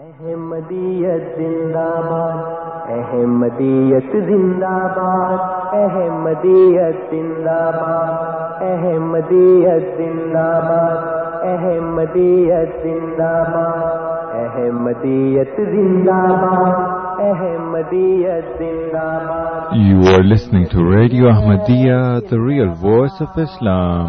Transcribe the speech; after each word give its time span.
احمدیت 0.00 1.24
زندہ 1.36 1.88
باد 2.04 2.92
احمدیت 2.92 4.12
زندہ 4.28 4.70
باد 4.96 5.74
احمدیت 5.80 7.02
زندہ 7.10 7.58
باد 7.74 8.62
احمدیت 8.68 9.84
زندہ 9.98 10.46
باد 10.68 11.44
احمدیت 11.50 12.72
زندہ 12.84 13.32
باد 13.52 14.40
احمدیت 14.44 15.60
زندہ 15.74 16.22
باد 16.42 17.20
احمدیت 17.28 18.58
زندہ 18.58 19.06
باد 19.28 19.76
You 19.82 20.00
are 20.14 20.22
listening 20.22 20.66
to 20.72 20.84
Radio 20.86 21.28
Ahmadiyya, 21.34 22.00
the 22.30 22.40
real 22.40 22.72
voice 22.88 23.20
of 23.26 23.38
Islam. 23.46 24.08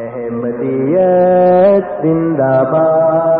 احمدیت 0.00 2.02
زندہ 2.02 2.56
باد 2.72 3.39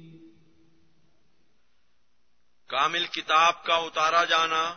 کامل 2.69 3.06
کتاب 3.06 3.65
کا 3.65 3.75
اتارا 3.75 4.25
جانا 4.25 4.75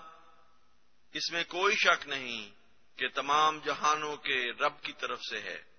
اس 1.14 1.32
میں 1.32 1.44
کوئی 1.48 1.76
شک 1.76 2.08
نہیں 2.08 2.50
کہ 2.98 3.08
تمام 3.08 3.60
جہانوں 3.66 4.18
کے 4.18 4.52
رب 4.52 4.82
کی 4.82 4.94
طرف 4.94 5.20
سے 5.30 5.40
ہے۔ 5.40 5.78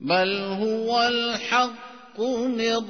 بل 0.00 0.62
هو 0.62 1.00
الحق 2.18 2.46
من 2.46 2.84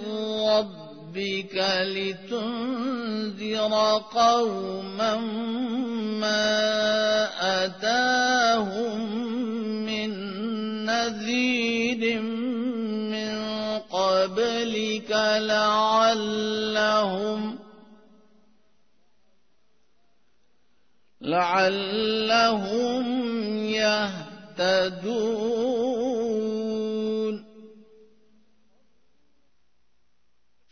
ربك 0.49 1.57
لتنذر 1.85 3.73
قوما 4.13 5.17
ما 6.21 6.49
أتاهم 7.65 9.01
من 9.85 10.11
نذير 10.85 12.21
من 13.13 13.39
قبلك 13.79 15.11
لعلهم 15.41 16.79
لعلهم 21.21 23.05
يهتدون 23.65 25.19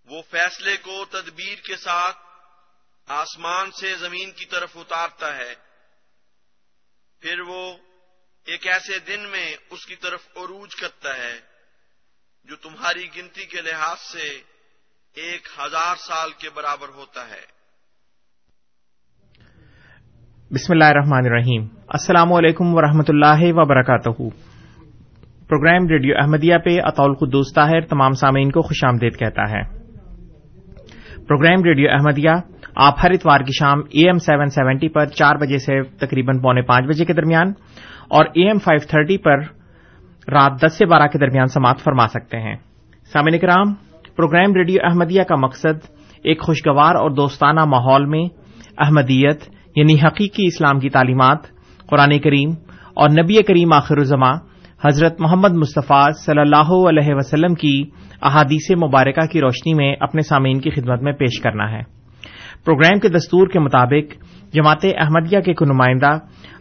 وہ 0.05 0.21
فیصلے 0.29 0.77
کو 0.77 1.05
تدبیر 1.05 1.55
کے 1.67 1.75
ساتھ 1.75 2.17
آسمان 3.05 3.71
سے 3.71 3.95
زمین 3.95 4.31
کی 4.31 4.45
طرف 4.45 4.77
اتارتا 4.77 5.37
ہے، 5.37 5.55
پھر 7.19 7.39
وہ 7.39 7.77
ایک 8.45 8.67
ایسے 8.67 8.99
دن 8.99 9.19
میں 9.19 9.55
اس 9.69 9.85
کی 9.85 9.95
طرف 9.95 10.21
عروج 10.35 10.75
کرتا 10.75 11.17
ہے۔ 11.17 11.54
جو 12.49 12.55
تمہاری 12.55 13.03
گنتی 13.03 13.45
کے 13.45 13.61
لحاظ 13.61 13.97
سے 13.97 14.27
ایک 15.21 15.41
ہزار 15.59 15.95
سال 15.95 16.29
کے 16.41 16.49
برابر 16.55 16.87
ہوتا 16.97 17.21
ہے۔ 17.21 17.43
بسم 20.51 20.73
اللہ 20.73 20.83
الرحمن 20.83 21.25
الرحیم۔ 21.25 21.67
السلام 21.87 22.33
علیکم 22.33 22.75
ورحمۃ 22.75 23.07
اللہ 23.07 23.41
وبرکاتہ۔ 23.41 24.09
پروگرام 25.47 25.87
ریڈیو 25.87 26.15
احمدیہ 26.17 26.57
پہ 26.57 26.69
اطول 26.83 27.15
قدوس 27.15 27.53
طاہر 27.55 27.81
تمام 27.81 28.13
سامعین 28.13 28.51
کو 28.51 28.61
خوش 28.61 28.83
آمدید 28.83 29.19
کہتا 29.19 29.49
ہے۔ 29.51 29.63
پروگرام 31.27 31.63
ریڈیو 31.63 31.91
احمدیہ 31.91 32.31
آپ 32.75 32.93
ہر 33.03 33.11
اتوار 33.11 33.39
کی 33.39 33.59
شام 33.59 33.79
اے 33.79 34.07
ایم 34.07 34.17
سیون 34.17 34.49
سیونٹی 34.49 34.89
پر 34.89 35.05
چار 35.05 35.35
بجے 35.35 35.57
سے 35.57 35.83
تقریباً 35.83 36.39
پونے 36.39 36.61
پانچ 36.61 36.85
بجے 36.85 37.05
کے 37.05 37.13
درمیان 37.13 37.53
اور 38.09 38.25
اے 38.25 38.47
ایم 38.47 38.57
فائیو 38.57 38.87
تھرٹی 38.89 39.17
پر 39.17 39.54
رات 40.31 40.51
دس 40.61 40.77
سے 40.77 40.85
بارہ 40.85 41.07
کے 41.07 41.17
درمیان 41.17 41.47
سماعت 41.47 41.79
فرما 41.79 42.07
سکتے 42.07 42.39
ہیں۔ 42.39 42.55
سامعین 43.13 43.39
کرام، 43.39 43.73
پروگرام 44.15 44.53
ریڈیو 44.53 44.77
احمدیہ 44.83 45.23
کا 45.23 45.35
مقصد 45.35 45.85
ایک 46.23 46.41
خوشگوار 46.41 46.95
اور 46.95 47.09
دوستانہ 47.09 47.65
ماحول 47.65 48.05
میں 48.05 48.23
احمدیت 48.77 49.41
یعنی 49.75 49.93
حقیقی 49.93 50.47
اسلام 50.47 50.79
کی 50.79 50.89
تعلیمات، 50.89 51.37
قرآن 51.87 52.19
کریم 52.19 52.49
اور 52.93 53.09
نبی 53.09 53.43
کریم 53.43 53.73
آخر 53.73 53.97
الزما 53.97 54.31
حضرت 54.87 55.21
محمد 55.21 55.51
مصطفیٰ 55.51 56.11
صلی 56.25 56.41
اللہ 56.41 56.89
علیہ 56.89 57.13
وسلم 57.15 57.53
کی 57.53 57.83
احادیث 58.21 58.71
مبارکہ 58.71 59.25
کی 59.25 59.41
روشنی 59.41 59.73
میں 59.73 59.95
اپنے 59.99 60.21
سامعین 60.21 60.59
کی 60.59 60.69
خدمت 60.69 61.01
میں 61.01 61.13
پیش 61.13 61.41
کرنا 61.41 61.71
ہے۔ 61.71 61.81
پروگرام 62.65 62.99
کے 62.99 63.09
دستور 63.09 63.47
کے 63.47 63.59
مطابق 63.59 64.13
جماعت 64.53 64.85
احمدیہ 65.01 65.39
کے 65.39 65.53
کو 65.53 65.65
نمائندہ 65.65 66.17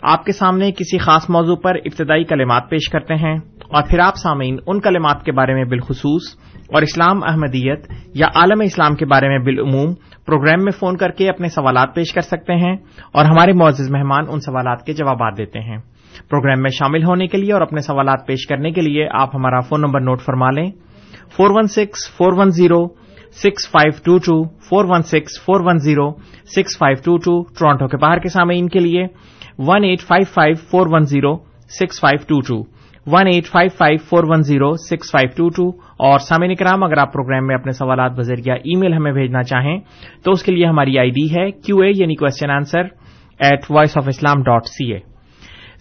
آپ 0.07 0.25
کے 0.25 0.33
سامنے 0.33 0.73
کسی 0.73 0.99
خاص 0.99 1.31
موضوع 1.31 1.57
پر 1.57 1.75
ابتدائی 1.75 2.25
کلمات 2.25 2.71
پیش 2.71 2.91
کرتے 2.91 3.15
ہیں 3.15 3.39
اور 3.69 3.83
پھر 3.91 3.99
آپ 3.99 4.17
سامعین 4.17 4.57
ان 4.67 4.81
کلمات 4.81 5.23
کے 5.23 5.33
بارے 5.33 5.55
میں 5.55 5.65
بالخصوص 5.65 6.23
اور 6.75 6.83
اسلام 6.83 7.21
احمدیت 7.27 7.93
یا 8.15 8.27
عالم 8.35 8.61
اسلام 8.61 8.95
کے 8.95 9.07
بارے 9.07 9.29
میں 9.29 9.39
بالعموم 9.39 9.95
پروگرام 10.27 10.65
میں 10.65 10.73
فون 10.73 10.97
کر 10.97 11.11
کے 11.11 11.29
اپنے 11.29 11.49
سوالات 11.49 11.95
پیش 11.95 12.13
کر 12.13 12.21
سکتے 12.21 12.53
ہیں 12.53 12.77
اور 13.13 13.25
ہمارے 13.25 13.53
معزز 13.53 13.91
مہمان 13.91 14.25
ان 14.29 14.41
سوالات 14.41 14.87
کے 14.87 14.93
جوابات 14.93 15.39
دیتے 15.39 15.61
ہیں۔ 15.61 15.79
پروگرام 16.31 16.63
میں 16.63 16.71
شامل 16.71 17.05
ہونے 17.05 17.27
کے 17.27 17.39
لیے 17.39 17.53
اور 17.53 17.61
اپنے 17.61 17.81
سوالات 17.81 18.27
پیش 18.27 18.47
کرنے 18.47 18.71
کے 18.71 18.81
لیے 18.81 19.09
آپ 19.13 19.37
ہمارا 19.37 19.61
فون 19.61 19.81
نمبر 19.81 20.01
نوٹ 20.01 20.21
فرما 20.21 20.51
لیں۔ 20.51 20.71
Four 21.37 21.51
one 21.51 21.67
six, 21.67 22.17
four 22.17 22.33
one 22.33 22.51
zero, 22.51 22.89
six 23.33 23.71
five 23.71 23.93
two 24.05 24.19
two, 24.19 24.59
four 24.59 24.85
one 24.89 25.03
six, 25.03 25.45
four 25.45 25.61
one 25.65 25.79
zero, 25.79 26.11
six 26.57 26.79
five 26.79 26.97
two 27.05 27.17
two, 27.17 27.43
Toronto 27.43 27.87
کے 27.87 27.97
باہر 27.97 28.19
کے 28.19 28.29
سامعین 28.29 28.69
کے 28.69 28.79
لیے۔ 28.79 29.07
One 29.59 29.85
eight 29.85 30.01
five 30.01 30.27
five 30.35 30.55
four 30.71 30.87
one 30.91 31.05
zero 31.07 31.35
six 31.71 32.01
five 32.01 32.25
two 32.29 32.41
two 32.41 32.63
one 33.07 33.27
eight 33.27 33.47
five 33.47 33.71
five 33.79 33.99
four 34.09 34.25
one 34.25 34.43
zero 34.43 34.71
six 34.91 35.11
five 35.13 35.29
two 35.37 35.49
two 35.49 35.69
اور 36.05 36.19
سامعین 36.19 36.55
کرام، 36.55 36.85
اگر 36.85 36.99
آپ 36.99 37.13
پروگرام 37.13 37.47
میں 37.47 37.55
اپنے 37.55 37.73
سوالات 37.73 38.13
بذریعہ 38.13 38.57
ای 38.65 38.77
میل 38.77 38.95
ہمیں 38.95 39.13
بھیجنا 39.13 39.43
چاہیں، 39.43 39.79
تو 40.25 40.33
اس 40.33 40.43
کے 40.43 40.53
لیے 40.53 40.67
ہماری 40.67 40.99
آئی 40.99 41.11
ڈی 41.11 41.27
ہے 41.37 41.51
کیو 41.51 41.79
اے 41.79 41.91
یعنی 41.97 42.15
question 42.15 42.51
answer 42.51 42.87
at 43.41 43.71
voice 43.71 43.97
of 43.97 44.09
Islam 44.09 44.43
dot 44.43 44.67
C 44.67 44.93
A 44.93 44.99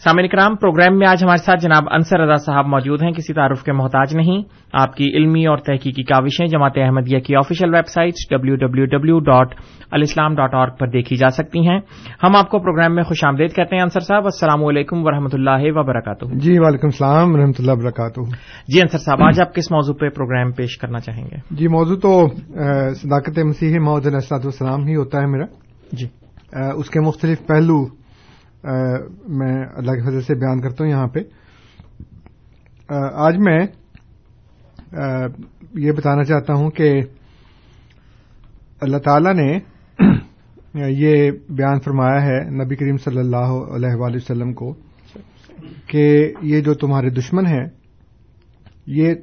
سامعین 0.03 0.27
کرام 0.27 0.55
پروگرام 0.55 0.97
میں 0.99 1.07
آج 1.07 1.23
ہمارے 1.23 1.43
ساتھ 1.43 1.61
جناب 1.61 1.83
انصر 1.91 2.19
رضا 2.19 2.35
صاحب 2.35 2.65
موجود 2.67 3.03
ہیں 3.03 3.11
کسی 3.11 3.33
تعارف 3.33 3.63
کے 3.63 3.71
محتاج 3.71 4.15
نہیں۔ 4.15 4.41
آپ 4.73 4.95
کی 4.95 5.05
علمی 5.17 5.45
اور 5.45 5.57
تحقیقی 5.57 6.03
کاوشیں 6.03 6.47
جماعت 6.47 6.77
احمدیہ 6.77 7.19
کی 7.19 7.35
official 7.35 7.73
website 7.87 8.13
W 8.29 8.55
W 8.55 8.85
W 8.85 9.19
dot 9.19 9.55
alislam 9.91 10.35
dot 10.35 10.53
org 10.53 10.67
پر 10.67 10.87
دیکھی 10.87 11.15
جا 11.15 11.29
سکتی 11.29 11.67
ہیں۔ 11.67 11.79
ہم 12.23 12.35
آپ 12.35 12.49
کو 12.49 12.59
پروگرام 12.59 12.95
میں 12.95 13.03
خوش 13.03 13.23
آمدید 13.23 13.55
کہتے 13.55 13.75
ہیں 13.75 13.83
انصر 13.83 13.99
صاحب۔ 13.99 14.23
السلام 14.23 14.65
علیکم 14.65 15.05
و 15.05 15.11
رحمۃ 15.11 15.33
اللہ 15.33 15.65
وبرکاتہ۔ 15.65 16.25
جی 16.25 16.59
وعلیکم 16.59 16.87
السلام 16.87 17.33
و 17.33 17.37
رحمۃ 17.37 17.59
اللہ 17.59 17.71
وبرکاتہ۔ 17.71 18.21
جی 18.67 18.81
انصر 18.81 18.97
صاحب 18.97 19.23
آج 19.23 19.41
آپ 19.41 19.55
کس 19.55 19.71
موضوع 19.71 19.95
پہ 19.95 20.09
پروگرام 20.09 20.51
پیش 20.51 20.77
کرنا 20.77 20.99
چاہیں 20.99 21.23
گے؟ 21.23 21.35
جی 21.51 21.67
موضوع 21.67 21.97
تو 21.97 22.27
صداقت 22.93 23.39
مسیح 23.39 23.79
محدود 23.79 24.13
السلام 24.31 24.87
ہی 24.87 24.95
ہوتا 24.95 25.21
ہے 25.21 25.25
میرا۔ 25.25 25.45
جی۔ 25.91 26.07
اس 26.75 26.89
کے 26.89 26.99
مختلف 26.99 27.47
پہلو 27.47 28.02
میں 28.63 29.65
اللہ 29.75 29.91
کے 29.91 30.09
فضل 30.09 30.21
سے 30.21 30.35
بیان 30.35 30.61
کرتا 30.61 30.83
ہوں 30.83 30.91
یہاں 30.91 31.07
پہ۔ 31.07 31.19
آج 33.13 33.37
میں 33.37 33.59
یہ 35.73 35.91
بتانا 35.91 36.23
چاہتا 36.23 36.53
ہوں 36.53 36.69
کہ 36.69 37.01
اللہ 38.81 38.97
تعالی 38.97 39.33
نے 39.33 39.59
یہ 40.89 41.31
بیان 41.31 41.79
فرمایا 41.79 42.21
ہے 42.23 42.49
نبی 42.63 42.75
کریم 42.75 42.97
صلی 42.97 43.17
اللہ 43.17 43.51
علیہ 43.75 43.95
وآلہ 43.95 44.15
وسلم 44.15 44.53
کو 44.53 44.73
کہ 45.87 46.33
یہ 46.41 46.61
جو 46.61 46.73
تمہارے 46.73 47.09
دشمن 47.09 47.45
ہیں، 47.45 47.65
یہ 48.87 49.13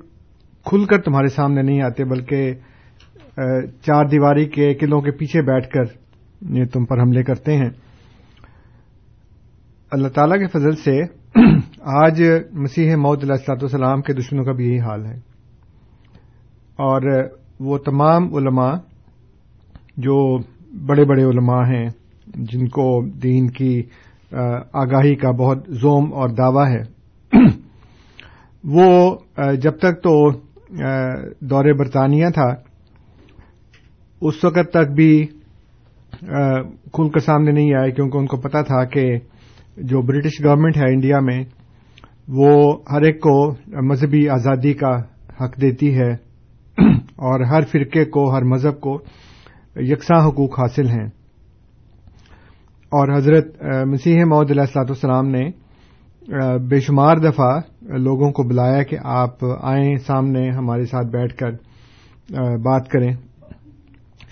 کھل 0.65 0.85
کر 0.85 1.01
تمہارے 1.01 1.27
سامنے 1.27 1.63
نہیں 1.63 1.83
آتے، 1.83 2.05
بلکہ 2.05 2.55
چار 3.83 4.05
دیواری 4.05 4.47
کے 4.47 4.75
قلعوں 4.75 5.01
کے 5.01 5.11
پیچھے 5.11 5.43
بیٹھ 5.43 5.69
کر 5.69 5.85
یہ 6.59 6.65
تم 6.65 6.85
پر 6.85 7.01
حملے 7.03 7.23
کرتے 7.23 7.57
ہیں۔ 7.57 7.71
اللہ 9.93 10.09
تعالی 10.09 10.39
کے 10.39 10.47
فضل 10.47 10.75
سے 10.77 11.01
آج 12.01 12.23
مسیح 12.53 12.95
مود 12.97 13.23
علیہ 13.23 13.33
السلاط 13.33 13.63
والسلام 13.63 14.03
کے 14.03 14.13
دشمنوں 14.13 14.45
کا 14.45 14.53
بھی 14.53 14.69
یہی 14.69 14.81
حال 14.81 15.07
ہے۔ 15.07 15.15
اور 16.79 17.09
وہ 17.61 17.79
تمام 17.79 18.35
علماء 18.35 18.73
جو 19.97 20.17
بڑے 20.87 21.05
بڑے 21.05 21.25
علماء 21.25 21.63
ہیں، 21.69 21.89
جن 22.51 22.69
کو 22.69 22.87
دین 23.23 23.51
کی 23.51 23.83
آگاہی 24.73 25.15
کا 25.15 25.31
بہت 25.31 25.59
زوم 25.81 26.13
اور 26.13 26.29
دعوی 26.29 26.67
ہے، 26.73 26.83
وہ 28.65 29.17
جب 29.63 29.79
تک 29.79 30.03
تو 30.03 30.15
دور 31.51 31.73
برطانیہ 31.79 32.29
تھا، 32.35 32.49
اس 34.23 34.45
وقت 34.45 34.71
تک 34.73 34.93
بھی 34.95 35.13
کھل 36.93 37.09
کر 37.09 37.21
سامنے 37.21 37.53
نہیں 37.53 37.75
آئے، 37.75 37.91
کیونکہ 37.91 38.19
ان 38.19 38.27
کو 38.27 38.37
پتا 38.37 38.63
تھا 38.63 38.85
کہ 38.85 39.11
جو 39.83 40.03
برٹش 40.03 40.45
گورنمنٹ 40.45 40.77
ہے 40.77 40.93
انڈیا 40.93 41.21
میں، 41.21 41.45
وہ 42.29 42.79
ہر 42.93 43.03
ایک 43.03 43.21
کو 43.21 43.51
مذہبی 43.83 44.29
آزادی 44.29 44.73
کا 44.73 44.99
حق 45.41 45.61
دیتی 45.61 45.99
ہے 45.99 46.13
اور 46.97 47.41
ہر 47.41 47.63
فرقے 47.73 48.05
کو، 48.05 48.35
ہر 48.35 48.43
مذہب 48.43 48.81
کو 48.81 48.99
یکساں 49.77 50.29
حقوق 50.29 50.61
حاصل 50.61 50.89
ہیں۔ 50.89 51.07
اور 52.93 53.17
حضرت 53.17 53.63
مسیح 53.87 54.25
محدود 54.25 54.51
علیہ 54.51 54.61
السلاط 54.61 54.91
والسلام 54.91 55.29
نے 55.29 55.49
بے 56.69 56.81
شمار 56.81 57.17
دفعہ 57.17 57.61
لوگوں 57.83 58.33
کو 58.33 58.43
بلایا 58.43 58.83
کہ 58.83 58.97
آپ 59.05 59.45
آئیں 59.63 59.97
سامنے 59.97 60.51
ہمارے 60.51 60.85
ساتھ 60.85 61.07
بیٹھ 61.07 61.37
کر 61.37 61.51
بات 62.57 62.89
کریں۔ 62.89 63.13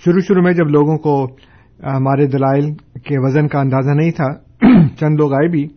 شروع 0.05 0.21
شروع 0.21 0.43
میں 0.43 0.52
جب 0.52 0.69
لوگوں 0.69 0.99
کو 0.99 1.25
ہمارے 1.85 2.26
دلائل 2.26 2.75
کے 2.75 3.19
وزن 3.19 3.49
کا 3.49 3.61
اندازہ 3.61 3.90
نہیں 3.90 4.11
تھا 4.11 4.48
چند 5.00 5.17
لوگ 5.19 5.33
آئے 5.33 5.49
بھی۔ 5.49 5.69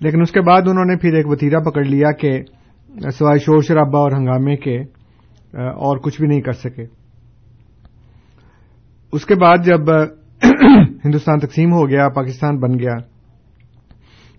لیکن 0.00 0.20
اس 0.20 0.30
کے 0.30 0.40
بعد 0.40 0.62
انہوں 0.62 0.84
نے 0.84 0.96
پھر 0.96 1.14
ایک 1.14 1.28
وتیرا 1.28 1.60
پکڑ 1.60 1.84
لیا 1.84 2.12
کہ 2.12 2.42
سوائے 3.10 3.38
شور 3.38 3.62
شرابہ 3.62 3.98
اور 3.98 4.12
ہنگامے 4.12 4.56
کے 4.56 4.78
اور 5.54 5.96
کچھ 5.96 6.20
بھی 6.20 6.28
نہیں 6.28 6.40
کر 6.40 6.52
سکے۔ 6.52 6.84
اس 9.12 9.26
کے 9.26 9.34
بعد 9.34 9.58
جب 9.64 9.80
ہندوستان 11.04 11.38
تقسیم 11.38 11.72
ہو 11.72 11.88
گیا، 11.88 12.08
پاکستان 12.08 12.58
بن 12.58 12.78
گیا، 12.78 12.96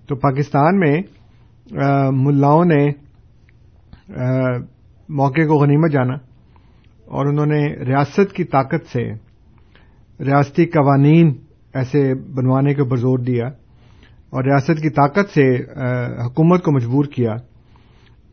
تو 0.08 0.16
پاکستان 0.16 0.80
میں 0.80 1.02
ملاؤں 2.12 2.66
نے 2.66 2.90
موقع 5.10 5.42
کو 5.42 5.64
غنیمت 5.64 5.92
جانا 5.92 6.14
اور 7.06 7.26
انہوں 7.26 7.46
نے 7.46 7.68
ریاست 7.68 8.34
کی 8.34 8.44
طاقت 8.44 8.86
سے، 8.86 9.12
ریاستی 10.20 10.66
قوانین 10.66 11.34
ایسے 11.74 12.14
بنوانے 12.16 12.74
کے 12.74 12.82
اوپر 12.82 12.98
زور 12.98 13.20
دیا 13.20 13.46
اور 14.30 14.44
ریاست 14.44 14.82
کی 14.82 14.90
طاقت 14.90 15.30
سے 15.30 15.56
حکومت 16.26 16.64
کو 16.64 16.72
مجبور 16.72 17.06
کیا 17.06 17.36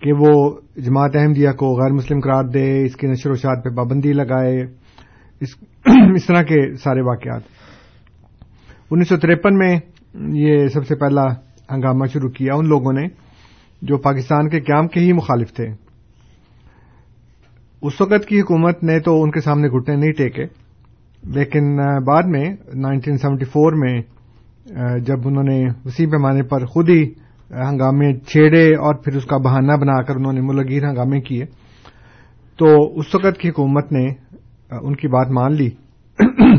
کہ 0.01 0.13
وہ 0.13 0.57
جماعت 0.77 1.17
احمدیہ 1.17 1.51
کو 1.51 1.75
غیر 1.75 1.93
مسلم 1.93 2.21
قرار 2.21 2.45
دے، 2.45 2.85
اس 2.85 2.97
کی 2.97 3.07
نشر 3.07 3.31
و 3.31 3.35
شاعت 3.35 3.65
پہ 3.65 3.69
پابندی 3.71 4.13
لگائے 4.13 4.63
اس 6.15 6.27
طرح 6.27 6.43
کے 6.43 6.75
سارے 6.77 7.01
واقعات۔ 7.01 7.43
انیس 8.91 9.09
سو 9.09 9.17
ترپن 9.17 9.59
میں 9.59 9.79
یہ 10.15 10.67
سب 10.67 10.87
سے 10.87 10.95
پہلا 10.95 11.25
ہنگامہ 11.71 12.07
شروع 12.13 12.31
کیا 12.31 12.55
ان 12.55 12.69
لوگوں 12.69 12.93
نے 12.93 13.07
جو 13.83 13.99
پاکستان 13.99 14.49
کے 14.49 14.61
قیام 14.61 14.89
کے 14.89 15.01
ہی 15.01 15.13
مخالف 15.13 15.53
تھے۔ 15.53 15.67
اس 17.83 18.01
وقت 18.01 18.27
کی 18.27 18.41
حکومت 18.41 18.83
نے 18.83 19.01
تو 19.01 19.23
ان 19.23 19.31
کے 19.31 19.41
سامنے 19.41 19.69
گھٹنے 19.69 19.97
نہیں 19.97 20.13
ٹیکے۔ 20.13 20.66
لیکن 21.23 21.77
بعد 22.05 22.23
میں 22.27 22.57
نائنٹین 22.75 23.19
سیونٹی 23.19 23.45
فور 23.45 23.73
میں 23.73 24.03
جب 24.99 25.17
انہوں 25.25 25.43
نے 25.43 25.65
اسی 25.85 26.07
پیمانے 26.07 26.43
پر 26.43 26.67
خود 26.67 26.89
ہی 26.89 27.03
ہنگامے 27.51 28.19
چھیڑے 28.19 28.77
اور 28.77 28.95
پھر 28.95 29.17
اس 29.17 29.25
کا 29.25 29.37
بہانہ 29.37 29.73
بنا 29.73 30.03
کر 30.03 30.17
انہوں 30.17 30.33
نے 30.33 30.41
ملگیر 30.41 30.83
ہنگامے 30.89 31.21
کیے 31.21 31.45
تو 32.59 32.99
اس 32.99 33.15
وقت 33.15 33.39
کی 33.39 33.49
حکومت 33.49 33.93
نے 33.93 34.07
ان 34.71 34.97
کی 34.97 35.09
بات 35.09 35.31
مان 35.31 35.53
لی۔ 35.53 35.71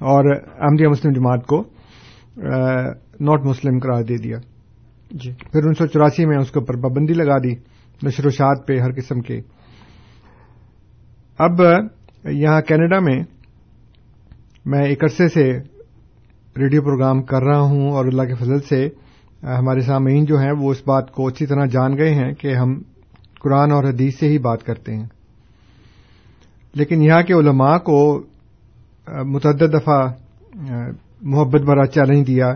اور 0.00 0.36
احمدیہ 0.36 0.88
مسلم 0.88 1.12
جماعت 1.12 1.46
کو 1.46 1.64
ناٹ 3.20 3.44
مسلم 3.44 3.78
قرار 3.78 4.02
دے 4.02 4.16
دیا۔ 4.16 4.36
جی۔ 5.10 5.32
پھر 5.32 5.64
انیس 5.64 5.78
سو 5.78 5.86
چوراسی 5.86 6.26
میں 6.26 6.36
اس 6.36 6.50
کے 6.50 6.58
اوپر 6.58 6.76
پابندی 6.76 7.12
لگا 7.12 7.38
دی 7.38 7.54
نشر 8.06 8.26
و 8.26 8.30
شاد 8.30 8.54
پہ 8.66 8.78
ہر 8.78 8.92
قسم 8.92 9.20
کے۔ 9.20 9.40
اب 11.38 11.52
یہاں 12.24 12.60
کینیڈا 12.60 12.98
میں 13.00 13.22
میں 14.64 14.84
ایک 14.84 15.04
عرصے 15.04 15.28
سے 15.28 15.52
ریڈیو 16.58 16.82
پروگرام 16.82 17.22
کر 17.22 17.42
رہا 17.42 17.60
ہوں 17.60 17.90
اور 17.90 18.04
اللہ 18.04 18.22
کے 18.22 18.34
فضل 18.34 18.60
سے 18.60 18.88
ہمارے 19.42 19.80
سامعین 19.80 20.24
جو 20.24 20.38
ہیں 20.38 20.52
وہ 20.52 20.70
اس 20.70 20.82
بات 20.86 21.12
کو 21.12 21.26
اچھی 21.26 21.46
طرح 21.46 21.66
جان 21.66 21.96
گئے 21.96 22.14
ہیں 22.14 22.32
کہ 22.32 22.54
ہم 22.54 22.82
قرآن 23.40 23.72
اور 23.72 23.84
حدیث 23.84 24.18
سے 24.18 24.28
ہی 24.28 24.38
بات 24.38 24.64
کرتے 24.64 24.96
ہیں۔ 24.96 25.06
لیکن 26.74 27.02
یہاں 27.02 27.22
کے 27.22 27.34
علماء 27.34 27.78
کو 27.78 28.22
متعدد 29.24 29.74
دفعہ 29.74 30.08
محبت 31.22 31.60
بھرا 31.60 31.86
چیلنج 31.86 32.26
دیا 32.26 32.48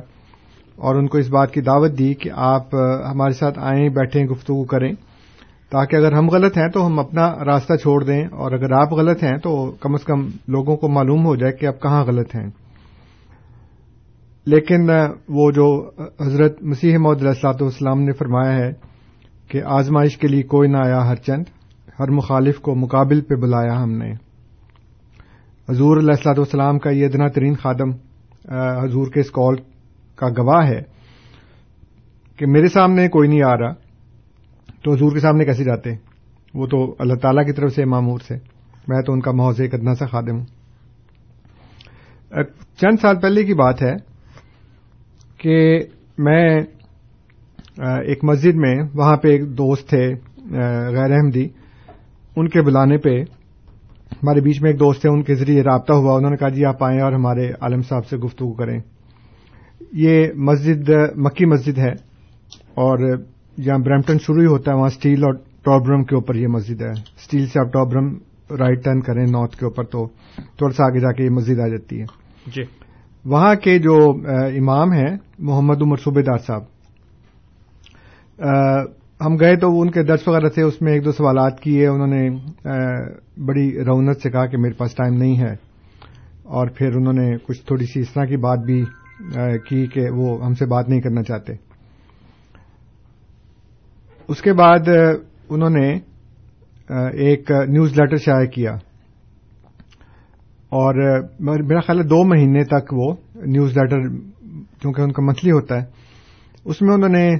اور 0.77 0.95
ان 0.95 1.07
کو 1.07 1.19
اس 1.19 1.29
بات 1.29 1.53
کی 1.53 1.61
دعوت 1.61 1.99
دی 1.99 2.15
کہ 2.15 2.31
آپ 2.35 2.75
ہمارے 3.11 3.33
ساتھ 3.33 3.59
آئیں، 3.59 3.89
بیٹھیں، 3.89 4.25
گفتگو 4.25 4.65
کریں۔ 4.65 4.93
تاکہ 5.71 5.97
اگر 5.97 6.13
ہم 6.13 6.31
غلط 6.31 6.59
ہیں 6.59 6.69
تو 6.69 6.87
ہم 6.87 6.99
اپنا 6.99 7.33
راستہ 7.45 7.75
چھوڑ 7.75 8.05
دیں 8.05 8.25
اور 8.25 8.53
اگر 8.53 8.73
آپ 8.73 8.93
غلط 8.93 9.23
ہیں 9.23 9.39
تو 9.39 9.71
کم 9.81 9.95
از 9.95 10.05
کم 10.05 10.29
لوگوں 10.49 10.77
کو 10.77 10.89
معلوم 10.89 11.27
ہو 11.27 11.37
جائے 11.37 11.53
کہ 11.53 11.67
آپ 11.67 11.81
کہاں 11.83 12.05
غلط 12.05 12.35
ہیں۔ 12.35 12.51
لیکن 14.47 14.91
وہ 15.29 15.51
جو 15.51 15.91
حضرت 16.21 16.63
مسیح 16.63 16.99
محدود 16.99 17.27
السلاط 17.27 17.63
والسلام 17.63 18.03
نے 18.03 18.13
فرمایا 18.13 18.57
ہے 18.59 18.73
کہ 19.49 19.63
آزمائش 19.63 20.17
کے 20.19 20.29
لیے 20.29 20.43
کوئی 20.43 20.69
نہ 20.69 20.77
آیا 20.77 21.09
ہر 21.09 21.15
چند، 21.15 21.45
ہر 21.99 22.11
مخالف 22.11 22.61
کو 22.61 22.75
مقابل 22.75 23.21
پہ 23.21 23.35
بلایا 23.35 23.83
ہم 23.83 23.93
نے۔ 23.93 24.13
حضور 25.69 25.97
علیہ 25.97 26.11
السلاط 26.11 26.39
والسلام 26.39 26.79
کا 26.79 26.91
یہ 26.91 27.07
ادنا 27.07 27.29
ترین 27.29 27.55
خادم 27.55 27.91
حضور 28.85 29.07
کے 29.07 29.21
اس 29.21 29.31
کال 29.31 29.55
کا 30.17 30.29
گواہ 30.29 30.69
ہے 30.69 30.81
کہ 32.37 32.47
میرے 32.47 32.67
سامنے 32.67 33.09
کوئی 33.09 33.29
نہیں 33.29 33.43
آ 33.43 33.57
رہا۔ 33.57 33.86
تو 34.87 34.93
حضور 34.93 35.13
کے 35.13 35.21
سامنے 35.21 35.45
کیسے 35.45 35.65
جاتے 35.65 35.91
وہ 36.55 36.67
تو 36.67 36.97
اللہ 36.99 37.15
تعالی 37.15 37.45
کی 37.45 37.53
طرف 37.53 37.73
سے 37.73 37.85
معمور 37.85 38.19
سے۔ 38.29 38.35
میں 38.89 39.03
تو 39.03 39.13
ان 39.13 39.21
کا 39.21 39.31
محض 39.33 39.61
ایک 39.61 39.75
ادنا 39.75 39.95
سا 39.95 40.07
خادم 40.07 40.39
ہوں۔ 40.39 40.45
چند 42.77 42.97
سال 43.03 43.21
پہلے 43.21 43.45
کی 43.45 43.55
بات 43.55 43.83
ہے 43.83 43.95
کہ 45.39 45.81
میں 46.19 46.61
ایک 47.79 48.25
مسجد 48.25 48.55
میں 48.55 48.77
وہاں 48.95 49.17
پہ 49.17 49.29
ایک 49.29 49.59
دوست 49.59 49.89
تھے 49.89 50.15
غیر 50.97 51.11
احمدی۔ 51.11 51.49
ان 52.37 52.49
کے 52.49 52.63
بلانے 52.63 52.99
پہ 52.99 53.21
ہمارے 54.13 54.41
بیچ 54.41 54.63
میں 54.63 54.71
ایک 54.71 54.81
دوست 54.81 55.01
تھے، 55.01 55.09
ان 55.11 55.23
کے 55.23 55.35
ذریعے 55.35 55.63
رابطہ 55.63 55.93
ہوا۔ 55.93 56.17
انہوں 56.17 56.31
نے 56.31 56.37
کہا 56.37 56.49
جی 56.49 56.65
آپ 56.65 56.85
آئیں 56.85 57.01
اور 57.01 57.13
ہمارے 57.13 57.51
عالم 57.61 57.83
صاحب 57.83 58.07
سے 58.07 58.17
گفتگو 58.17 58.53
کریں۔ 58.53 58.81
یہ 59.93 60.27
مسجد، 60.35 60.91
مکی 61.17 61.47
مسجد 61.47 61.79
ہے 61.79 61.93
اور 62.75 63.17
جہاں 63.63 63.79
برمپٹن 63.79 64.19
شروع 64.19 64.41
ہی 64.41 64.47
ہوتا 64.47 64.71
ہے 64.71 64.77
وہاں 64.77 64.87
اسٹیل 64.87 65.25
اور 65.25 65.35
ٹاپرم 65.63 66.05
کے 66.05 66.15
اوپر 66.15 66.35
یہ 66.35 66.47
مسجد 66.47 66.83
ہے۔ 66.83 66.91
اسٹیل 66.91 67.47
سے 67.47 67.61
آپ 67.61 67.73
ٹاپرم 67.73 68.15
رائٹ 68.51 68.85
ٹرن 68.85 69.01
کریں 69.01 69.27
نارتھ 69.27 69.57
کے 69.57 69.65
اوپر 69.65 69.85
تو 69.85 70.07
تھوڑا 70.59 70.73
سا 70.73 70.85
آگے 70.85 71.01
جا 71.01 71.13
کے 71.13 71.25
یہ 71.25 71.31
مسجد 71.31 71.61
آ 71.61 71.69
جاتی 71.69 72.01
ہے۔ 72.01 72.05
جی۔ 72.47 72.63
وہاں 73.25 73.55
کے 73.55 73.79
جو 73.79 73.97
امام 74.29 74.93
ہیں 74.93 75.17
محمد 75.39 75.83
عمر 75.83 75.97
صوبے 75.97 76.23
دار 76.23 76.39
صاحب 76.39 76.63
ہم 79.27 79.37
گئے 79.37 79.57
تو 79.57 79.81
ان 79.81 79.91
کے 79.91 80.03
درس 80.03 80.29
وغیرہ 80.29 80.49
تھے 80.49 80.63
اس 80.63 80.83
میں 80.83 80.93
ایک 80.93 81.05
دو 81.05 81.13
سوالات 81.13 81.61
کیے 81.61 81.87
انہوں 81.87 82.07
نے 82.07 82.31
بڑی 83.45 83.85
رونت 83.85 84.23
سے 84.23 84.31
کہا 84.31 84.47
کہ 84.47 84.57
میرے 84.57 84.75
پاس 84.75 84.95
ٹائم 84.95 85.15
نہیں 85.15 85.39
ہے۔ 85.39 85.55
اور 86.43 86.67
پھر 86.69 86.97
انہوں 86.97 87.13
نے 87.13 87.37
کچھ 87.43 87.67
تھوڑی 87.67 87.87
سی 87.87 88.01
اس 88.01 88.13
طرح 88.13 88.25
کی 88.25 88.37
بات 88.37 88.59
بھی 88.59 88.85
کی 89.69 89.87
کہ 89.87 90.11
وہ 90.11 90.45
ہم 90.45 90.55
سے 90.55 90.67
بات 90.67 90.89
نہیں 90.89 91.01
کرنا 91.01 91.23
چاہتے۔ 91.23 91.53
اس 94.29 94.43
کے 94.43 94.53
بعد 94.53 94.89
انہوں 95.49 95.71
نے 95.71 95.99
ایک 97.13 97.51
نیوز 97.69 98.01
لیٹر 98.01 98.17
شائع 98.17 98.47
کیا۔ 98.47 98.73
اور 100.71 100.95
میرا 101.41 101.81
خیال 101.81 101.99
ہے 101.99 102.05
دو 102.05 102.25
مہینے 102.25 102.65
تک 102.65 102.93
وہ 102.93 103.15
نیوز 103.47 103.79
لیٹر، 103.79 104.01
کیونکہ 104.81 105.01
ان 105.01 105.13
کا 105.13 105.23
منتھلی 105.23 105.51
ہوتا 105.51 105.81
ہے، 105.81 105.85
اس 106.65 106.83
میں 106.83 106.95
انہوں 106.95 107.09
نے 107.09 107.31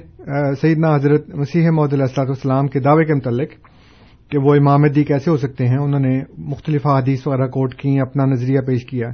سیدنا 0.61 0.95
حضرت 0.95 1.35
مسیح 1.35 1.69
محدود 1.69 1.93
علیہ 1.93 2.19
والسلام 2.19 2.67
کے 2.67 2.79
دعوے 2.79 3.05
کے 3.05 3.13
متعلق 3.13 3.49
کہ 4.31 4.37
وہ 4.37 4.55
امام 4.55 4.87
دی 4.95 5.03
کیسے 5.03 5.31
ہو 5.31 5.37
سکتے 5.37 5.67
ہیں، 5.67 5.77
انہوں 5.77 5.99
نے 5.99 6.19
مختلف 6.37 6.85
حادیث 6.85 7.27
وغیرہ 7.27 7.47
کوٹ 7.47 7.75
کی 7.75 7.99
اپنا 7.99 8.25
نظریہ 8.25 8.59
پیش 8.61 8.85
کیا۔ 8.85 9.09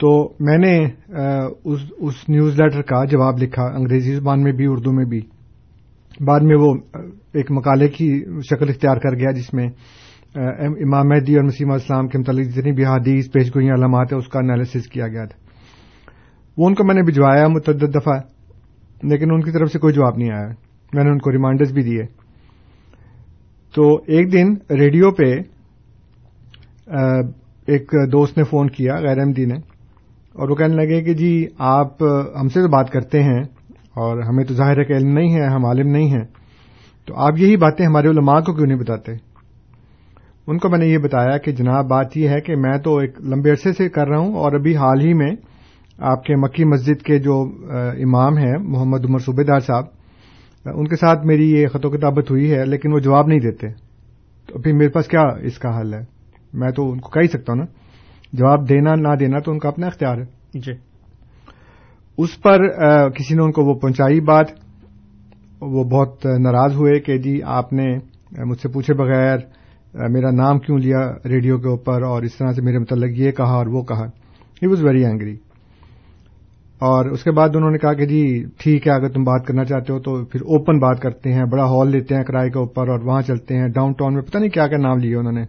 تو 0.00 0.32
میں 0.40 0.58
نے 0.58 0.78
اس 2.04 2.28
نیوز 2.28 2.60
لیٹر 2.60 2.82
کا 2.82 3.04
جواب 3.04 3.38
لکھا، 3.38 3.64
انگریزی 3.64 4.14
زبان 4.14 4.42
میں 4.42 4.52
بھی، 4.52 4.66
اردو 4.68 4.92
میں 4.92 5.04
بھی۔ 5.04 5.20
بعد 6.26 6.40
میں 6.40 6.56
وہ 6.56 6.74
ایک 7.34 7.50
مقالے 7.50 7.88
کی 7.88 8.24
شکل 8.50 8.68
اختیار 8.68 8.96
کر 8.96 9.14
گیا 9.14 9.30
جس 9.30 9.54
میں 9.54 9.68
امام 10.80 11.08
مہدی 11.08 11.36
اور 11.36 11.44
مسیم 11.44 11.70
اسلام 11.70 12.08
کے 12.08 12.18
متعلق 12.18 12.54
جتنی 12.54 12.72
بھی 12.72 12.84
حادیث 12.84 13.32
پیش 13.32 13.54
گوئیاں 13.54 13.74
علامات 13.74 14.12
ہیں، 14.12 14.18
اس 14.18 14.28
کا 14.28 14.38
انالیسز 14.38 14.88
کیا 14.88 15.08
گیا 15.08 15.24
تھا۔ 15.24 15.40
وہ 16.56 16.66
ان 16.66 16.74
کو 16.74 16.84
میں 16.84 16.94
نے 16.94 17.02
بھجوایا 17.02 17.48
متعدد 17.48 17.94
دفعہ، 17.94 18.20
لیکن 19.02 19.32
ان 19.32 19.40
کی 19.40 19.50
طرف 19.50 19.72
سے 19.72 19.78
کوئی 19.78 19.94
جواب 19.94 20.16
نہیں 20.16 20.30
آیا۔ 20.30 20.48
میں 20.92 21.04
نے 21.04 21.10
ان 21.10 21.18
کو 21.18 21.32
ریمائنڈرز 21.32 21.72
بھی 21.72 21.82
دیے۔ 21.82 22.02
تو 23.74 23.94
ایک 23.94 24.32
دن 24.32 24.54
ریڈیو 24.70 25.10
پہ 25.10 25.36
ایک 27.66 27.92
دوست 28.12 28.38
نے 28.38 28.44
فون 28.44 28.70
کیا 28.70 28.94
غیر 28.94 29.18
احمدی 29.18 29.44
نے 29.44 29.54
اور 30.32 30.48
وہ 30.48 30.54
کہنے 30.54 30.74
لگے 30.74 31.02
کہ 31.02 31.14
جی 31.14 31.46
آپ 31.58 32.02
ہم 32.40 32.48
سے 32.48 32.60
تو 32.60 32.68
بات 32.68 32.90
کرتے 32.90 33.22
ہیں 33.22 33.42
اور 33.98 34.22
ہمیں 34.22 34.44
تو 34.44 34.54
ظاہر 34.54 34.78
ہے 34.78 34.84
کہ 34.84 34.92
علم 34.92 35.08
نہیں 35.08 35.34
ہے، 35.34 35.46
ہم 35.46 35.66
عالم 35.66 35.88
نہیں 35.88 36.10
ہیں۔ 36.10 36.24
تو 37.06 37.16
آپ 37.16 37.38
یہی 37.38 37.56
باتیں 37.56 37.86
ہمارے 37.86 38.08
علماء 38.08 38.40
کو 38.40 38.54
کیوں 38.54 38.66
نہیں 38.66 38.78
بتاتے؟ 38.78 39.12
ان 40.46 40.58
کو 40.58 40.68
میں 40.68 40.78
نے 40.78 40.86
یہ 40.86 40.98
بتایا 40.98 41.38
کہ 41.38 41.52
جناب، 41.52 41.88
بات 41.88 42.16
یہ 42.16 42.28
ہے 42.28 42.40
کہ 42.40 42.56
میں 42.56 42.78
تو 42.78 42.98
ایک 42.98 43.20
لمبے 43.20 43.50
عرصے 43.50 43.72
سے 43.72 43.88
کر 43.88 44.08
رہا 44.08 44.18
ہوں 44.18 44.34
اور 44.34 44.52
ابھی 44.52 44.76
حال 44.76 45.00
ہی 45.00 45.14
میں 45.14 45.30
آپ 45.98 46.24
کے 46.24 46.36
مکی 46.36 46.64
مسجد 46.64 47.02
کے 47.02 47.18
جو 47.18 47.50
امام 47.98 48.36
ہیں، 48.36 48.56
محمد 48.60 49.04
عمر 49.04 49.18
صوبے 49.18 49.44
دار 49.44 49.60
صاحب، 49.60 49.84
ان 50.64 50.88
کے 50.88 50.96
ساتھ 50.96 51.26
میری 51.26 51.50
یہ 51.50 51.66
خط 51.66 51.86
و 51.86 51.90
کتابت 51.90 52.30
ہوئی 52.30 52.52
ہے، 52.52 52.64
لیکن 52.64 52.92
وہ 52.92 52.98
جواب 52.98 53.26
نہیں 53.26 53.40
دیتے۔ 53.40 53.66
تو 54.46 54.58
پھر 54.58 54.72
میرے 54.72 54.88
پاس 54.88 55.08
کیا 55.08 55.20
اس 55.20 55.58
کا 55.58 55.80
حل 55.80 55.94
ہے؟ 55.94 56.00
میں 56.52 56.70
تو 56.70 56.92
ان 56.92 57.00
کو 57.00 57.10
کہہ 57.10 57.22
ہی 57.22 57.28
سکتا 57.28 57.52
ہوں 57.52 57.60
نا۔ 57.60 57.64
جواب 58.32 58.68
دینا، 58.68 58.94
نہ 58.94 59.16
دینا 59.20 59.38
تو 59.38 59.52
ان 59.52 59.58
کا 59.58 59.68
اپنا 59.68 59.86
اختیار 59.86 60.16
ہے۔ 60.16 60.58
جی۔ 60.58 60.87
اس 62.18 62.40
پر 62.42 62.66
کسی 63.10 63.34
نے 63.34 63.42
ان 63.42 63.52
کو 63.52 63.64
وہ 63.64 63.74
پہنچائی 63.74 64.20
بات، 64.20 64.46
وہ 65.60 65.84
بہت 65.84 66.26
ناراض 66.40 66.74
ہوئے 66.76 66.98
کہ 67.00 67.16
جی 67.18 67.40
آپ 67.56 67.72
نے 67.72 67.86
مجھ 68.44 68.60
سے 68.60 68.68
پوچھے 68.68 68.94
بغیر 68.94 69.38
میرا 70.10 70.30
نام 70.30 70.58
کیوں 70.58 70.78
لیا 70.78 71.00
ریڈیو 71.28 71.58
کے 71.58 71.68
اوپر 71.68 72.02
اور 72.02 72.22
اس 72.22 72.36
طرح 72.38 72.52
سے 72.52 72.62
میرے 72.62 72.78
متعلق 72.78 73.18
یہ 73.18 73.30
کہا 73.32 73.54
اور 73.54 73.66
وہ 73.66 73.82
کہا۔ 73.82 74.04
ہی 74.62 74.66
واز 74.66 74.82
ویری 74.84 75.04
اینگری 75.04 75.36
اور 76.80 77.06
اس 77.06 77.22
کے 77.24 77.30
بعد 77.30 77.56
انہوں 77.56 77.70
نے 77.70 77.78
کہا 77.78 77.92
کہ 77.92 78.06
جی 78.06 78.22
ٹھیک 78.58 78.86
ہے، 78.86 78.92
اگر 78.92 79.08
تم 79.08 79.22
بات 79.24 79.46
کرنا 79.46 79.64
چاہتے 79.64 79.92
ہو 79.92 79.98
تو 80.00 80.24
پھر 80.24 80.40
اوپن 80.42 80.78
بات 80.78 81.00
کرتے 81.02 81.32
ہیں، 81.32 81.44
بڑا 81.52 81.64
ہال 81.64 81.90
لیتے 81.90 82.14
ہیں 82.14 82.22
کرائے 82.24 82.50
کے 82.50 82.58
اوپر 82.58 82.88
اور 82.88 83.00
وہاں 83.04 83.22
چلتے 83.22 83.56
ہیں 83.58 83.68
ڈاؤن 83.68 83.92
ٹاؤن 83.92 84.14
میں 84.14 84.22
پتہ 84.22 84.38
نہیں 84.38 84.50
کیا 84.50 84.66
کیا 84.66 84.78
نام 84.78 84.98
لیے 84.98 85.16
انہوں 85.16 85.32
نے۔ 85.32 85.44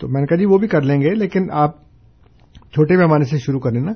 تو 0.00 0.08
میں 0.08 0.20
نے 0.20 0.26
کہا 0.26 0.36
جی 0.36 0.46
وہ 0.46 0.58
بھی 0.58 0.68
کر 0.68 0.82
لیں 0.82 1.00
گے، 1.00 1.14
لیکن 1.14 1.50
آپ 1.64 1.76
چھوٹے 2.74 2.96
پیمانے 2.96 3.24
سے 3.24 3.38
شروع 3.46 3.60
کریں 3.60 3.80
نا۔ 3.80 3.92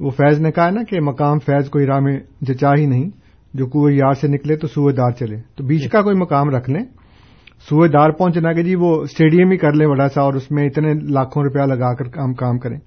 وہ 0.00 0.10
فیض 0.10 0.40
نے 0.40 0.50
کہا 0.52 0.70
نا 0.70 0.82
کہ 0.82 1.00
مقام 1.00 1.38
فیض 1.38 1.68
کوئی 1.68 1.86
راہ 1.86 2.00
میں 2.00 2.20
جچا 2.40 2.74
ہی 2.78 2.86
نہیں۔ 2.86 3.10
جو 3.54 3.66
کنویں 3.66 3.96
یار 3.96 4.12
سے 4.12 4.28
نکلے 4.28 4.56
تو 4.56 4.66
سوئے 4.66 4.94
دار 4.94 5.10
چلے۔ 5.10 5.36
تو 5.56 5.64
بیچ 5.64 5.88
کا 5.88 6.02
کوئی 6.02 6.16
مقام 6.16 6.50
رکھ 6.50 6.70
لیں۔ 6.70 6.84
سوئے 7.68 7.88
دار 7.88 8.10
پہنچنا 8.10 8.52
کہ 8.52 8.62
جی 8.62 8.74
وہ 8.74 9.00
اسٹیڈیم 9.02 9.50
ہی 9.50 9.56
کر 9.56 9.72
لیں 9.72 9.86
بڑا 9.86 10.08
سا 10.08 10.22
اور 10.22 10.34
اس 10.34 10.50
میں 10.50 10.66
اتنے 10.66 10.94
لاکھوں 10.94 11.42
روپیہ 11.42 11.62
لگا 11.62 11.94
کر 11.94 12.18
ہم 12.18 12.34
کام 12.34 12.58
کریں۔ 12.58 12.78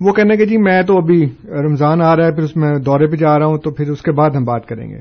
وہ 0.00 0.12
کہنے 0.12 0.36
کہ 0.36 0.44
جی 0.44 0.58
میں 0.58 0.82
تو 0.82 0.96
ابھی 0.96 1.26
رمضان 1.46 2.02
آ 2.02 2.16
رہا 2.16 2.26
ہے 2.26 2.34
پھر 2.34 2.42
اس 2.42 2.56
میں 2.56 2.74
دورے 2.78 3.06
پہ 3.06 3.16
جا 3.16 3.38
رہا 3.38 3.46
ہوں 3.46 3.58
تو 3.58 3.70
پھر 3.70 3.90
اس 3.90 4.02
کے 4.02 4.12
بعد 4.12 4.30
ہم 4.30 4.44
بات 4.44 4.66
کریں 4.66 4.88
گے۔ 4.88 4.98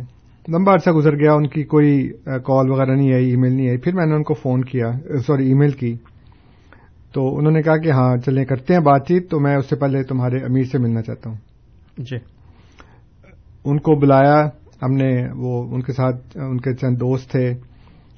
لمبا 0.52 0.74
عرصہ 0.74 0.90
گزر 0.90 1.14
گیا 1.16 1.34
ان 1.34 1.48
کی 1.48 1.64
کوئی 1.64 2.10
کال 2.26 2.70
وغیرہ 2.70 2.96
نہیں 2.96 3.14
آئی 3.14 3.30
ای 3.30 3.36
میل 3.36 3.54
نہیں 3.54 3.68
آئی۔ 3.68 3.78
پھر 3.78 3.94
میں 3.94 4.06
نے 4.06 4.16
ان 4.16 4.24
کو 4.24 4.34
فون 4.34 4.64
کیا 4.64 4.92
سوری 5.28 5.48
ای 5.48 5.54
میل 5.54 5.72
کی۔ 5.72 5.96
تو 7.14 7.38
انہوں 7.38 7.52
نے 7.52 7.62
کہا 7.62 7.78
کہ 7.78 7.92
ہاں 7.92 8.18
چلیں 8.18 8.46
کرتے 8.46 8.74
ہیں 8.74 8.82
بات 8.82 9.08
چیت 9.08 9.32
تو 9.32 9.40
میں 9.40 9.56
اس 9.56 9.70
سے 9.70 9.76
پہلے 9.76 10.04
تمہارے 10.04 10.38
امیر 10.38 10.64
سے 10.64 10.78
ملنا 10.78 11.02
چاہتا 11.02 11.30
ہوں۔ 11.30 11.38
جی۔ 11.98 12.18
ان 13.66 13.80
کو 13.80 13.96
بلایا 13.96 14.46
ہم 14.82 14.94
نے 14.94 15.28
وہ 15.36 15.76
ان 15.76 15.82
کے 15.82 15.94
ساتھ 15.94 16.38
ان 16.38 16.58
کے 16.58 16.76
چند 16.76 16.96
دوست 16.96 17.32
تھے 17.32 17.50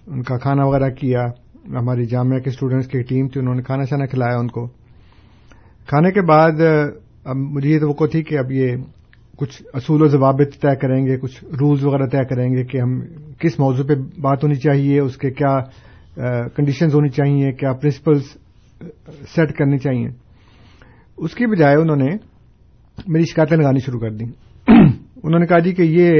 ان 0.08 0.24
کا 0.24 0.38
کھانا 0.38 0.66
وغیرہ 0.66 0.90
کیا 0.90 1.26
ہماری 1.68 2.06
جامعہ 2.06 2.40
کے 2.40 2.50
اسٹوڈینٹس 2.50 2.88
کی 2.88 3.02
ٹیم 3.02 3.28
تھی 3.28 3.42
انہوں 3.42 3.56
نے 3.56 3.62
کھانا 3.62 3.84
شانا 3.84 4.06
کھلایا 4.06 4.38
ان 4.38 4.48
کو۔ 4.48 4.68
کھانے 5.88 6.12
کے 6.12 6.22
بعد 6.22 6.52
اب 7.26 7.36
مجھے 7.36 7.70
یہ 7.70 7.80
توقع 7.80 8.06
تھی 8.12 8.24
کہ 8.24 8.38
اب 8.38 8.52
یہ 8.52 8.76
کچھ 9.38 9.64
اصول 9.74 10.02
و 10.02 10.08
ضوابط 10.08 10.62
طے 10.62 10.76
کریں 10.76 11.06
گے 11.06 11.18
کچھ 11.18 11.44
رولز 11.44 11.86
وغیرہ 11.86 12.06
طے 12.06 12.24
کریں 12.26 12.50
گے 12.54 12.64
کہ 12.64 12.78
ہم 12.78 13.00
کس 13.40 13.60
موضوع 13.60 13.86
پہ 13.86 13.94
بات 14.22 14.44
ہونی 14.44 14.56
چاہیے 14.56 15.00
اس 15.00 15.18
کے 15.18 15.32
کیا 15.32 15.58
کنڈیشنز 16.48 16.96
ہونی 16.96 17.10
چاہیے 17.10 17.52
کیا 17.52 17.74
پرنسپلز 17.74 18.24
سیٹ 19.36 19.54
کرنی 19.54 19.78
چاہیے۔ 19.78 20.08
اس 21.18 21.36
کی 21.36 21.48
بجائے 21.48 21.76
انہوں 21.76 21.96
نے 21.96 22.16
میری 23.08 23.24
شکایتیں 23.24 23.58
لگانی 23.58 23.80
شروع 23.80 24.00
کر 24.00 24.10
دیں۔ 24.10 24.28
انہوں 25.24 25.40
نے 25.40 25.46
کہا 25.46 25.60
جی 25.60 25.74
کہ 25.74 25.82
یہ 25.82 26.12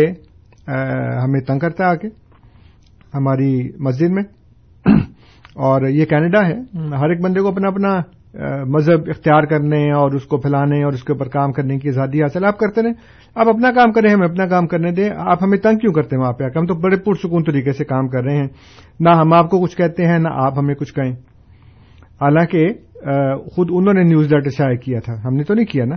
ہمیں 1.24 1.40
تنگ 1.40 1.60
کرتا 1.60 1.84
ہے 1.84 1.90
آ 1.90 1.96
کے 1.96 2.08
ہماری 3.14 3.70
مسجد 3.80 4.10
میں۔ 4.10 4.24
اور 5.56 5.88
یہ 5.88 6.06
کینیڈا 6.06 6.48
ہے۔ 6.48 6.56
ہر 6.78 7.10
ایک 7.10 7.22
بندے 7.22 7.40
کو 7.40 7.48
اپنا 7.48 7.68
اپنا 7.68 8.02
مذہب 8.66 9.00
اختیار 9.08 9.44
کرنے 9.44 9.92
اور 9.92 10.12
اس 10.12 10.24
کو 10.24 10.38
پھیلانے 10.38 10.84
اور 10.84 10.94
اس 10.94 11.04
کے 11.04 11.14
اوپر 11.14 11.28
کام 11.28 11.52
کرنے 11.52 11.80
کی 11.80 11.90
آزادی 11.90 12.22
حاصل۔ 12.22 12.46
آپ 12.46 12.58
کرتے 12.58 12.82
رہیں۔ 12.82 12.94
آپ 13.36 13.50
اپنا 13.50 13.72
کام 13.72 13.92
کریں، 13.92 14.10
ہمیں 14.14 14.28
اپنا 14.28 14.48
کام 14.48 14.68
کرنے 14.68 14.92
دیں۔ 14.92 15.10
آپ 15.18 15.44
ہمیں 15.44 15.58
تنگ 15.58 15.78
کیوں 15.78 15.94
کرتے 15.94 16.16
ہیں 16.16 16.24
وہاں 16.24 16.34
پہ 16.34 16.44
آ 16.44 16.48
کے؟ 16.48 16.60
ہم 16.60 16.66
تو 16.66 16.74
بڑے 16.74 16.98
پرسکون 16.98 17.44
طریقے 17.44 17.72
سے 17.72 17.86
کام 17.86 18.08
کر 18.08 18.24
رہے 18.24 18.38
ہیں۔ 18.38 18.48
نہ 19.00 19.10
ہم 19.10 19.34
آپ 19.34 19.50
کو 19.50 19.62
کچھ 19.62 19.78
کہتے 19.78 20.08
ہیں، 20.08 20.20
نہ 20.20 20.28
آپ 20.32 20.58
ہمیں 20.58 20.76
کچھ 20.76 20.94
کہیں۔ 20.94 21.16
حالانکہ 22.22 22.68
خود 23.56 23.68
انہوں 23.72 23.94
نے 23.94 24.04
نیوز 24.04 24.34
لیٹر 24.34 24.50
شائع 24.50 24.76
کیا 24.76 25.00
تھا۔ 25.00 25.14
ہم 25.26 25.36
نے 25.36 25.44
تو 25.44 25.54
نہیں 25.54 25.66
کیا 25.66 25.86
نا؟ 25.86 25.96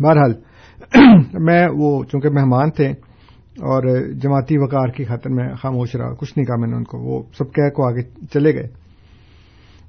بہرحال، 0.00 0.32
میں 1.38 1.66
وہ، 1.76 2.04
چونکہ 2.04 2.28
مہمان 2.28 2.70
تھے 2.70 2.88
اور 3.58 4.12
جماعتی 4.12 4.58
وقار 4.58 4.88
کی 4.88 5.04
خاطر 5.04 5.30
میں 5.30 5.48
خاموش 5.54 5.96
رہا، 5.96 6.14
کچھ 6.14 6.32
نہیں 6.36 6.46
کہا 6.46 6.56
میں 6.56 6.68
نے 6.68 6.76
ان 6.76 6.84
کو، 6.84 6.98
وہ 6.98 7.22
سب 7.38 7.52
کہہ 7.52 7.68
کو 7.68 7.88
آگے 7.88 8.02
چلے 8.34 8.54
گئے۔ 8.54 8.68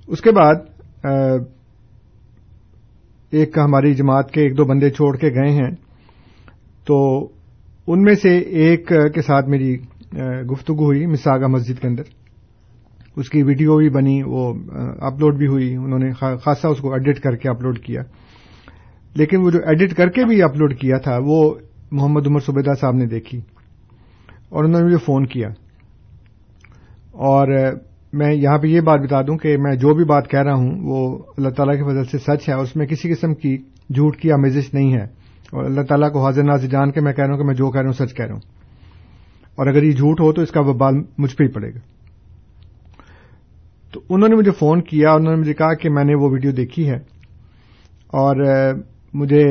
اس 0.08 0.22
کے 0.22 0.32
بعد 0.32 0.56
ایک 3.32 3.58
ہماری 3.58 3.94
جماعت 3.94 4.32
کے 4.32 4.42
ایک 4.42 4.58
دو 4.58 4.66
بندے 4.66 4.90
چھوڑ 4.90 5.18
کے 5.18 5.28
گئے 5.28 5.52
ہیں۔ 5.52 5.72
تو 6.86 7.28
ان 7.88 8.02
میں 8.02 8.16
سے 8.16 8.38
ایک 8.38 8.88
کے 8.88 9.22
ساتھ 9.22 9.50
میری 9.50 9.78
گفتگو 10.52 10.86
ہوئی، 10.86 11.06
مساگا 11.06 11.48
مسجد 11.48 11.82
کے 11.82 11.88
اندر۔ 11.88 12.04
اس 13.20 13.30
کی 13.30 13.44
ویڈیو 13.44 13.78
بھی 13.78 13.90
بنی، 13.90 14.22
وہ 14.26 14.54
اپلوڈ 15.00 15.38
بھی 15.38 15.48
ہوئی، 15.48 15.76
انہوں 15.76 16.00
نے 16.00 16.12
خاصا 16.38 16.68
اس 16.68 16.78
کو 16.78 16.94
ایڈٹ 16.94 17.20
کر 17.20 17.36
کے 17.36 17.50
اپلوڈ 17.50 17.80
کیا۔ 17.80 18.02
لیکن 19.16 19.38
وہ 19.38 19.52
جو 19.52 19.60
ایڈٹ 19.66 19.94
کر 19.94 20.10
کے 20.10 20.26
بھی 20.26 20.42
اپلوڈ 20.44 20.76
کیا 20.76 20.98
تھا، 20.98 21.18
وہ 21.22 21.56
محمد 21.92 22.28
عمر 22.28 22.40
صبیدہ 22.40 22.72
صاحب 22.82 22.96
نے 22.96 23.06
دیکھی 23.06 23.42
اور 24.50 24.64
انہوں 24.64 24.80
نے 24.80 24.86
مجھے 24.86 24.98
فون 24.98 25.26
کیا۔ 25.26 25.48
اور 27.12 27.48
میں 28.14 28.34
یہاں 28.34 28.58
پہ 28.58 28.68
یہ 28.68 28.82
بات 28.82 29.00
بتا 29.00 29.22
دوں 29.22 29.38
کہ 29.38 29.58
میں 29.58 29.76
جو 29.76 29.96
بھی 29.96 30.06
بات 30.06 30.30
کہہ 30.30 30.40
رہا 30.40 30.54
ہوں، 30.54 30.72
وہ 30.82 31.18
اللہ 31.38 31.50
تعالیٰ 31.50 31.76
کی 31.76 31.84
فضل 31.84 32.04
سے 32.04 32.18
سچ 32.18 32.50
ہے۔ 32.50 32.54
اس 32.54 32.76
میں 32.76 32.86
کسی 32.88 33.14
قسم 33.14 33.34
کی 33.34 33.58
جھوٹ 33.90 34.18
کی 34.18 34.32
آمیزش 34.32 34.74
نہیں 34.74 34.94
ہے۔ 34.94 35.04
اور 35.52 35.64
اللہ 35.64 35.82
تعالیٰ 35.82 36.12
کو 36.12 36.26
حاضر 36.26 36.44
ناظر 36.44 36.68
جان 36.68 36.92
کے 36.92 37.02
میں 37.02 37.14
کہہ 37.14 37.24
رہا 37.24 37.34
ہوں 37.34 37.42
کہ 37.42 37.46
میں 37.46 37.56
جو 37.56 37.72
کہہ 37.72 37.82
رہا 37.82 37.90
ہوں 37.90 38.06
سچ 38.06 38.16
کہہ 38.16 38.26
رہا 38.26 38.34
ہوں۔ 38.34 38.42
اور 39.56 39.68
اگر 39.68 39.84
یہ 39.84 39.92
جھوٹ 39.92 40.22
ہو 40.22 40.34
تو 40.34 40.42
اس 40.42 40.52
کا 40.52 40.62
وبال 40.62 41.04
مجھ 41.18 41.36
پہ 41.36 41.44
ہی 41.44 41.50
پڑے 41.50 41.70
گا۔ 41.70 41.99
تو 43.94 44.02
انہوں 44.10 44.30
نے 44.30 44.36
مجھے 44.36 44.52
فون 44.52 44.82
کیا، 44.82 45.12
انہوں 45.12 45.34
نے 45.34 45.40
مجھے 45.40 45.54
کہا 45.54 45.74
کہ 45.74 45.90
میں 45.90 46.04
نے 46.04 46.16
وہ 46.16 46.30
ویڈیو 46.32 46.52
دیکھی 46.52 46.90
ہے۔ 46.90 46.96
اور 48.08 48.36
مجھے 49.14 49.44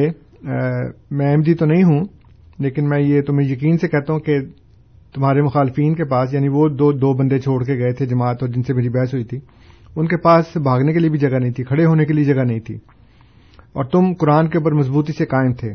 میں 1.10 1.32
احمدی 1.32 1.50
جی 1.50 1.54
تو 1.54 1.66
نہیں 1.66 1.82
ہوں، 1.82 2.04
لیکن 2.58 2.88
میں 2.88 3.00
یہ 3.00 3.22
تمہیں 3.22 3.48
یقین 3.48 3.78
سے 3.78 3.88
کہتا 3.88 4.12
ہوں 4.12 4.20
کہ 4.20 4.38
تمہارے 5.14 5.42
مخالفین 5.42 5.94
کے 5.94 6.04
پاس 6.04 6.34
یعنی 6.34 6.48
وہ 6.48 6.68
دو 6.68 6.92
دو 6.92 7.14
بندے 7.14 7.38
چھوڑ 7.38 7.64
کے 7.64 7.74
گئے 7.74 7.92
تھے 7.92 8.06
جماعت 8.06 8.36
اور 8.40 8.48
جن 8.48 8.62
سے 8.62 8.74
میری 8.74 8.88
بحث 8.88 9.14
ہوئی 9.14 9.24
تھی، 9.24 9.38
ان 9.96 10.06
کے 10.06 10.16
پاس 10.16 10.56
بھاگنے 10.56 10.92
کے 10.92 10.98
لیے 10.98 11.10
بھی 11.10 11.18
جگہ 11.18 11.38
نہیں 11.38 11.52
تھی، 11.52 11.64
کھڑے 11.64 11.84
ہونے 11.84 12.04
کے 12.04 12.12
لیے 12.12 12.24
جگہ 12.24 12.42
نہیں 12.42 12.60
تھی۔ 12.60 12.74
اور 13.72 13.84
تم 13.84 14.12
قرآن 14.18 14.48
کے 14.48 14.58
اوپر 14.58 14.72
مضبوطی 14.72 15.12
سے 15.12 15.26
قائم 15.26 15.52
تھے۔ 15.52 15.74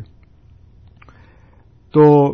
تو 1.93 2.33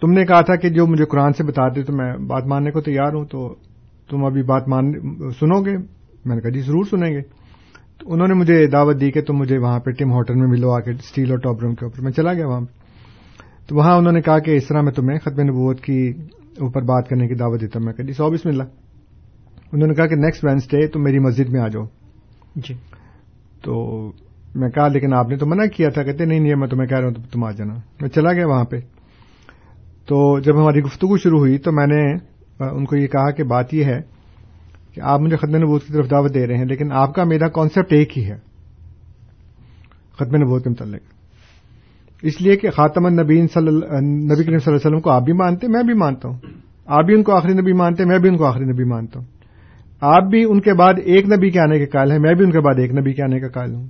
تم 0.00 0.12
نے 0.12 0.26
کہا 0.26 0.40
تھا 0.40 0.56
کہ 0.56 0.68
جو 0.68 0.86
مجھے 0.86 1.04
قرآن 1.04 1.32
سے 1.32 1.44
بتاتے 1.44 1.82
تو 1.82 1.92
میں 1.92 2.16
بات 2.16 2.46
ماننے 2.46 2.70
کو 2.70 2.80
تیار 2.80 3.12
ہوں، 3.12 3.24
تو 3.24 3.54
تم 4.12 4.24
ابھی 4.24 4.42
بات 4.42 4.68
مان 4.68 4.92
سنو 5.40 5.60
گے؟ 5.60 5.76
میں 6.24 6.34
نے 6.34 6.40
کہا 6.40 6.50
جی 6.50 6.60
ضرور 6.60 6.84
سنیں 6.84 7.10
گے۔ 7.10 7.20
تو 7.98 8.12
انہوں 8.12 8.28
نے 8.28 8.34
مجھے 8.34 8.66
دعوت 8.66 9.00
دی 9.00 9.10
کہ 9.10 9.22
تم 9.22 9.36
مجھے 9.36 9.58
وہاں 9.58 9.80
پہ 9.80 9.90
ٹیم 9.90 10.12
ہوٹل 10.12 10.34
میں 10.34 10.46
ملو 10.46 10.70
آ 10.70 10.80
کے 10.80 10.90
اسٹیل 10.90 11.30
اور 11.30 11.38
ٹاپ 11.38 11.60
روم 11.62 11.74
کے 11.74 11.84
اوپر 11.84 12.02
میں 12.02 12.12
چلا 12.12 12.32
گیا 12.32 12.46
وہاں۔ 12.46 12.60
پہ 12.60 12.72
تو 13.68 13.76
وہاں 13.76 13.96
انہوں 13.96 14.12
نے 14.12 14.20
کہا 14.20 14.38
کہ 14.38 14.50
اس 14.50 14.68
طرح 14.68 14.80
میں 14.80 14.92
تمہیں 14.92 15.18
ختم 15.18 15.42
نبوت 15.42 15.80
کی 15.80 16.12
اوپر 16.60 16.82
بات 16.82 17.08
کرنے 17.08 17.28
کی 17.28 17.34
دعوت 17.34 17.60
دیتا 17.60 17.78
ہوں۔ 17.78 17.86
میں 17.86 17.92
کہ 17.92 18.12
سو 18.12 18.30
بسم 18.30 18.48
اللہ 18.48 18.62
انہوں 19.72 19.88
نے 19.88 19.94
کہا 19.94 20.06
کہ 20.06 20.14
نیکسٹ 20.14 20.44
وینسڈے 20.44 20.86
تم 20.86 21.02
میری 21.02 21.18
مسجد 21.18 21.48
میں 21.48 21.60
آ 21.60 21.68
جاؤ۔ 21.68 21.84
جی۔ 22.56 22.74
تو 23.62 23.98
میں 24.54 24.70
کہا 24.70 24.88
لیکن 24.88 25.14
آپ 25.14 25.28
نے 25.28 25.36
تو 25.36 25.46
منع 25.46 25.66
کیا 25.66 25.88
تھا 25.88 26.02
کہتے 26.02 26.24
نہیں 26.24 26.40
نہیں 26.40 26.54
میں 26.54 26.68
تمہیں 26.68 26.88
کہہ 26.88 26.98
رہا 26.98 27.06
ہوں 27.06 27.14
تم 27.32 27.44
آ 27.44 27.50
جانا۔ 27.50 27.74
میں 28.00 28.08
چلا 28.08 28.32
گیا 28.32 28.46
وہاں 28.46 28.64
پہ۔ 28.64 28.76
تو 30.06 30.40
جب 30.40 30.60
ہماری 30.60 30.80
گفتگو 30.80 31.16
شروع 31.16 31.38
ہوئی 31.38 31.58
تو 31.58 31.72
میں 31.72 31.86
نے 31.86 32.31
ان 32.60 32.84
کو 32.84 32.96
یہ 32.96 33.06
کہا 33.06 33.30
کہ 33.30 33.44
بات 33.44 33.74
یہ 33.74 33.84
ہے 33.84 34.00
کہ 34.94 35.00
آپ 35.00 35.20
مجھے 35.20 35.36
ختم 35.36 35.56
نبوت 35.56 35.84
کی 35.84 35.92
طرف 35.92 36.10
دعوت 36.10 36.34
دے 36.34 36.46
رہے 36.46 36.56
ہیں، 36.56 36.64
لیکن 36.64 36.92
آپ 36.92 37.14
کا 37.14 37.24
میرا 37.24 37.48
کانسیپٹ 37.48 37.92
ایک 37.92 38.18
ہی 38.18 38.24
ہے، 38.24 38.36
ختم 40.18 40.36
نبوت 40.36 40.64
کے 40.64 40.70
متعلق۔ 40.70 41.00
اس 42.22 42.40
لیے 42.40 42.56
کہ 42.56 42.70
خاتم 42.70 43.06
النبین 43.06 43.46
صلی 43.46 43.68
نبی 43.68 44.44
کریم 44.44 44.58
صلی 44.58 44.72
اللہ 44.72 44.76
علیہ 44.76 44.86
وسلم 44.86 45.00
کو 45.00 45.10
آپ 45.10 45.22
بھی 45.22 45.32
مانتے، 45.32 45.68
میں 45.68 45.82
بھی 45.82 45.94
مانتا 45.94 46.28
ہوں۔ 46.28 46.36
آپ 46.86 47.04
بھی 47.04 47.14
ان 47.14 47.22
کو 47.22 47.32
آخری 47.32 47.52
نبی 47.52 47.72
مانتے، 47.72 48.04
میں 48.04 48.18
بھی 48.18 48.28
ان 48.28 48.36
کو 48.36 48.44
آخری 48.44 48.64
نبی 48.64 48.84
مانتا 48.84 49.18
ہوں۔ 49.18 49.26
آپ 50.00 50.22
بھی 50.22 50.44
ان 50.44 50.60
کے 50.60 50.74
بعد 50.74 50.94
ایک 51.04 51.26
نبی 51.26 51.50
کے 51.50 51.60
آنے 51.60 51.78
کے 51.78 51.86
قائل 51.86 52.10
ہیں، 52.10 52.18
میں 52.18 52.34
بھی 52.34 52.44
ان 52.44 52.50
کے 52.50 52.60
بعد 52.60 52.78
ایک 52.78 52.92
نبی 52.92 53.12
کے 53.12 53.22
آنے 53.22 53.40
کا 53.40 53.48
قائل 53.48 53.74
ہوں۔ 53.74 53.86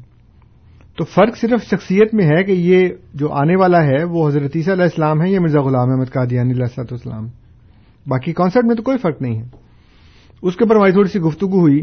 تو 0.98 1.04
فرق 1.04 1.36
صرف 1.36 1.64
شخصیت 1.64 2.14
میں 2.14 2.24
ہے 2.24 2.44
کہ 2.44 2.52
یہ 2.52 2.88
جو 3.14 3.32
آنے 3.32 3.56
والا 3.56 3.82
ہے، 3.84 4.04
وہ 4.04 4.28
حضرت 4.28 4.52
عیسیٰ 4.54 4.74
علیہ 4.74 4.84
السلام 4.84 5.22
ہے 5.22 5.30
یا 5.30 5.40
مرزا 5.40 5.60
غلام 5.60 5.90
احمد 5.90 6.12
قادیانی 6.12 6.50
علیہ 6.50 6.62
السلط 6.62 6.92
اسلام 6.92 7.26
باقی 8.06 8.32
کانسیپٹ 8.32 8.66
میں 8.66 8.74
تو 8.74 8.82
کوئی 8.82 8.98
فرق 8.98 9.22
نہیں 9.22 9.38
ہے۔ 9.38 9.46
اس 10.42 10.56
کے 10.56 10.64
اوپر 10.64 10.76
ہماری 10.76 10.92
تھوڑی 10.92 11.08
سی 11.08 11.20
گفتگو 11.20 11.60
ہوئی 11.60 11.80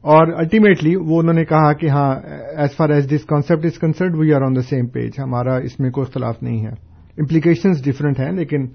اور 0.00 0.32
الٹیمیٹلی 0.32 0.96
وہ 0.96 1.18
انہوں 1.20 1.34
نے 1.34 1.44
کہا 1.44 1.72
کہ 1.72 1.88
ہاں 1.88 2.14
as 2.56 2.76
far 2.76 2.88
as 2.88 3.10
this 3.10 3.24
concept 3.24 3.64
is 3.64 3.78
concerned 3.78 4.16
we 4.16 4.32
are 4.32 4.42
on 4.42 4.56
the 4.56 4.60
same 4.60 4.86
page 4.86 5.10
ہمارا 5.18 5.56
اس 5.56 5.80
میں 5.80 5.90
کوئی 5.90 6.04
اختلاف 6.08 6.42
نہیں 6.42 6.66
ہے۔ 6.66 6.70
امپلیکیشنز 7.18 7.84
ڈفرینٹ 7.84 8.20
ہیں، 8.20 8.32
لیکن 8.32 8.66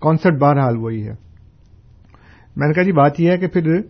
کانسپٹ 0.00 0.40
بہرحال 0.40 0.76
وہی 0.76 1.02
ہے۔ 1.02 1.14
میں 2.56 2.68
نے 2.68 2.74
کہا 2.74 2.82
جی 2.82 2.92
بات 2.92 3.20
یہ 3.20 3.30
ہے 3.30 3.38
کہ 3.38 3.46
پھر 3.46 3.80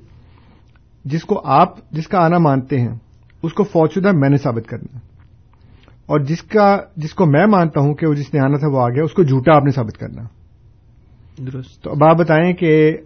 جس 1.04 1.22
کو 1.22 1.40
آپ، 1.44 1.90
جس 1.90 2.08
کا 2.08 2.18
آنا 2.18 2.38
مانتے 2.38 2.80
ہیں، 2.80 2.94
اس 3.42 3.52
کو 3.52 3.62
فوج 3.62 3.90
شدہ 3.94 4.12
میں 4.14 4.28
نے 4.28 4.36
ثابت 4.36 4.66
کرنا 4.66 4.98
اور 6.06 6.20
جس 6.20 6.42
کا، 6.42 6.78
جس 6.96 7.14
کو 7.14 7.26
میں 7.26 7.46
مانتا 7.46 7.80
ہوں 7.80 7.94
کہ 7.94 8.06
وہ 8.06 8.14
جس 8.14 8.34
نے 8.34 8.40
آنا 8.40 8.56
تھا 8.56 8.68
وہ 8.68 8.80
آ 8.80 8.88
گیا، 8.88 9.04
اس 9.04 9.12
کو 9.12 9.22
جھوٹا 9.22 9.56
آپ 9.56 9.64
نے 9.64 9.70
ثابت 9.70 9.98
کرنا 9.98 10.22
درست. 11.38 11.82
تو 11.82 11.90
اب 11.90 12.04
آپ 12.04 12.16
بتائیں 12.16 12.52
کہ 12.52 12.96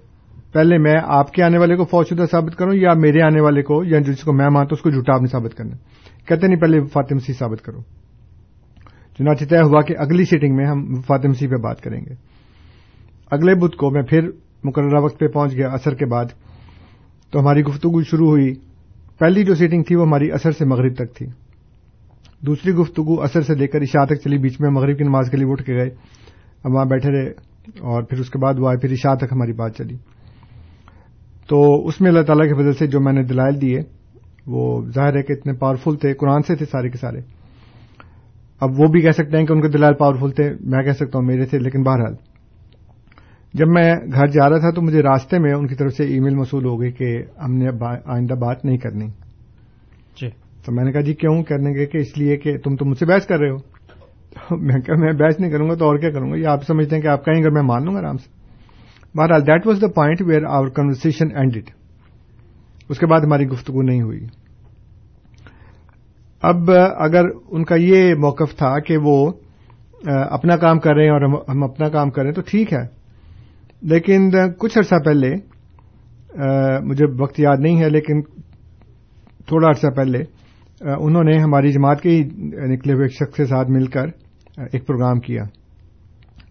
پہلے 0.52 0.78
میں 0.78 0.94
آپ 1.04 1.32
کے 1.32 1.42
آنے 1.42 1.58
والے 1.58 1.76
کو 1.76 1.84
فوج 1.84 2.06
شدہ 2.08 2.24
ثابت 2.30 2.56
کروں 2.56 2.74
یا 2.74 2.92
میرے 2.94 3.22
آنے 3.22 3.40
والے 3.40 3.62
کو 3.62 3.84
یا 3.84 3.98
جس 3.98 4.22
کو 4.22 4.32
میں 4.32 4.48
مانتا 4.48 4.74
اس 4.74 4.80
کو 4.80 4.90
جھوٹا 4.90 5.14
آپ 5.14 5.20
نے 5.20 5.26
ثابت 5.26 5.54
کرنا 5.54 5.76
کہتے 6.28 6.46
نہیں 6.46 6.60
پہلے 6.60 6.84
فاطم 6.84 7.18
سی 7.18 7.32
ثابت 7.32 7.62
کرو۔ 7.62 7.80
چنانچہ 9.18 9.44
طے 9.44 9.58
ہوا 9.58 9.82
کہ 9.82 9.94
اگلی 9.98 10.24
سیٹنگ 10.24 10.56
میں 10.56 10.66
ہم 10.66 10.94
فاطم 11.06 11.32
سی 11.32 11.48
پہ 11.48 11.56
بات 11.56 11.80
کریں 11.80 12.00
گے۔ 12.00 12.14
اگلے 13.30 13.54
بدھ 13.54 13.76
کو 13.76 13.90
میں 13.90 14.02
پھر 14.02 14.30
مقررہ 14.64 15.00
وقت 15.00 15.18
پہ 15.18 15.26
پہنچ 15.26 15.52
گیا 15.52 15.68
اثر 15.68 15.94
کے 15.94 16.06
بعد۔ 16.06 16.24
تو 17.32 17.40
ہماری 17.40 17.62
گفتگو 17.62 18.02
شروع 18.02 18.28
ہوئی۔ 18.28 18.54
پہلی 19.18 19.44
جو 19.44 19.54
سیٹنگ 19.54 19.82
تھی 19.82 19.96
وہ 19.96 20.06
ہماری 20.06 20.32
اثر 20.32 20.50
سے 20.50 20.64
مغرب 20.64 20.94
تک 20.94 21.14
تھی۔ 21.14 21.26
دوسری 22.46 22.72
گفتگو 22.72 23.22
اثر 23.22 23.40
سے 23.40 23.54
لے 23.54 23.66
کر 23.66 23.80
عشاء 23.80 24.04
تک 24.04 24.14
چلی، 24.24 24.38
بیچ 24.38 24.60
میں 24.60 24.70
مغرب 24.70 24.98
کی 24.98 25.04
نماز 25.04 25.30
کے 25.30 25.36
لیے 25.36 25.52
اٹھ 25.52 25.62
کے 25.62 25.74
گئے۔ 25.74 25.90
اب 26.64 26.72
وہاں 26.72 26.84
بیٹھے 26.84 27.10
رہے۔ 27.10 27.49
اور 27.78 28.02
پھر 28.02 28.20
اس 28.20 28.30
کے 28.30 28.38
بعد 28.38 28.54
وہ 28.58 28.68
آئے 28.68 28.78
پھر 28.78 28.92
عشاء 28.92 29.14
تک 29.14 29.32
ہماری 29.32 29.52
بات 29.52 29.76
چلی۔ 29.76 29.96
تو 31.48 31.86
اس 31.86 32.00
میں 32.00 32.10
اللہ 32.10 32.22
تعالیٰ 32.22 32.46
کی 32.46 32.62
وجہ 32.62 32.72
سے 32.72 32.86
جو 32.86 33.00
میں 33.00 33.12
نے 33.12 33.22
دلائل 33.22 33.60
دیے 33.60 33.80
وہ 34.46 34.84
ظاہر 34.94 35.16
ہے 35.16 35.22
کہ 35.22 35.32
اتنے 35.32 35.52
پاورفل 35.52 35.96
تھے 35.96 36.14
قرآن 36.14 36.40
سے 36.46 36.56
تھے 36.56 36.66
سارے 36.66 36.88
کے 36.88 36.98
سارے۔ 36.98 37.18
اب 38.60 38.70
وہ 38.78 38.86
بھی 38.86 39.00
کہہ 39.00 39.10
سکتے 39.10 39.38
ہیں 39.38 39.46
کہ 39.46 39.52
ان 39.52 39.60
کے 39.60 39.68
دلائل 39.68 39.94
پاورفل 39.94 40.30
تھے 40.30 40.50
میں 40.60 40.82
کہہ 40.82 40.92
سکتا 40.92 41.18
ہوں 41.18 41.26
میرے 41.26 41.44
تھے 41.44 41.58
لیکن 41.58 41.82
بہرحال۔ 41.82 42.14
جب 43.54 43.68
میں 43.68 43.94
گھر 44.12 44.26
جا 44.26 44.50
رہا 44.50 44.58
تھا 44.58 44.70
تو 44.70 44.82
مجھے 44.82 45.02
راستے 45.02 45.38
میں 45.38 45.52
ان 45.52 45.66
کی 45.66 45.74
طرف 45.74 45.92
سے 45.92 46.04
ای 46.04 46.20
میل 46.20 46.34
موصول 46.34 46.64
ہو 46.64 46.80
گئی 46.80 46.92
کہ 46.92 47.18
ہم 47.44 47.54
نے 47.54 47.68
آئندہ 48.06 48.34
بات 48.34 48.64
نہیں 48.64 48.78
کرنی۔ 48.78 49.06
جی۔ 50.20 50.28
تو 50.64 50.72
میں 50.72 50.84
نے 50.84 50.92
کہا 50.92 51.00
جی 51.00 51.14
کیوں 51.14 51.42
کرنے 51.42 51.74
کے 51.74 51.86
کہ 51.86 51.98
اس 51.98 52.18
لیے 52.18 52.36
کہ 52.36 52.58
تم 52.58 52.76
تو 52.76 52.84
مجھ 52.84 52.98
سے 52.98 53.06
بحث 53.06 53.26
کر 53.26 53.38
رہے 53.38 53.50
ہو؟ 53.50 53.56
میں 54.50 54.80
کہا، 54.80 54.94
میں 54.96 55.12
بحث 55.12 55.40
نہیں 55.40 55.50
کروں 55.50 55.68
گا 55.70 55.74
تو 55.74 55.84
اور 55.84 55.98
کیا 55.98 56.10
کروں 56.10 56.30
گا؟ 56.30 56.36
یہ 56.36 56.46
آپ 56.46 56.62
سمجھتے 56.62 56.94
ہیں 56.94 57.02
کہ 57.02 57.08
آپ 57.08 57.24
کہیں 57.24 57.42
گے 57.42 57.50
میں 57.50 57.62
مان 57.62 57.84
لوں 57.84 57.94
گا 57.94 57.98
آرام 57.98 58.16
سے۔ 58.16 58.28
بہرحال 59.14 59.46
that 59.46 59.66
was 59.66 59.80
the 59.82 59.86
point 59.86 60.22
where 60.22 60.44
our 60.44 60.68
conversion 60.68 61.36
ended 61.36 61.70
اس 62.88 62.98
کے 62.98 63.06
بعد 63.06 63.20
ہماری 63.20 63.46
گفتگو 63.46 63.82
نہیں 63.82 64.02
ہوئی۔ 64.02 64.24
اب 66.42 66.70
اگر 66.96 67.24
ان 67.50 67.64
کا 67.64 67.76
یہ 67.78 68.14
موقف 68.14 68.56
تھا 68.56 68.78
کہ 68.78 68.96
وہ 68.96 69.32
اپنا 70.30 70.56
کام 70.56 70.78
کر 70.78 70.94
رہے 70.94 71.04
ہیں 71.04 71.10
اور 71.10 71.22
ہم 71.48 71.62
اپنا 71.64 71.88
کام 71.88 72.10
کر 72.10 72.22
رہے 72.22 72.28
ہیں 72.28 72.34
تو 72.34 72.42
ٹھیک 72.50 72.72
ہے۔ 72.72 72.86
لیکن 73.82 74.30
کچھ 74.58 74.78
عرصہ 74.78 74.94
پہلے 75.04 75.34
مجھے 76.84 77.06
وقت 77.18 77.40
یاد 77.40 77.56
نہیں 77.60 77.80
ہے، 77.82 77.88
لیکن 77.88 78.22
تھوڑا 79.46 79.68
عرصہ 79.68 79.90
پہلے 79.96 80.22
انہوں 80.80 81.24
نے 81.24 81.38
ہماری 81.38 81.72
جماعت 81.72 82.00
کے 82.00 82.08
ہی 82.08 82.22
نکلے 82.74 82.92
ہوئے 82.92 83.04
ایک 83.04 83.12
شخص 83.12 83.36
کے 83.36 83.44
ساتھ 83.44 83.70
مل 83.70 83.86
کر 83.86 84.06
ایک 84.72 84.86
پروگرام 84.86 85.20
کیا۔ 85.20 85.42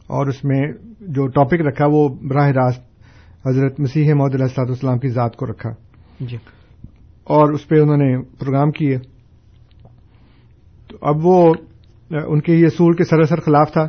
اور 0.08 0.28
اس 0.28 0.44
میں 0.44 0.62
جو 1.02 1.28
ٹاپک 1.28 1.62
رکھا 1.62 1.86
وہ 1.86 2.10
براہ 2.10 2.48
راست 2.48 2.84
حضرت 3.48 3.80
مسیح 3.80 4.14
محدود 4.14 4.34
علیہ 4.34 4.44
السلاط 4.44 4.68
والسلام 4.70 5.00
کی 5.00 5.08
ذات 5.08 5.36
کو 5.36 5.46
رکھا۔ 5.46 5.70
جی۔ 6.20 6.38
اور 7.24 7.54
اس 7.54 7.68
پہ 7.68 7.80
انہوں 7.80 7.98
نے 7.98 8.22
پروگرام 8.40 8.72
کیے۔ 8.72 8.98
تو 10.88 10.98
اب 11.02 11.26
وہ 11.26 11.54
ان 12.28 12.42
کے 12.42 12.54
یہ 12.54 12.66
اصول 12.66 12.94
کے 12.94 13.04
سراسر 13.04 13.40
خلاف 13.40 13.74
تھا 13.74 13.88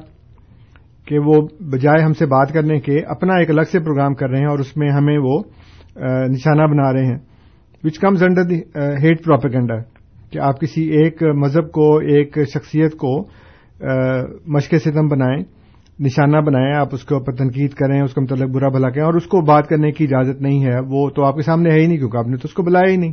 کہ 1.06 1.18
وہ 1.18 1.48
بجائے 1.60 2.02
ہم 2.02 2.12
سے 2.12 2.26
بات 2.26 2.52
کرنے 2.52 2.80
کے 2.80 3.00
اپنا 3.00 3.34
ایک 3.34 3.50
الگ 3.50 3.62
سے 3.72 3.80
پروگرام 3.80 4.14
کر 4.14 4.30
رہے 4.30 4.38
ہیں 4.38 4.46
اور 4.46 4.58
اس 4.58 4.76
میں 4.76 4.90
ہمیں 4.90 5.18
وہ 5.18 5.42
نشانہ 6.28 6.62
بنا 6.62 6.92
رہے 6.92 7.06
ہیں۔ 7.06 7.18
Which 7.84 7.98
comes 7.98 8.22
under 8.22 8.42
the 8.42 8.60
hate 9.02 9.24
propaganda 9.24 9.99
کہ 10.32 10.38
آپ 10.38 10.60
کسی 10.60 10.82
ایک 10.96 11.22
مذہب 11.36 11.70
کو، 11.72 11.86
ایک 12.08 12.38
شخصیت 12.54 12.96
کو 12.96 13.16
مشق 14.46 14.74
ستم 14.84 15.08
بنائیں، 15.08 15.42
نشانہ 15.98 16.40
بنائیں، 16.40 16.72
آپ 16.74 16.94
اس 16.94 17.04
کے 17.04 17.14
اوپر 17.14 17.34
تنقید 17.34 17.72
کریں، 17.74 18.00
اس 18.00 18.14
کا 18.14 18.20
متعلق 18.20 18.50
برا 18.50 18.68
بھلا 18.68 18.90
کریں 18.90 19.04
اور 19.04 19.14
اس 19.14 19.26
کو 19.26 19.40
بات 19.46 19.68
کرنے 19.68 19.90
کی 19.92 20.04
اجازت 20.04 20.40
نہیں 20.42 20.64
ہے، 20.64 20.78
وہ 20.88 21.08
تو 21.10 21.24
آپ 21.24 21.36
کے 21.36 21.42
سامنے 21.42 21.70
ہے 21.70 21.80
ہی 21.80 21.86
نہیں 21.86 21.98
کیونکہ 21.98 22.16
آپ 22.16 22.26
نے 22.26 22.36
تو 22.36 22.48
اس 22.48 22.54
کو 22.54 22.62
بلایا 22.62 22.90
ہی 22.90 22.96
نہیں۔ 22.96 23.12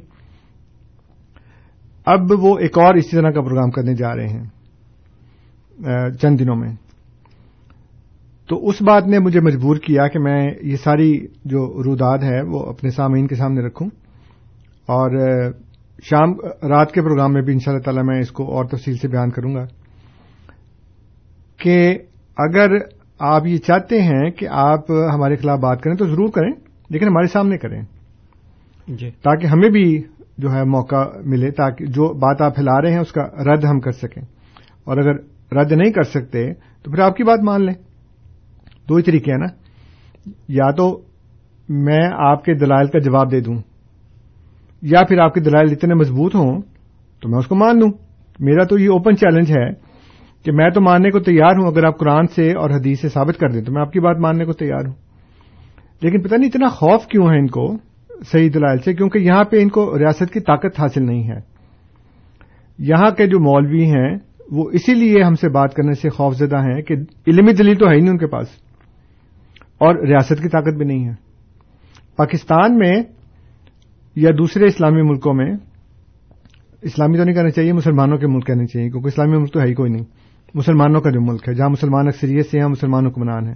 اب 2.08 2.32
وہ 2.41 2.58
ایک 2.60 2.77
اور 2.77 2.95
اسی 2.95 3.15
طرح 3.15 3.32
کا 3.32 3.41
پروگرام 3.41 3.71
کرنے 3.71 3.93
جا 3.95 4.15
رہے 4.15 4.27
ہیں 4.27 4.45
چند 6.21 6.39
دنوں 6.39 6.56
میں۔ 6.56 6.73
تو 8.49 8.67
اس 8.67 8.82
بات 8.82 9.08
نے 9.08 9.19
مجھے 9.19 9.39
مجبور 9.39 9.77
کیا 9.77 10.08
کہ 10.08 10.19
میں 10.19 10.41
یہ 10.62 10.75
ساری 10.75 11.12
جو 11.45 11.65
روداد 11.84 12.19
ہے 12.23 12.41
وہ 12.43 12.60
اپنے 12.65 12.89
سامعین 12.89 13.27
کے 13.27 13.36
سامنے 13.36 13.62
رکھوں، 13.62 13.88
اور 14.88 15.10
شام 16.04 16.32
رات 16.70 16.92
کے 16.92 17.02
پروگرام 17.02 17.34
میں 17.34 17.42
بھی 17.42 17.54
ان 17.54 17.60
شاء 17.60 17.72
اللہ 17.72 17.84
تعالی 17.84 18.02
میں 18.04 18.20
اس 18.20 18.32
کو 18.32 18.44
اور 18.44 18.66
تفصیل 18.66 18.98
سے 18.98 19.08
بیان 19.08 19.30
کروں 19.30 19.56
گا 19.56 19.66
کہ 21.58 21.98
اگر 22.38 22.72
آپ 23.20 23.46
یہ 23.46 23.58
چاہتے 23.58 24.02
ہیں 24.02 24.30
کہ 24.32 24.48
آپ 24.50 24.92
ہمارے 25.14 25.36
خلاف 25.36 25.60
بات 25.60 25.82
کریں 25.82 25.96
تو 25.96 26.06
ضرور 26.06 26.30
کریں 26.30 26.52
لیکن 26.90 27.08
ہمارے 27.08 27.28
سامنے 27.28 27.58
کریں۔ 27.58 27.82
جی۔ 28.88 29.12
تاکہ 29.12 29.48
ہمیں 29.48 29.70
بھی 29.70 30.04
جو 30.38 30.52
ہے 30.52 30.64
موقع 30.64 31.06
ملے 31.26 31.52
تاکہ 31.52 31.86
جو 31.86 32.14
بات 32.14 32.42
آپ 32.42 32.56
پھیلا 32.56 32.82
رہے 32.82 32.92
ہیں 32.92 33.00
اس 33.00 33.12
کا 33.12 33.24
رد 33.24 33.64
ہم 33.64 33.80
کر 33.80 33.92
سکیں۔ 33.92 34.22
اور 34.84 34.98
اگر 34.98 35.14
رد 35.56 35.72
نہیں 35.72 35.92
کر 35.92 36.04
سکتے 36.04 36.54
تو 36.54 36.92
پھر 36.92 37.00
آپ 37.00 37.16
کی 37.16 37.24
بات 37.24 37.40
مان 37.40 37.66
لیں۔ 37.66 37.74
دو 38.90 38.96
ہی 38.96 39.02
طریقے 39.02 39.32
ہیں 39.32 39.40
نا۔ 39.40 39.48
یا 40.48 40.72
تو 40.72 41.02
میں 41.70 42.10
آپ 42.14 42.46
کے 42.46 42.54
دلائل 42.54 42.88
کا 42.88 43.00
جواب 43.00 43.32
دے 43.32 43.40
دوں۔ 43.40 43.58
یا 44.82 45.04
پھر 45.04 45.20
آپ 45.20 45.34
کے 45.34 45.40
دلائل 45.40 45.72
اتنے 45.72 45.94
مضبوط 45.94 46.36
ہوں 46.36 46.62
تو 47.22 47.30
میں 47.30 47.40
اس 47.40 47.48
کو 47.48 47.56
مان 47.56 47.80
لوں۔ 47.80 47.92
میرا 48.40 48.63
تو 48.63 48.78
یہ 48.78 48.90
اوپن 48.90 49.18
چیلنج 49.18 49.52
ہے 49.52 49.70
کہ 50.44 50.52
میں 50.52 50.70
تو 50.70 50.82
ماننے 50.82 51.10
کو 51.10 51.20
تیار 51.20 51.56
ہوں 51.60 51.68
اگر 51.68 51.84
آپ 51.84 52.00
قرآن 52.00 52.28
سے 52.28 52.52
اور 52.52 52.70
حدیث 52.70 53.02
سے 53.02 53.10
ثابت 53.10 53.40
کر 53.40 53.50
دیں 53.50 53.62
تو 53.62 53.72
میں 53.72 53.82
آپ 53.82 53.92
کی 53.92 54.00
بات 54.00 54.18
ماننے 54.18 54.46
کو 54.46 54.54
تیار 54.54 54.86
ہوں۔ 54.86 54.94
لیکن 56.02 56.22
پتہ 56.22 56.36
نہیں 56.36 56.48
اتنا 56.48 56.68
خوف 56.68 57.08
کیوں 57.08 57.28
ہے 57.30 57.40
ان 57.40 57.48
کو 57.48 57.78
صحیح 58.32 58.50
دلائل 58.54 58.78
سے؟ 58.78 58.94
کیونکہ 58.94 59.20
یہاں 59.20 59.44
پہ 59.44 59.62
ان 59.62 59.70
کو 59.70 60.00
ریاست 60.00 60.34
کی 60.34 60.40
طاقت 60.40 60.80
حاصل 60.80 61.06
نہیں 61.06 61.28
ہے۔ 61.28 61.40
یہاں 62.80 63.12
کے 63.12 63.28
جو 63.28 63.40
مولوی 63.40 63.84
ہیں، 63.84 64.18
وہ 64.52 64.70
اسی 64.70 64.94
لیے 64.94 65.24
ہم 65.24 65.34
سے 65.34 65.50
بات 65.50 65.74
کرنے 65.74 65.94
سے 65.94 66.10
خوف 66.10 66.36
زدہ 66.36 66.58
ہیں 66.58 66.82
کہ 66.82 66.94
علمی 67.28 67.54
دلیل 67.54 67.76
تو 67.76 67.90
ہے 67.90 67.96
ہی 67.96 68.00
نہیں 68.00 68.10
ان 68.10 68.18
کے 68.18 68.28
پاس 68.28 68.48
اور 69.78 69.96
ریاست 69.96 70.42
کی 70.44 70.50
طاقت 70.50 70.74
بھی 70.78 70.86
نہیں 70.86 71.06
ہے۔ 71.06 71.13
پاکستان 72.18 72.78
میں 72.78 73.04
یا 74.17 74.30
دوسرے 74.38 74.65
اسلامی 74.65 75.01
ملکوں 75.01 75.34
میں 75.34 75.51
اسلامی 76.82 77.17
تو 77.17 77.23
نہیں 77.23 77.36
کہنا 77.36 77.49
چاہیے 77.49 77.73
مسلمانوں 77.73 78.17
کے 78.17 78.27
ملک 78.27 78.47
کہنے 78.47 78.65
چاہیے 78.65 78.89
کیونکہ 78.89 79.08
اسلامی 79.08 79.38
ملک 79.38 79.53
تو 79.53 79.62
ہے 79.62 79.65
ہی 79.65 79.73
کوئی 79.73 79.91
نہیں۔ 79.91 80.03
مسلمانوں 80.53 81.01
کا 81.01 81.10
جو 81.10 81.21
ملک 81.21 81.49
ہے 81.49 81.53
جہاں 81.53 81.69
مسلمان 81.69 82.08
اکثریت 82.08 82.45
سے 82.51 82.60
ہیں 82.60 82.67
مسلمانوں 82.67 83.12
کو 83.12 83.21
منان 83.21 83.47
ہے۔ 83.47 83.53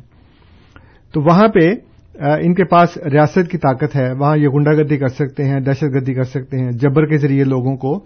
تو 1.14 1.22
وہاں 1.22 1.48
پہ 1.48 1.74
ان 2.16 2.54
کے 2.54 2.64
پاس 2.64 2.98
ریاست 2.98 3.52
کی 3.52 3.58
طاقت 3.58 3.96
ہے 3.96 4.14
وہاں 4.14 4.38
یہ 4.38 4.48
گنڈا 4.48 4.74
گردی 4.74 4.98
کر 4.98 5.08
سکتے 5.08 5.44
ہیں 5.46 5.60
دہشت 5.60 5.84
گردی 5.84 6.14
کر 6.14 6.24
سکتے 6.24 6.60
ہیں 6.60 6.72
جبر 6.72 7.06
کے 7.06 7.18
ذریعے 7.18 7.44
لوگوں 7.44 7.78
کو 7.78 8.06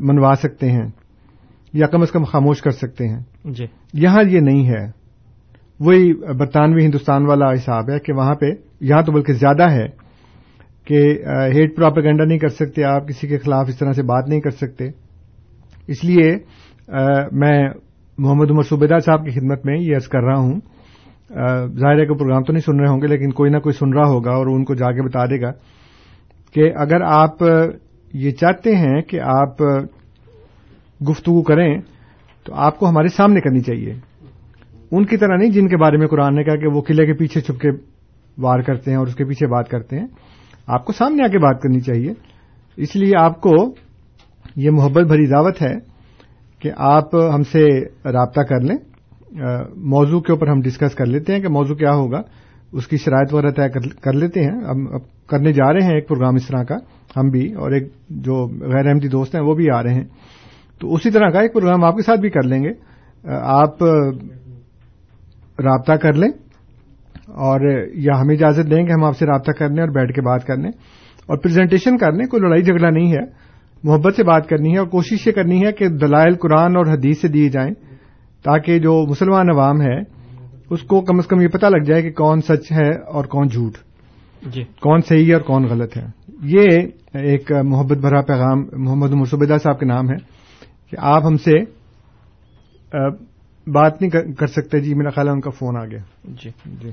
منوا 0.00 0.34
سکتے 0.42 0.70
ہیں 0.70 0.86
یا 1.72 1.86
کم 1.86 2.02
از 2.02 2.10
کم 2.10 2.24
خاموش 2.24 2.62
کر 2.62 2.70
سکتے 2.70 3.08
ہیں۔ 3.08 3.20
جی۔ 3.44 3.64
یہاں 3.94 4.22
یہ 4.28 4.40
نہیں 4.40 4.68
ہے۔ 4.68 4.90
وہی 5.80 6.12
برطانوی 6.12 6.84
ہندوستان 6.84 7.26
والا 7.26 7.52
حساب 7.52 7.90
ہے 7.90 7.98
کہ 7.98 8.12
وہاں 8.12 8.34
پہ 8.34 8.46
یہاں 8.80 9.02
تو 9.02 9.12
بلکہ 9.12 9.32
زیادہ 9.32 9.70
ہے 9.70 10.01
کہ 10.86 11.00
ہیٹ 11.54 11.76
پراپیگنڈا 11.76 12.24
نہیں 12.24 12.38
کر 12.38 12.48
سکتے، 12.48 12.84
آپ 12.84 13.08
کسی 13.08 13.28
کے 13.28 13.38
خلاف 13.38 13.68
اس 13.68 13.78
طرح 13.78 13.92
سے 13.92 14.02
بات 14.02 14.28
نہیں 14.28 14.40
کر 14.40 14.50
سکتے۔ 14.50 14.88
اس 15.88 16.04
لیے 16.04 16.32
میں 17.32 17.58
محمد 18.18 18.50
عمر 18.50 18.62
صوبیدار 18.62 18.98
صاحب 18.98 19.24
کی 19.24 19.30
خدمت 19.30 19.66
میں 19.66 19.76
یہ 19.80 19.96
عرض 19.96 20.08
کر 20.08 20.22
رہا 20.22 20.38
ہوں۔ 20.38 20.60
ظاہر 21.78 22.00
ہے 22.00 22.06
کہ 22.06 22.14
پروگرام 22.14 22.42
تو 22.42 22.52
نہیں 22.52 22.66
سن 22.66 22.80
رہے 22.80 22.88
ہوں 22.88 23.00
گے، 23.02 23.06
لیکن 23.06 23.30
کوئی 23.30 23.50
نہ 23.50 23.58
کوئی 23.58 23.72
سن 23.72 23.92
رہا 23.92 24.08
ہوگا 24.08 24.30
اور 24.30 24.46
ان 24.46 24.64
کو 24.64 24.74
جا 24.74 24.90
کے 24.92 25.02
بتا 25.02 25.24
دے 25.24 25.40
گا 25.40 25.50
کہ 26.54 26.70
اگر 26.76 27.00
آپ 27.02 27.42
یہ 28.14 28.30
چاہتے 28.30 28.74
ہیں 28.76 29.00
کہ 29.02 29.20
آپ 29.20 29.62
گفتگو 31.00 31.42
کریں، 31.42 31.80
تو 32.46 32.54
آپ 32.54 32.78
کو 32.78 32.88
ہمارے 32.88 33.08
سامنے 33.08 33.40
کرنی 33.40 33.60
چاہیے۔ 33.60 33.94
ان 34.90 35.04
کی 35.04 35.16
طرح 35.16 35.36
نہیں 35.36 35.50
جن 35.50 35.68
کے 35.68 35.76
بارے 35.76 35.96
میں 35.96 36.06
قرآن 36.06 36.34
نے 36.36 36.44
کہا 36.44 36.56
کہ 36.56 36.66
وہ 36.66 36.82
قلعے 36.82 37.06
کے 37.06 37.12
پیچھے 37.12 37.40
چھپ 37.40 37.60
کے 37.60 37.70
وار 38.38 38.60
کرتے 38.60 38.90
ہیں 38.90 38.98
اور 38.98 39.06
اس 39.06 39.14
کے 39.14 39.24
پیچھے 39.24 39.46
بات 39.46 39.68
کرتے 39.68 39.98
ہیں۔ 39.98 40.06
آپ 40.66 40.84
کو 40.84 40.92
سامنے 40.92 41.24
آ 41.24 41.26
کے 41.26 41.38
بات 41.38 41.62
کرنی 41.62 41.80
چاہیے۔ 41.80 42.12
اس 42.76 42.96
لیے 42.96 43.12
آپ 43.18 43.40
کو 43.40 43.52
یہ 44.56 44.70
محبت 44.70 45.02
بھری 45.02 45.26
دعوت 45.26 45.62
ہے 45.62 45.74
کہ 46.58 46.70
آپ 46.76 47.14
ہم 47.14 47.42
سے 47.42 47.80
رابطہ 48.12 48.40
کر 48.40 48.60
لیں۔ 48.60 48.76
موضوع 49.76 50.20
کے 50.20 50.32
اوپر 50.32 50.46
ہم 50.46 50.60
ڈسکس 50.60 50.94
کر 50.94 51.06
لیتے 51.06 51.34
ہیں 51.34 51.40
کہ 51.40 51.48
موضوع 51.48 51.76
کیا 51.76 51.94
ہوگا۔ 51.94 52.20
اس 52.72 52.86
کی 52.86 52.96
شرائط 52.96 53.34
وغیرہ 53.34 53.50
طے 53.50 53.90
کر 54.00 54.12
لیتے 54.12 54.40
ہیں۔ 54.40 54.64
ہم 54.64 54.94
اب 54.94 55.26
کرنے 55.26 55.52
جا 55.52 55.72
رہے 55.72 55.84
ہیں 55.86 55.94
ایک 55.94 56.08
پروگرام 56.08 56.34
اس 56.34 56.46
طرح 56.46 56.62
کا، 56.62 56.76
ہم 57.16 57.28
بھی 57.28 57.52
اور 57.52 57.70
ایک 57.70 57.88
جو 58.10 58.48
غیر 58.60 58.86
احمدی 58.86 59.08
دوست 59.08 59.34
ہیں 59.34 59.42
وہ 59.42 59.54
بھی 59.54 59.70
آ 59.70 59.82
رہے 59.82 59.94
ہیں۔ 59.94 60.04
تو 60.80 60.94
اسی 60.94 61.10
طرح 61.10 61.30
کا 61.30 61.40
ایک 61.40 61.52
پروگرام 61.52 61.84
آپ 61.84 61.96
کے 61.96 62.02
ساتھ 62.02 62.20
بھی 62.20 62.30
کر 62.30 62.42
لیں 62.42 62.62
گے۔ 62.62 62.70
آپ 63.40 63.82
رابطہ 65.62 65.92
کر 65.92 66.12
لیں۔ 66.12 66.28
اور 67.32 67.60
یا 67.94 68.20
ہمیں 68.20 68.34
اجازت 68.34 68.70
دیں 68.70 68.84
کہ 68.84 68.92
ہم 68.92 69.04
آپ 69.04 69.18
سے 69.18 69.26
رابطہ 69.26 69.50
کر 69.50 69.68
لیں 69.68 69.80
اور 69.80 69.88
بیٹھ 69.88 70.12
کے 70.12 70.20
بات 70.20 70.46
کر 70.46 70.56
لیں 70.56 70.70
اور 71.26 71.38
پریزنٹیشن 71.38 71.98
کر 71.98 72.12
لیں 72.12 72.26
کوئی 72.26 72.42
لڑائی 72.42 72.62
جھگڑا 72.62 72.90
نہیں 72.90 73.12
ہے۔ 73.12 73.52
محبت 73.84 74.16
سے 74.16 74.24
بات 74.24 74.48
کرنی 74.48 74.72
ہے 74.72 74.78
اور 74.78 74.86
کوشش 74.86 75.26
یہ 75.26 75.32
کرنی 75.32 75.66
ہے 75.66 75.72
کہ 75.72 75.88
دلائل 75.88 76.34
قرآن 76.34 76.76
اور 76.76 76.86
حدیث 76.86 77.20
سے 77.20 77.28
دیے 77.28 77.48
جائیں 77.48 77.70
تاکہ 78.44 78.78
جو 78.78 79.06
مسلمان 79.08 79.50
عوام 79.50 79.80
ہے 79.80 80.00
اس 80.70 80.82
کو 80.82 81.00
کم 81.00 81.18
از 81.18 81.26
کم 81.26 81.40
یہ 81.40 81.48
پتہ 81.48 81.66
لگ 81.66 81.82
جائے 81.82 82.02
کہ 82.02 82.10
کون 82.10 82.40
سچ 82.40 82.72
ہے 82.72 82.98
اور 82.98 83.24
کون 83.24 83.48
جھوٹ۔ 83.48 83.72
جی۔ 84.46 84.62
کون 84.80 85.00
صحیح 85.08 85.28
ہے 85.28 85.32
اور 85.32 85.42
کون 85.42 85.64
غلط 85.64 85.96
ہے۔ 85.96 86.06
یہ 86.42 86.68
ایک 87.14 87.52
محبت 87.52 87.96
بھرا 87.96 88.20
پیغام 88.20 88.66
محمد 88.72 89.12
عمر 89.12 89.24
صبیدہ 89.24 89.56
صاحب 89.62 89.78
کے 89.78 89.86
نام 89.86 90.10
ہے 90.10 90.16
کہ 90.90 90.96
آپ 90.98 91.22
ہم 91.24 91.36
سے 91.36 91.52
بات 93.66 94.00
نہیں 94.00 94.10
کر- 94.10 94.34
کر 94.38 94.46
سکتے۔ 94.46 94.80
جی 94.80 94.94
میرا 94.94 95.10
خیال 95.10 95.28
ہے 95.28 95.32
ان 95.32 95.40
کا 95.40 95.50
فون 95.50 95.76
آ 95.76 95.84
گیا۔ 95.84 95.98
جی 96.24 96.50
جی۔ 96.66 96.90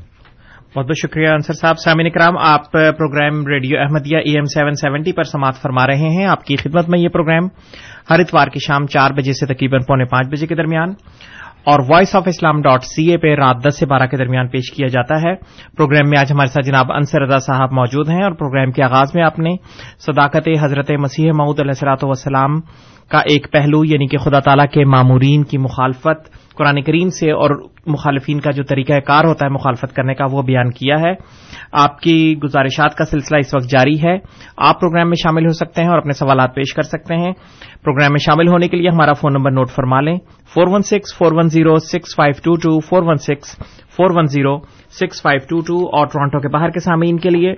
بہت 0.75 0.85
بہت 0.85 0.97
شکریہ 0.97 1.27
انصر 1.27 1.53
صاحب. 1.53 1.77
سامعین 1.77 2.09
کرام 2.09 2.37
آپ 2.37 2.71
programme 2.71 3.47
radio 3.47 3.79
Ahmadiyya 3.79 4.17
E 4.17 4.35
M 4.35 4.45
seven 4.45 4.73
seventy 4.73 5.11
پر 5.11 5.23
سماعت 5.23 5.55
فرما 5.61 5.87
رہے 5.87 6.09
ہیں. 6.09 6.25
آپ 6.25 6.45
کی 6.45 6.55
خدمت 6.55 6.89
میں 6.89 6.99
یہ 6.99 7.09
پروگرام 7.09 7.47
ہر 8.09 8.19
اتوار 8.19 8.47
کی 8.47 8.59
شام 8.59 8.87
چار 8.87 9.11
بجے 9.11 9.33
سے 9.33 9.45
تقریباً 9.45 9.81
پونے 9.87 10.05
پانچ 10.05 10.27
بجے 10.27 10.47
کے 10.47 10.55
درمیان. 10.55 10.93
اور 11.69 11.79
voice 11.89 12.15
of 12.15 12.23
Islam 12.25 12.61
dot 12.61 12.83
C 12.83 13.11
A 13.11 13.17
پہ 13.17 13.35
رات 13.35 13.55
دس 13.67 13.79
سے 13.79 13.85
بارہ 13.85 14.07
کے 14.07 14.17
درمیان 14.17 14.47
پیش 14.47 14.71
کیا 14.71 14.87
جاتا 14.87 15.15
ہے۔ 15.15 15.35
پروگرام 15.77 16.09
میں 16.09 16.19
آج 16.19 16.31
ہمارے 16.31 16.47
ساتھ 16.47 16.65
جناب 16.65 16.91
انصر 16.91 17.21
رضا 17.21 17.39
صاحب 17.39 17.71
موجود 17.71 18.09
ہیں 18.09 18.23
اور 18.23 18.31
پروگرام 18.31 18.71
کے 18.71 18.83
آغاز 18.83 19.15
میں 19.15 19.23
آپ 19.23 19.39
نے 19.39 19.55
صداقت 19.99 20.49
حضرت 20.61 20.91
مسیح 20.91 21.31
معود 21.31 21.59
علیہ 21.59 21.71
السلاۃ 21.71 21.97
وسلام 22.01 22.59
کا 23.09 23.19
ایک 23.19 23.51
پہلو 23.51 23.85
یعنی 23.85 24.07
کہ 24.07 24.17
خدا 24.17 24.39
تعالی 24.39 24.67
کے 24.67 24.85
معمورین 24.85 25.43
کی 25.43 25.57
مخالفت 25.57 26.39
قرآن 26.57 26.81
کریم 26.81 27.09
سے 27.09 27.31
اور 27.31 27.69
مخالفین 27.85 28.39
کا 28.39 28.51
جو 28.51 28.63
طریقہ 28.63 28.99
کار 28.99 29.23
ہوتا 29.23 29.45
ہے 29.45 29.49
مخالفت 29.49 29.95
کرنے 29.95 30.13
کا، 30.13 30.25
وہ 30.31 30.41
بیان 30.41 30.71
کیا 30.71 30.95
ہے۔ 30.99 31.13
آپ 31.71 31.99
کی 31.99 32.35
گزارشات 32.43 32.95
کا 32.95 33.05
سلسلہ 33.05 33.37
اس 33.37 33.55
وقت 33.55 33.69
جاری 33.69 34.03
ہے۔ 34.03 34.17
آپ 34.57 34.79
پروگرام 34.79 35.09
میں 35.09 35.15
شامل 35.23 35.45
ہو 35.45 35.53
سکتے 35.53 35.81
ہیں 35.81 35.89
اور 35.89 35.97
اپنے 35.97 36.11
سوالات 36.11 36.55
پیش 36.55 36.73
کر 36.73 36.81
سکتے 36.81 37.15
ہیں۔ 37.15 37.33
پروگرام 37.83 38.11
میں 38.11 38.23
شامل 38.25 38.47
ہونے 38.47 38.67
کے 38.67 38.77
لیے 38.77 38.89
ہمارا 38.89 39.13
فون 39.13 39.33
نمبر 39.33 39.51
نوٹ 39.51 39.69
فرما 39.71 40.01
لیں۔ 40.01 40.17
Four 40.53 40.67
one 40.73 40.81
six 40.81 41.17
four 41.17 41.31
one 41.35 41.49
zero 41.49 41.75
six 41.85 42.15
five 42.15 42.33
two 42.43 42.55
two 42.61 42.79
four 42.79 43.03
one 43.03 43.17
six 43.23 43.57
four 43.97 44.11
one 44.15 44.27
zero 44.27 44.57
six 44.99 45.21
five 45.21 45.39
two 45.49 45.59
two 45.67 45.77
اور 45.97 46.07
ٹورانٹو 46.07 46.39
کے 46.39 46.47
باہر 46.53 46.69
کے 46.69 46.79
سامعین 46.79 47.17
کے 47.17 47.29
لیے 47.29 47.53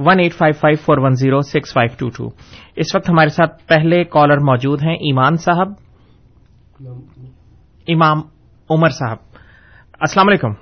one 0.00 0.20
eight 0.20 0.34
five 0.34 0.54
five 0.60 0.76
four 0.84 0.98
one 0.98 1.14
zero 1.14 1.40
six 1.44 1.72
five 1.74 1.94
two 1.98 2.08
two 2.16 2.28
اس 2.76 2.94
وقت 2.94 3.10
ہمارے 3.10 3.28
ساتھ 3.36 3.66
پہلے 3.68 4.02
کالر 4.10 4.38
موجود 4.44 4.82
ہیں 4.82 4.94
ایمان 5.02 5.36
صاحب 5.44 5.72
امام 7.86 8.20
عمر 8.70 8.88
صاحب 8.98 9.18
السلام 10.00 10.28
علیکم 10.28 10.52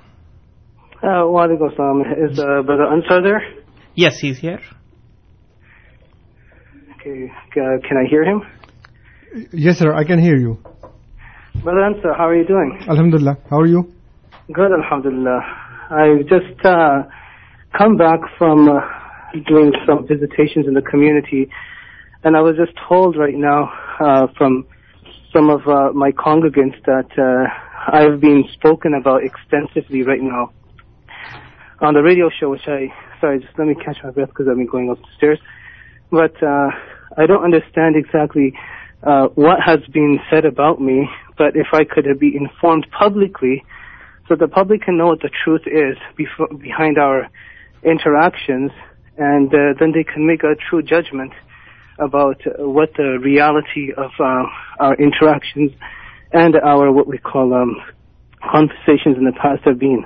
Ansar 1.03 3.21
there? 3.21 3.39
Yes 3.97 4.23
he's 4.23 4.43
here 4.43 4.73
Okay. 6.97 7.31
Can 7.53 7.97
I 7.97 8.09
hear 8.09 8.23
him? 8.23 8.41
Yes 9.53 9.77
sir 9.79 9.93
I 9.93 10.05
can 10.05 10.19
hear 10.19 10.37
you 10.37 10.53
Brother 11.63 11.83
Ansar, 11.83 12.13
how 12.13 12.27
are 12.27 12.35
you 12.35 12.45
doing? 12.45 12.71
الحمد 12.93 13.13
للہ 13.13 13.31
how 13.51 13.59
are 13.59 13.65
you 13.65 13.81
Good, 14.57 14.71
alhamdulillah. 14.77 15.39
I've 15.99 16.23
just 16.31 16.65
uh, 16.71 16.97
come 17.77 17.95
back 17.97 18.25
from 18.37 18.69
uh, 18.69 18.81
doing 19.47 19.71
some 19.87 20.05
visitations 20.11 20.67
in 20.71 20.75
the 20.75 20.83
community, 20.89 21.49
and 22.23 22.37
I 22.37 22.41
was 22.47 22.55
just 22.55 22.73
told 22.87 23.17
right 23.17 23.39
now 23.45 23.59
uh, 23.99 24.27
from 24.37 24.67
some 25.33 25.49
of 25.55 25.67
uh, 25.67 25.79
my 26.03 26.11
congregants 26.11 26.77
that 26.91 27.17
uh, 27.27 27.97
I've 27.97 28.21
been 28.21 28.43
spoken 28.53 28.93
about 29.01 29.23
extensively 29.23 30.03
right 30.03 30.21
now 30.21 30.43
on 31.81 31.93
the 31.95 32.03
radio 32.03 32.29
show, 32.39 32.51
which 32.51 32.67
I, 32.67 32.93
sorry, 33.19 33.39
just 33.39 33.57
let 33.57 33.67
me 33.67 33.75
catch 33.75 33.97
my 34.03 34.11
breath 34.11 34.29
because 34.29 34.47
I've 34.47 34.57
been 34.57 34.67
going 34.77 34.89
upstairs. 34.95 35.39
But 36.11 36.35
uh, 36.43 36.69
I 37.17 37.25
don't 37.25 37.43
understand 37.43 37.95
exactly 37.95 38.53
uh, 39.05 39.27
what 39.35 39.57
has 39.65 39.79
been 39.91 40.19
said 40.29 40.45
about 40.45 40.81
me, 40.81 41.07
but 41.37 41.55
if 41.55 41.67
I 41.73 41.83
could 41.83 42.07
be 42.19 42.35
informed 42.35 42.87
publicly, 42.97 43.63
so 44.27 44.35
the 44.35 44.47
public 44.47 44.81
can 44.81 44.97
know 44.97 45.07
what 45.07 45.21
the 45.21 45.29
truth 45.43 45.61
is 45.67 45.97
before, 46.17 46.47
behind 46.47 46.97
our 46.97 47.29
interactions, 47.83 48.71
and 49.17 49.53
uh, 49.53 49.73
then 49.79 49.91
they 49.93 50.03
can 50.03 50.25
make 50.25 50.43
a 50.43 50.55
true 50.69 50.81
judgment 50.81 51.31
about 51.99 52.41
uh, 52.47 52.67
what 52.67 52.89
the 52.97 53.19
reality 53.21 53.93
of 53.95 54.11
uh, 54.19 54.43
our 54.79 54.95
interactions 54.95 55.71
and 56.33 56.55
our 56.55 56.91
what 56.91 57.07
we 57.07 57.17
call 57.17 57.53
um, 57.53 57.75
conversations 58.51 59.17
in 59.17 59.25
the 59.25 59.33
past 59.41 59.61
have 59.65 59.79
been. 59.79 60.03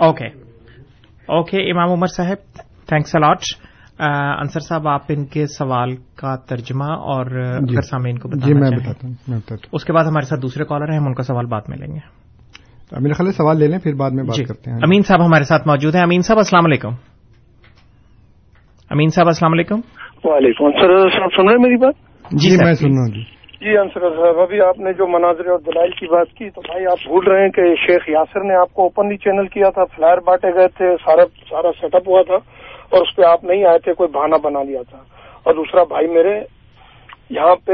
Okay. 0.00 0.30
Okay 1.26 1.58
okay 1.58 1.70
Imam 1.70 1.92
Umar 1.92 2.06
صاحب 2.06 2.58
thanks 2.88 3.14
allot 3.16 3.44
Ansar 4.40 4.60
Sahib 4.60 4.88
آپ 4.88 5.00
ان 5.08 5.24
کے 5.24 5.46
سوال 5.46 5.96
کا 5.96 6.36
ترجمہ 6.36 6.84
اور 6.84 7.26
جی۔ 7.26 7.74
اگر 7.74 7.80
سامعین 7.80 8.18
کو 8.18 8.28
جی 8.28 8.54
بتانا 8.54 8.60
میں 8.60 8.70
بتاتا 8.70 9.08
ہوں۔ 9.08 9.56
اس 9.72 9.84
کے 9.84 9.92
بعد 9.92 10.04
ہمارے 10.04 10.24
ساتھ 10.24 10.40
دوسرے 10.40 10.64
کالر 10.64 10.90
ہیں 10.90 10.98
ہم 10.98 11.06
ان 11.06 11.14
کا 11.14 11.22
سوال 11.22 11.46
بعد 11.46 11.60
میں 11.68 11.78
لیں 11.78 11.94
گے۔ 11.94 12.26
خیال 12.90 13.26
ہے 13.26 13.32
سوال 13.32 13.58
لے 13.58 13.66
لیں 13.66 13.78
پھر 13.78 13.94
بعد 13.94 14.10
میں 14.10 14.24
جی۔ 14.24 14.42
بات 14.42 14.48
کرتے 14.48 14.70
ہیں۔ 14.70 14.78
امین 14.78 15.02
صاحب 15.02 15.26
ہمارے 15.26 15.44
ساتھ 15.44 15.68
موجود 15.68 15.94
ہیں۔ 15.94 16.02
امین 16.02 16.20
صاحب 16.20 16.38
السلام 16.38 16.64
علیکم۔ 16.64 16.90
امین 18.90 19.08
صاحب 19.08 19.26
السلام 19.26 19.52
علیکم۔ 19.52 19.80
وعلیکم 20.24 20.64
السلام۔ 20.64 21.08
صاحب 21.08 21.28
سن 21.36 21.42
رہے 21.42 21.54
ہیں 21.54 21.62
میری 21.62 21.76
بات؟ 21.76 21.94
جی 22.30 22.50
جی 22.50 22.56
میں. 22.64 22.74
سن 22.74 22.86
رہا 22.86 23.00
ہوں 23.00 23.14
جی۔ 23.14 23.22
جی 23.60 23.78
انصر 23.78 24.00
صاحب 24.00 24.38
ابھی 24.40 24.60
آپ 24.60 24.78
نے 24.78 24.92
جو 24.92 25.06
مناظر 25.06 25.46
اور 25.46 25.58
دلائل 25.58 25.90
کی 25.90 26.06
بات 26.06 26.26
کی 26.28 26.50
تو 26.50 26.60
بھائی 26.60 26.86
آپ 26.86 27.06
بھول 27.06 27.26
رہے 27.26 27.42
ہیں 27.42 27.48
کہ 27.48 27.62
شیخ 27.74 28.08
یاسر 28.08 28.44
نے 28.44 28.54
آپ 28.54 28.74
کو 28.74 28.82
اوپنلی 28.82 29.16
چینل 29.16 29.46
کیا 29.46 29.70
تھا 29.70 29.84
فلائر 29.84 30.18
بانٹے 30.18 30.54
گئے 30.54 30.68
تھے 30.68 30.96
سارا 30.96 31.22
سارا 31.50 31.72
سیٹ 31.80 31.94
اپ 31.94 32.08
ہوا 32.08 32.22
تھا۔ 32.22 32.65
اور 32.90 33.00
اس 33.00 33.16
پہ 33.16 33.22
آپ 33.22 33.44
نہیں 33.44 33.64
آئے 33.64 33.78
تھے 33.78 33.92
کوئی 33.92 34.08
بہانہ 34.08 34.36
بنا 34.42 34.62
لیا 34.62 34.82
تھا۔ 34.90 34.98
اور 35.42 35.54
دوسرا 35.54 35.84
بھائی 35.84 36.06
میرے 36.06 36.40
یہاں 37.30 37.54
پہ 37.66 37.72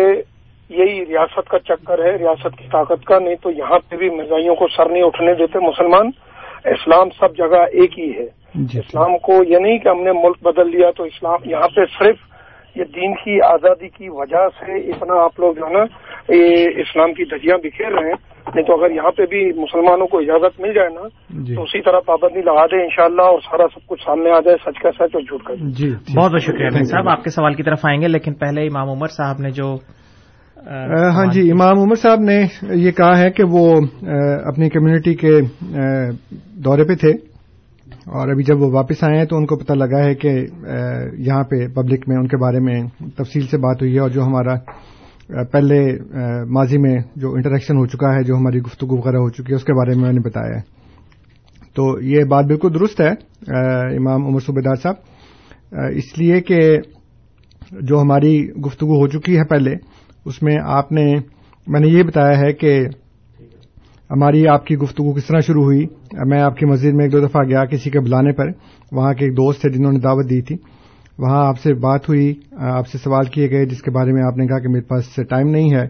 یہی 0.68 1.06
ریاست 1.06 1.48
کا 1.48 1.58
چکر 1.58 2.04
ہے 2.04 2.16
ریاست 2.16 2.58
کی 2.58 2.64
طاقت 2.72 3.04
کا 3.04 3.18
نہیں 3.18 3.34
تو 3.42 3.50
یہاں 3.50 3.78
پہ 3.78 3.96
بھی 3.96 4.10
مرزائیوں 4.10 4.54
کو 4.54 4.66
سر 4.76 4.88
نہیں 4.88 5.02
اٹھنے 5.02 5.34
دیتے 5.34 5.58
مسلمان۔ 5.58 6.10
اسلام 6.64 7.08
سب 7.10 7.36
جگہ 7.36 7.56
ایک 7.72 7.98
ہی 7.98 8.12
ہے۔ 8.18 8.26
جی 8.54 8.78
اسلام 8.78 9.18
کو 9.18 9.32
یہ 9.48 9.58
نہیں 9.58 9.78
کہ 9.78 9.88
ہم 9.88 10.02
نے 10.02 10.12
ملک 10.12 10.42
بدل 10.42 10.70
لیا 10.70 10.90
تو 10.90 11.04
اسلام 11.04 11.38
یہاں 11.44 11.68
پہ 11.68 11.80
صرف 11.98 12.16
یہ 12.76 12.84
دین 12.84 13.14
کی 13.14 13.40
آزادی 13.40 13.88
کی 13.88 14.08
وجہ 14.08 14.48
سے 14.48 14.76
اتنا 14.76 15.24
آپ 15.24 15.40
لوگ 15.40 15.54
جو 15.54 15.66
ہے 15.66 15.72
نا 15.72 15.84
اسلام 16.80 17.12
کی 17.12 17.24
دھجیاں 17.24 17.58
بکھیر 17.58 17.90
رہے 17.90 18.08
ہیں۔ 18.08 18.31
نہیں 18.46 18.64
تو 18.64 18.74
اگر 18.74 18.90
یہاں 18.90 19.10
پہ 19.10 19.26
بھی 19.26 19.40
مسلمانوں 19.60 20.06
کو 20.06 20.18
اجازت 20.18 20.60
مل 20.60 20.72
جائے 20.74 20.88
نا 20.88 21.08
جی۔ 21.42 21.54
تو 21.54 21.62
اسی 21.62 21.82
طرح 21.82 22.00
پابندی 22.00 22.40
لگا 22.40 22.66
دیں 22.66 22.82
انشاءاللہ 22.82 23.22
اور 23.22 23.38
سارا 23.38 23.66
سب 23.74 23.86
کچھ 23.86 24.02
سامنے 24.02 24.30
آ 24.30 24.40
جائے 24.40 24.56
سچ 24.56 24.82
کا 24.82 24.90
سچ 24.90 25.14
اور 25.14 25.22
جھوٹ 25.22 25.42
کا 25.42 25.54
جھوٹ۔ 25.54 25.70
جی۔ 25.70 25.90
بہت 26.16 26.32
بہت 26.32 26.42
شکریہ۔ 26.42 26.82
صاحب 26.82 27.08
آپ 27.08 27.24
کے 27.24 27.30
سوال 27.30 27.54
کی 27.54 27.62
طرف 27.62 27.78
آئیں 27.82 28.00
گے 28.00 28.08
لیکن 28.08 28.34
پہلے 28.34 28.66
امام 28.66 28.90
عمر 28.90 29.06
صاحب 29.06 29.40
نے 29.40 29.50
جو 29.50 29.74
ہاں 31.16 31.26
جی 31.32 31.50
امام 31.50 31.78
عمر 31.78 31.94
صاحب 31.94 32.20
نے 32.20 32.42
یہ 32.74 32.90
کہا 32.90 33.18
ہے 33.18 33.30
کہ 33.30 33.44
وہ 33.50 33.66
اپنی 34.44 34.68
کمیونٹی 34.68 35.14
کے 35.14 35.40
دورے 36.64 36.84
پہ 36.84 36.94
تھے 36.94 37.10
اور 38.06 38.28
ابھی 38.28 38.44
جب 38.44 38.62
وہ 38.62 38.70
واپس 38.72 39.04
آئے 39.04 39.18
ہیں 39.18 39.24
تو 39.24 39.36
ان 39.36 39.46
کو 39.46 39.56
پتہ 39.56 39.72
لگا 39.72 40.04
ہے 40.04 40.14
کہ 40.14 40.28
یہاں 41.18 41.42
پہ 41.44 41.66
پبلک 41.74 42.08
میں 42.08 42.16
ان 42.16 42.26
کے 42.26 42.36
بارے 42.36 42.58
میں 42.58 42.80
تفصیل 43.18 43.42
سے 43.42 43.56
بات 43.56 43.82
ہوئی 43.82 43.94
ہے 43.94 44.00
اور 44.00 44.10
جو 44.10 44.22
ہمارا 44.22 44.54
پہلے 45.52 45.98
ماضی 46.44 46.78
میں 46.78 46.96
جو 47.16 47.32
انٹریکشن 47.32 47.76
ہو 47.76 47.86
چکا 47.86 48.14
ہے، 48.14 48.22
جو 48.22 48.36
ہماری 48.36 48.58
گفتگو 48.58 48.96
وغیرہ 48.96 49.16
ہو 49.16 49.30
چکی 49.30 49.50
ہے، 49.50 49.54
اس 49.54 49.64
کے 49.64 49.72
بارے 49.72 49.94
میں 49.94 50.04
میں 50.04 50.12
نے 50.12 50.20
بتایا 50.20 50.56
ہے۔ 50.56 50.82
تو 51.74 52.00
یہ 52.00 52.24
بات 52.24 52.44
بالکل 52.44 52.74
درست 52.74 53.00
ہے 53.00 53.10
امام 53.96 54.26
عمر 54.26 54.40
صوبیدار 54.40 54.74
صاحب۔ 54.74 54.94
اس 55.96 56.18
لیے 56.18 56.40
کہ 56.40 56.58
جو 57.80 58.00
ہماری 58.00 58.48
گفتگو 58.66 59.00
ہو 59.00 59.08
چکی 59.08 59.36
ہے 59.38 59.44
پہلے، 59.44 59.74
اس 60.24 60.42
میں 60.42 60.56
آپ 60.64 60.92
نے، 60.92 61.14
میں 61.66 61.80
نے 61.80 61.88
یہ 61.88 62.02
بتایا 62.02 62.38
ہے 62.38 62.52
کہ 62.52 62.86
ہماری 64.10 64.46
آپ 64.46 64.66
کی 64.66 64.76
گفتگو 64.76 65.12
کس 65.12 65.24
طرح 65.24 65.40
شروع 65.40 65.62
ہوئی۔ 65.62 65.86
میں 66.26 66.42
آپ 66.42 66.56
کی 66.56 66.66
مسجد 66.66 66.94
میں 66.94 67.04
ایک 67.04 67.12
دو 67.12 67.20
دفعہ 67.20 67.42
گیا 67.48 67.64
کسی 67.64 67.90
کے 67.90 68.00
بلانے 68.00 68.32
پر، 68.32 68.46
وہاں 68.92 69.12
کے 69.12 69.24
ایک 69.24 69.36
دوست 69.36 69.60
تھے 69.60 69.70
جنہوں 69.70 69.92
نے 69.92 69.98
دعوت 69.98 70.30
دی 70.30 70.40
تھی۔ 70.40 70.56
وہاں 71.22 71.46
آپ 71.46 71.58
سے 71.58 71.74
بات 71.74 72.08
ہوئی 72.08 72.34
آپ 72.52 72.88
سے 72.88 72.98
سوال 72.98 73.24
کیے 73.24 73.50
گئے، 73.50 73.64
جس 73.66 73.82
کے 73.82 73.90
بارے 73.90 74.12
میں 74.12 74.22
آپ 74.22 74.36
نے 74.36 74.46
کہا 74.46 74.58
کہ 74.58 74.68
میرے 74.68 74.84
پاس 74.84 75.14
ٹائم 75.14 75.48
نہیں 75.48 75.74
ہے۔ 75.74 75.86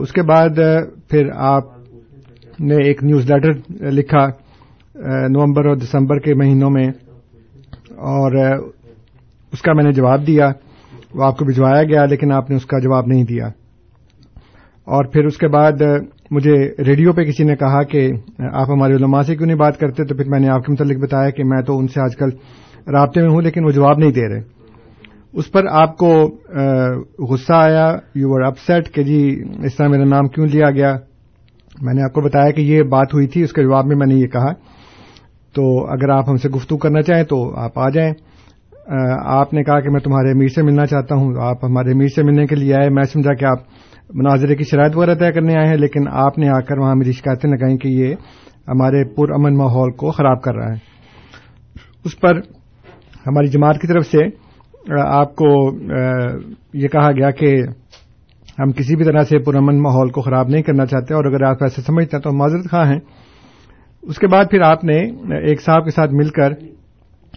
اس 0.00 0.12
کے 0.12 0.22
بعد 0.22 0.48
پھر 1.08 1.28
آپ 1.34 1.64
نے 2.60 2.74
ایک 2.74 3.04
نیوز 3.04 3.30
لیٹر 3.30 3.50
لکھا 3.90 4.26
نومبر 5.28 5.66
اور 5.66 5.76
دسمبر 5.76 6.18
کے 6.18 6.34
مہینوں 6.34 6.70
میں۔ 6.70 6.88
اور 7.96 8.32
اس 9.52 9.62
کا 9.62 9.72
میں 9.72 9.84
نے 9.84 9.92
جواب 9.92 10.26
دیا، 10.26 10.52
وہ 11.14 11.24
آپ 11.24 11.38
کو 11.38 11.44
بھجوایا 11.44 11.82
گیا، 11.82 12.04
لیکن 12.04 12.32
آپ 12.32 12.50
نے 12.50 12.56
اس 12.56 12.66
کا 12.66 12.78
جواب 12.78 13.06
نہیں 13.06 13.24
دیا۔ 13.24 13.46
اور 14.84 15.04
پھر 15.04 15.24
اس 15.24 15.36
کے 15.38 15.48
بعد 15.48 15.72
مجھے 16.30 16.72
ریڈیو 16.84 17.12
پہ 17.12 17.22
کسی 17.22 17.44
نے 17.44 17.56
کہا 17.56 17.82
کہ 17.82 18.12
آپ 18.52 18.70
ہمارے 18.70 18.94
علماء 18.94 19.22
سے 19.22 19.36
کیوں 19.36 19.46
نہیں 19.46 19.58
بات 19.58 19.78
کرتے؟ 19.78 20.04
تو 20.04 20.14
پھر 20.14 20.24
میں 20.28 20.40
نے 20.40 20.48
آپ 20.48 20.64
کے 20.64 20.72
متعلق 20.72 20.98
بتایا 21.02 21.30
کہ 21.30 21.44
میں 21.44 21.62
تو 21.62 21.78
ان 21.78 21.88
سے 21.88 22.00
آج 22.00 22.16
کل 22.16 22.28
رابطے 22.92 23.20
میں 23.20 23.30
ہوں، 23.30 23.42
لیکن 23.42 23.64
وہ 23.64 23.70
جواب 23.70 23.98
نہیں 23.98 24.12
دے 24.12 24.28
رہے۔ 24.28 24.40
اس 25.32 25.50
پر 25.52 25.64
آپ 25.70 25.96
کو 25.96 26.10
غصہ 27.18 27.52
آیا 27.52 27.96
یو 28.14 28.34
آر 28.34 28.40
اپ 28.40 28.58
سیٹ 28.66 28.94
کہ 28.94 29.02
جی 29.02 29.42
اس 29.64 29.76
طرح 29.76 29.88
میرا 29.88 30.04
نام 30.04 30.28
کیوں 30.28 30.46
لیا 30.46 30.70
گیا؟ 30.70 30.96
میں 31.82 31.94
نے 31.94 32.02
آپ 32.02 32.12
کو 32.12 32.20
بتایا 32.20 32.50
کہ 32.50 32.60
یہ 32.60 32.82
بات 32.82 33.14
ہوئی 33.14 33.26
تھی، 33.26 33.42
اس 33.42 33.52
کے 33.52 33.62
جواب 33.62 33.86
میں 33.86 33.96
میں 33.96 34.06
نے 34.06 34.14
یہ 34.14 34.26
کہا۔ 34.26 34.52
تو 35.54 35.86
اگر 35.86 36.08
آپ 36.08 36.28
ہم 36.28 36.36
سے 36.36 36.48
گفتگو 36.48 36.76
کرنا 36.76 37.02
چاہیں 37.02 37.24
تو 37.24 37.56
آپ 37.56 37.78
آ 37.78 37.88
جائیں۔ 37.88 38.12
آپ 39.24 39.52
نے 39.54 39.62
کہا 39.64 39.80
کہ 39.80 39.90
میں 39.90 40.00
تمہارے 40.00 40.30
امیر 40.30 40.48
سے 40.48 40.62
ملنا 40.62 40.86
چاہتا 40.86 41.14
ہوں۔ 41.14 41.34
آپ 41.40 41.64
ہمارے 41.64 41.92
امیر 41.92 42.06
سے 42.06 42.22
ملنے 42.22 42.46
کے 42.46 42.56
لیے 42.56 42.74
آئے۔ 42.74 42.88
میں 42.90 43.02
سمجھا 43.02 43.34
کہ 43.34 43.44
آپ 43.44 43.58
مناظرے 44.14 44.56
کی 44.56 44.64
شرائط 44.64 44.96
وغیرہ 44.96 45.14
طے 45.14 45.32
کرنے 45.32 45.56
آئے 45.56 45.68
ہیں، 45.68 45.76
لیکن 45.76 46.08
آپ 46.10 46.38
نے 46.38 46.48
آ 46.48 46.60
کر 46.60 46.78
وہاں 46.78 46.94
میری 46.94 47.12
شکایتیں 47.12 47.50
لگائیں 47.50 47.76
کہ 47.76 47.88
یہ 47.88 48.14
ہمارے 48.68 49.04
پرامن 49.14 49.56
ماحول 49.56 49.92
کو 49.92 50.10
خراب 50.10 50.42
کر 50.42 50.54
رہا 50.54 50.68
ہے۔ 50.68 50.78
اس 52.04 52.20
پر 52.20 52.40
ہماری 53.26 53.46
جماعت 53.46 53.80
کی 53.80 53.86
طرف 53.86 54.06
سے 54.06 54.18
آپ 55.00 55.34
کو 55.36 55.72
یہ 56.74 56.88
کہا 56.88 57.10
گیا 57.10 57.30
کہ 57.30 57.54
ہم 58.58 58.72
کسی 58.72 58.96
بھی 58.96 59.04
طرح 59.04 59.22
سے 59.22 59.38
پرامن 59.38 59.82
ماحول 59.82 60.10
کو 60.10 60.20
خراب 60.20 60.48
نہیں 60.48 60.62
کرنا 60.62 60.86
چاہتے 60.86 61.14
اور 61.14 61.24
اگر 61.24 61.42
آپ 61.42 61.62
ایسے 61.62 61.82
سمجھتے 61.82 62.16
ہیں 62.16 62.22
تو 62.22 62.32
معذرت 62.32 62.70
خواہ 62.70 62.90
ہیں۔ 62.90 63.00
اس 64.02 64.18
کے 64.18 64.26
بعد 64.26 64.44
پھر 64.50 64.60
آپ 64.60 64.84
نے 64.84 64.98
ایک 65.48 65.62
صاحب 65.62 65.84
کے 65.84 65.90
ساتھ 65.90 66.10
مل 66.14 66.28
کر 66.28 66.50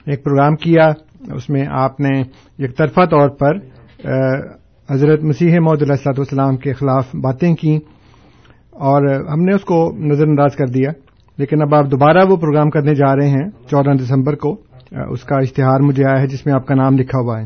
ایک 0.06 0.24
پروگرام 0.24 0.56
کیا۔ 0.56 0.92
اس 1.34 1.50
میں 1.50 1.66
آپ 1.70 2.00
نے 2.00 2.20
یک 2.64 2.78
طرفہ 2.78 3.06
طور 3.06 3.30
پر 3.30 3.56
حضرت 4.90 5.24
مسیح 5.24 5.60
محدود 5.60 5.82
علیہ 5.82 5.92
السلاط 5.92 6.20
والسلام 6.20 6.58
کے 6.58 6.74
خلاف 6.74 7.16
باتیں 7.16 7.56
کی 7.56 7.80
اور 8.72 9.28
ہم 9.32 9.42
نے 9.42 9.54
اس 9.54 9.64
کو 9.64 9.92
نظر 10.00 10.28
انداز 10.28 10.56
کر 10.56 10.66
دیا۔ 10.66 10.90
لیکن 11.38 11.62
اب 11.62 11.76
آپ 11.76 11.92
دوبارہ 11.92 12.26
وہ 12.30 12.36
پروگرام 12.36 12.70
کرنے 12.70 12.96
جا 12.96 13.16
رہے 13.16 13.30
ہیں 13.30 13.50
چودہ 13.70 14.04
دسمبر 14.04 14.36
کو۔ 14.36 14.67
اس 14.92 15.24
کا 15.24 15.36
اشتہار 15.36 15.80
مجھے 15.80 16.04
آیا 16.06 16.22
ہے 16.22 16.28
جس 16.28 16.46
میں 16.46 16.54
آپ 16.54 16.68
کا 16.68 16.76
نام 16.76 16.98
لکھا 16.98 17.20
ہوا 17.20 17.40
ہے۔ 17.40 17.44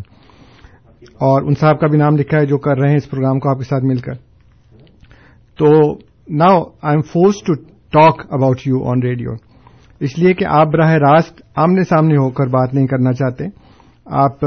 اور 1.02 1.42
ان 1.42 1.54
صاحب 1.60 1.80
کا 1.80 1.88
بھی 1.88 1.98
نام 1.98 2.16
لکھا 2.16 2.38
ہے 2.40 2.46
جو 2.46 2.58
کر 2.58 2.78
رہے 2.78 2.90
ہیں 2.90 2.98
اس 2.98 3.10
پروگرام 3.10 3.40
کو 3.40 3.50
آپ 3.50 3.58
کے 3.58 3.64
ساتھ 3.64 3.84
مل 3.84 3.98
کر۔ 3.98 4.14
تو 5.58 5.94
now 6.30 6.64
I 6.82 6.96
am 6.96 7.02
forced 7.02 7.44
to 7.44 7.54
talk 7.92 8.22
about 8.30 8.60
you 8.66 8.84
on 8.84 9.02
radio. 9.04 9.30
اس 10.00 10.20
لیے 10.20 10.34
کہ 10.34 10.46
آپ 10.46 10.68
براہ 10.68 10.94
راست 10.94 11.42
آمنے 11.56 11.84
سامنے 11.84 12.16
ہو 12.16 12.30
کر 12.30 12.48
بات 12.48 12.74
نہیں 12.74 12.88
کرنا 12.88 13.14
چاہتے۔ 13.14 13.44
آپ 14.06 14.40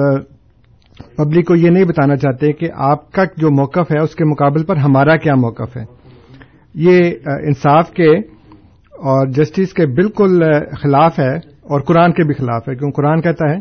پبلک 1.16 1.46
کو 1.46 1.54
یہ 1.54 1.70
نہیں 1.70 1.85
بتانا 1.85 2.16
چاہتے 2.16 2.52
کہ 2.52 2.68
آپ 2.74 3.12
کا 3.12 3.24
جو 3.37 3.50
موقف 3.50 3.90
ہے، 3.90 3.98
اس 3.98 4.14
کے 4.14 4.24
مقابل 4.24 4.64
پر 4.64 4.76
ہمارا 4.76 5.16
کیا 5.16 5.35
موقف 5.35 5.76
ہے۔ 5.76 5.85
یہ 6.74 7.11
انصاف 7.24 7.90
کے 7.90 8.16
اور 8.90 9.26
جسٹس 9.26 9.72
کے 9.72 9.87
بالکل 9.87 10.42
خلاف 10.83 11.18
ہے۔ 11.18 11.53
اور 11.64 11.81
قرآن 11.81 12.12
کے 12.12 12.24
بھی 12.24 12.35
خلاف 12.35 12.68
ہے، 12.68 12.74
کیوں؟ 12.74 12.90
قرآن 12.90 13.20
کہتا 13.20 13.50
ہے 13.50 13.57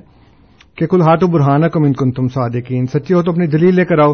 کہ 0.78 0.88
کل 0.88 1.02
ہاتھوں 1.02 1.30
برہانہ 1.30 1.66
کم 1.66 1.84
ان 1.84 1.94
کن 1.94 2.12
تم 2.12 2.28
صادقین۔ 2.28 2.86
سچی 2.86 3.14
ہو 3.14 3.24
تو 3.24 3.32
اپنی 3.32 3.48
دلیل 3.48 3.76
لے 3.76 3.86
کر 3.86 4.00
آؤ۔ 4.00 4.14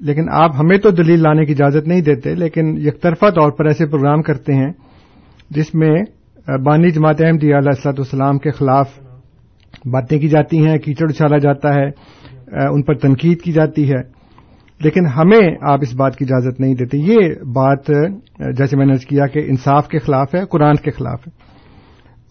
لیکن 0.00 0.28
آپ 0.30 0.50
ہمیں 0.58 0.78
تو 0.78 0.90
دلیل 0.90 1.22
لانے 1.22 1.44
کی 1.44 1.52
اجازت 1.52 1.88
نہیں 1.88 2.00
دیتے، 2.00 2.34
لیکن 2.34 2.78
یک 2.78 3.02
طرفہ 3.02 3.30
طور 3.30 3.50
پر 3.50 3.64
ایسے 3.64 3.86
پروگرام 3.86 4.22
کرتے 4.22 4.54
ہیں 4.54 4.72
جس 5.50 5.74
میں 5.74 6.02
بانی 6.64 6.90
جماعت 6.90 7.22
احمدیہ 7.22 7.54
علیہ 7.54 7.68
السلاط 7.68 8.00
والسلام 8.00 8.38
کے 8.38 8.50
خلاف 8.50 8.88
باتیں 9.84 10.18
کی 10.18 10.28
جاتی 10.28 10.66
ہیں، 10.66 10.78
کیچڑ 10.78 11.10
اچھالا 11.10 11.38
جاتا 11.38 11.74
ہے، 11.74 11.86
ان 12.66 12.82
پر 12.82 12.94
تنقید 12.94 13.40
کی 13.40 13.52
جاتی 13.52 13.90
ہے۔ 13.90 14.20
لیکن 14.84 15.06
ہمیں 15.06 15.56
آپ 15.60 15.78
اس 15.82 15.94
بات 15.94 16.16
کی 16.16 16.24
اجازت 16.24 16.60
نہیں 16.60 16.74
دیتے۔ 16.74 16.98
یہ 16.98 17.44
بات 17.44 17.86
جیسے 18.56 18.76
میں 18.76 18.86
نے 18.86 18.92
کیا 19.08 19.26
کہ 19.26 19.38
انصاف 19.38 19.88
کے 19.88 19.98
خلاف 19.98 20.34
ہے، 20.34 20.40
قرآن 20.50 20.74
کے 20.74 20.90
خلاف 20.90 21.28
ہے۔ 21.28 21.49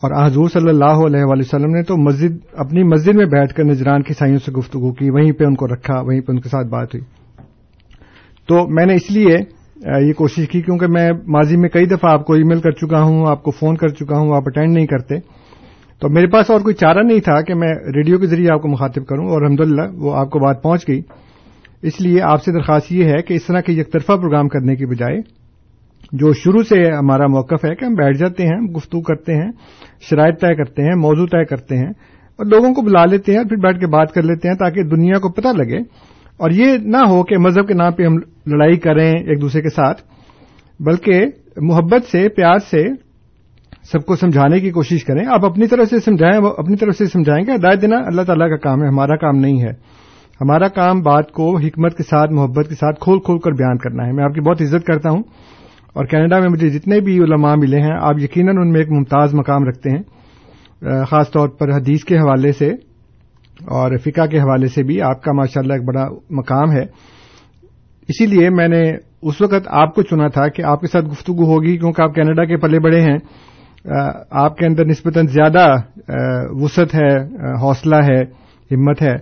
اور 0.03 0.12
حضور 0.15 0.49
صلی 0.49 0.69
اللہ 0.69 0.99
علیہ 1.05 1.23
وآلہ 1.23 1.41
وسلم 1.41 1.75
نے 1.75 1.81
تو 1.83 1.95
مسجد، 1.97 2.35
اپنی 2.55 2.83
مسجد 2.83 3.15
میں 3.15 3.25
بیٹھ 3.25 3.53
کر 3.53 3.63
نجران 3.63 4.03
کی 4.03 4.13
سائیوں 4.13 4.38
سے 4.45 4.51
گفتگو 4.51 4.91
کی، 4.93 5.09
وہیں 5.09 5.31
پہ 5.31 5.43
ان 5.45 5.55
کو 5.55 5.67
رکھا، 5.67 5.99
وہیں 6.01 6.21
پہ 6.21 6.31
ان 6.31 6.39
کے 6.39 6.49
ساتھ 6.49 6.67
بات 6.67 6.93
ہوئی۔ 6.95 7.03
تو 8.49 8.67
میں 8.67 8.85
نے 8.85 8.93
اس 8.95 9.09
لیے 9.12 9.38
یہ 10.07 10.13
کوشش 10.13 10.47
کی 10.49 10.62
کیونکہ 10.62 10.88
میں 10.88 11.09
ماضی 11.27 11.57
میں 11.57 11.69
کئی 11.69 11.85
دفعہ 11.85 12.12
آپ 12.12 12.25
کو 12.25 12.33
ای 12.33 12.43
میل 12.43 12.62
کر 12.62 12.71
چکا 12.71 13.01
ہوں، 13.03 13.25
آپ 13.27 13.43
کو 13.43 13.51
فون 13.51 13.75
کر 13.77 13.89
چکا 13.89 14.17
ہوں، 14.17 14.35
آپ 14.35 14.47
اٹینڈ 14.47 14.73
نہیں 14.73 14.85
کرتے۔ 14.85 15.19
تو 16.01 16.09
میرے 16.09 16.27
پاس 16.27 16.49
اور 16.49 16.59
کوئی 16.59 16.75
چارہ 16.75 17.03
نہیں 17.03 17.19
تھا 17.19 17.39
کہ 17.41 17.53
میں 17.53 17.73
ریڈیو 17.95 18.17
کے 18.17 18.27
ذریعے 18.27 18.51
آپ 18.53 18.62
کو 18.62 18.67
مخاطب 18.67 19.05
کروں، 19.05 19.27
اور 19.27 19.41
الحمد 19.41 19.62
وہ 19.97 20.15
آپ 20.15 20.29
کو 20.29 20.39
بات 20.39 20.62
پہنچ 20.63 20.88
گئی۔ 20.88 21.01
اس 21.81 21.99
لیے 22.01 22.21
آپ 22.21 22.43
سے 22.43 22.51
درخواست 22.51 22.91
یہ 22.91 23.05
ہے 23.05 23.21
کہ 23.21 23.33
اس 23.33 23.45
طرح 23.45 23.62
کے 23.62 23.73
یک 23.73 23.91
طرفہ 23.93 24.13
پروگرام 24.13 24.47
کرنے 24.47 24.75
کی 24.75 24.85
بجائے 24.85 25.19
جو 26.12 26.34
شروع 26.34 26.63
سے 26.63 26.91
ہمارا 26.91 27.28
موقف 27.28 27.65
ہے 27.65 27.76
کہ 27.76 27.86
ہم 27.86 27.93
بیٹھ 27.93 28.17
جاتے 28.17 28.43
ہیں 28.43 28.62
گفتگو 28.62 29.02
کرتے 29.02 29.36
ہیں، 29.36 29.52
شرائط 30.02 30.41
طے 30.41 30.56
کرتے 30.56 30.84
ہیں، 30.84 30.95
موضوع 30.95 31.26
طے 31.26 31.45
کرتے 31.45 31.78
ہیں 31.78 31.89
اور 32.38 32.45
لوگوں 32.45 32.74
کو 32.74 32.82
بلا 32.82 33.06
لیتے 33.06 33.32
ہیں 33.32 33.39
اور 33.39 33.45
پھر 33.45 33.56
بیٹھ 33.56 33.80
کے 33.80 33.88
بات 33.88 34.13
کر 34.13 34.22
لیتے 34.22 34.48
ہیں 34.48 34.56
تاکہ 34.56 34.84
دنیا 34.84 35.19
کو 35.19 35.30
پتہ 35.30 35.48
لگے۔ 35.48 35.80
اور 36.38 36.52
یہ 36.52 36.78
نہ 36.78 36.98
ہو 36.98 37.24
کہ 37.24 37.38
مذہب 37.38 37.67
کے 37.67 37.74
نام 37.74 37.91
پہ 37.91 38.04
ہم 38.04 38.17
لڑائی 38.45 38.78
کریں 38.78 39.12
ایک 39.12 39.41
دوسرے 39.41 39.62
کے 39.62 39.69
ساتھ، 39.69 40.02
بلکہ 40.80 41.26
محبت 41.58 42.06
سے 42.12 42.30
پیار 42.30 42.58
سے 42.58 42.88
سب 43.91 44.06
کو 44.06 44.15
سمجھانے 44.15 44.60
کی 44.60 44.72
کوشش 44.72 45.04
کریں۔ 45.04 45.26
آپ 45.26 45.45
اپنی 45.45 45.67
طرف 45.67 45.88
سے 45.89 46.00
سمجھائیں 46.00 46.39
اپنی 46.58 46.76
طرف 46.76 46.95
سے 46.95 47.06
سمجھائیں 47.06 47.45
گے 47.45 47.52
ہدایت 47.56 47.82
دینا 47.82 47.95
اللہ 48.06 48.22
تعالیٰ 48.22 48.50
کا 48.50 48.58
کام 48.58 48.84
ہے، 48.84 48.88
ہمارا 48.88 49.15
کام 49.15 49.36
نہیں 49.36 49.62
ہے۔ 49.62 49.72
ہمارا 50.41 50.67
کام 50.67 51.02
بات 51.02 51.32
کو، 51.32 51.58
حکمت 51.58 51.98
کے 51.98 52.04
ساتھ، 52.04 52.32
محبت 52.32 52.69
کے 52.69 52.76
ساتھ 52.76 53.00
کھول 53.00 53.19
کھول 53.19 53.39
کر 53.39 53.52
بیان 53.52 53.78
کرنا 53.78 54.08
ہے۔ 54.08 54.12
میں 54.12 54.24
آپ 54.24 54.34
کی 54.34 54.41
بہت 54.41 54.62
عزت 54.62 54.86
کرتا 54.86 55.10
ہوں۔ 55.10 55.24
اور 55.93 56.06
کینیڈا 56.06 56.39
میں 56.39 56.49
مجھے 56.49 56.69
جتنے 56.69 56.99
بھی 56.99 57.19
علماء 57.19 57.56
ملے 57.56 57.80
ہیں، 57.80 57.97
آپ 58.02 58.19
یقیناً 58.19 58.58
ان 58.58 58.71
میں 58.71 58.80
ایک 58.80 58.91
ممتاز 58.91 59.34
مقام 59.34 59.63
رکھتے 59.63 59.89
ہیں۔ 59.89 60.04
خاص 61.06 61.32
طور 61.32 61.49
پر 61.49 61.69
حدیث 61.69 62.04
کے 62.04 62.17
حوالے 62.17 62.52
سے 62.52 62.69
اور 63.67 63.97
فقہ 63.97 64.25
کے 64.25 64.39
حوالے 64.39 64.67
سے 64.67 64.84
بھی 64.84 65.02
آپ 65.02 65.23
کا 65.23 65.32
ماشاء 65.32 65.62
اللہ 65.62 65.73
ایک 65.73 65.84
بڑا 65.84 66.08
مقام 66.30 66.71
ہے۔ 66.71 66.84
اسی 68.08 68.25
لیے 68.25 68.49
میں 68.49 68.67
نے 68.67 68.93
اس 69.21 69.41
وقت 69.41 69.67
آپ 69.67 69.95
کو 69.95 70.02
چنا 70.02 70.28
تھا 70.28 70.47
کہ 70.47 70.62
آپ 70.62 70.82
کے 70.82 70.88
ساتھ 70.88 71.06
گفتگو 71.06 71.43
ہوگی 71.43 71.78
کیونکہ 71.78 72.02
آپ 72.02 72.15
کینیڈا 72.15 72.45
کے 72.45 72.58
پلے 72.58 72.80
بڑے 72.80 73.02
ہیں۔ 73.02 73.17
آپ 74.30 74.58
کے 74.58 74.65
اندر 74.65 74.86
نسبتاً 74.86 75.28
زیادہ 75.28 75.75
وسعت 76.49 76.95
ہے 76.95 77.23
حوصلہ 77.62 77.95
ہے، 77.95 78.21
ہمت 78.75 79.02
ہے۔ 79.02 79.15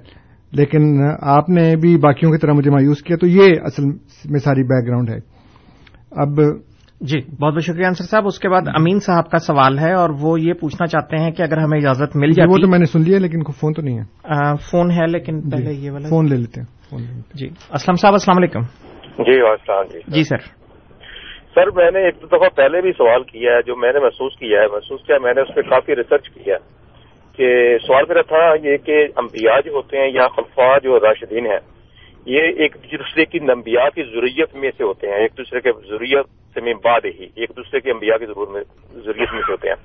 لیکن 0.51 1.01
آپ 1.21 1.49
نے 1.49 1.75
بھی 1.75 1.97
باقیوں 1.97 2.31
کی 2.31 2.37
طرح 2.37 2.51
مجھے 2.51 2.71
مایوس 2.71 3.01
کیا، 3.01 3.17
تو 3.17 3.27
یہ 3.27 3.53
اصل 3.63 3.83
میں 4.29 4.39
ساری 4.39 4.63
بیک 4.63 4.87
گراؤنڈ 4.87 5.09
ہے۔ 5.09 5.36
اب 6.11 6.39
جی 7.01 7.19
بہت 7.41 7.53
بہت 7.53 7.63
شکریہ 7.63 7.85
انصر 7.85 8.03
صاحب۔ 8.03 8.23
اس 8.25 8.39
کے 8.39 8.49
بعد 8.49 8.61
امین 8.67 8.99
صاحب 8.99 9.29
کا 9.29 9.37
سوال 9.37 9.79
ہے 9.79 9.93
اور 9.93 10.09
وہ 10.21 10.41
یہ 10.41 10.53
پوچھنا 10.53 10.87
چاہتے 10.87 11.17
ہیں 11.17 11.31
کہ 11.31 11.41
اگر 11.41 11.57
ہمیں 11.57 11.77
اجازت 11.77 12.15
مل 12.15 12.31
جائے 12.31 12.49
وہ 12.49 12.57
تو 12.57 12.67
میں 12.67 12.79
نے 12.79 12.85
سن 12.85 12.99
لیا 13.01 13.19
لیکن 13.19 13.39
فون 13.59 13.73
تو 13.73 13.81
نہیں 13.81 13.99
ہے۔ 13.99 14.55
فون 14.71 14.91
ہے 14.91 15.07
لیکن 15.07 15.49
پہلے 15.49 15.73
یہ 15.73 15.91
والا 15.91 16.07
فون 16.09 16.25
لے 16.25 16.35
لیتے 16.35 16.61
ہیں 16.61 17.07
جی۔ 17.33 17.47
اسلم 17.47 17.95
صاحب 17.95 18.13
السلام 18.13 18.37
علیکم۔ 18.37 18.61
جی 19.23 19.41
السلام 19.41 19.83
جی۔ 19.93 19.99
جی 20.07 20.23
سر۔ 20.23 20.37
سر 21.55 21.71
میں 21.75 21.91
نے 21.91 21.99
ایک 21.99 22.15
دفعہ 22.23 22.49
پہلے 22.55 22.81
بھی 22.81 22.91
سوال 22.91 23.23
کیا 23.23 23.53
ہے 23.53 23.61
جو 23.61 23.75
میں 23.75 23.93
نے 23.93 23.99
محسوس 23.99 24.35
کیا 24.39 24.61
ہے 24.61 24.67
محسوس 24.67 25.01
کیا 25.01 25.15
میں 25.21 25.33
نے 25.33 25.41
اس 25.41 25.55
پہ 25.55 25.61
کافی 25.61 25.95
ریسرچ 25.95 26.29
کیا 26.29 26.55
کہ 27.37 27.77
سوال 27.87 28.03
میرا 28.07 28.21
تھا 28.21 28.67
یہ 28.67 28.77
کہ 28.77 29.07
انبیاء 29.15 29.59
جو 29.65 29.71
ہوتے 29.71 29.97
ہیں 29.97 30.09
یا 30.09 30.27
خلفاء 30.35 30.77
جو 30.83 30.99
راشدین 30.99 31.45
ہیں 31.45 31.76
یہ 32.25 32.41
ایک 32.57 32.75
دوسرے 32.91 33.25
کی 33.25 33.39
نمبیا 33.39 33.89
کی 33.95 34.03
ضروریت 34.03 34.55
میں 34.55 34.71
سے 34.77 34.83
ہوتے 34.83 35.07
ہیں، 35.07 35.15
ایک 35.15 35.37
دوسرے 35.37 35.61
کے 35.61 35.71
ضروریت 35.87 36.25
سے 36.53 36.61
میں 36.61 36.73
بعد 36.73 37.05
ہی، 37.05 37.27
ایک 37.35 37.49
دوسرے 37.57 37.79
کے 37.79 37.91
انبیاء 37.91 38.17
کی 38.17 38.25
ضروریت 38.25 39.33
میں 39.33 39.41
سے 39.45 39.51
ہوتے 39.51 39.69
ہیں۔ 39.69 39.75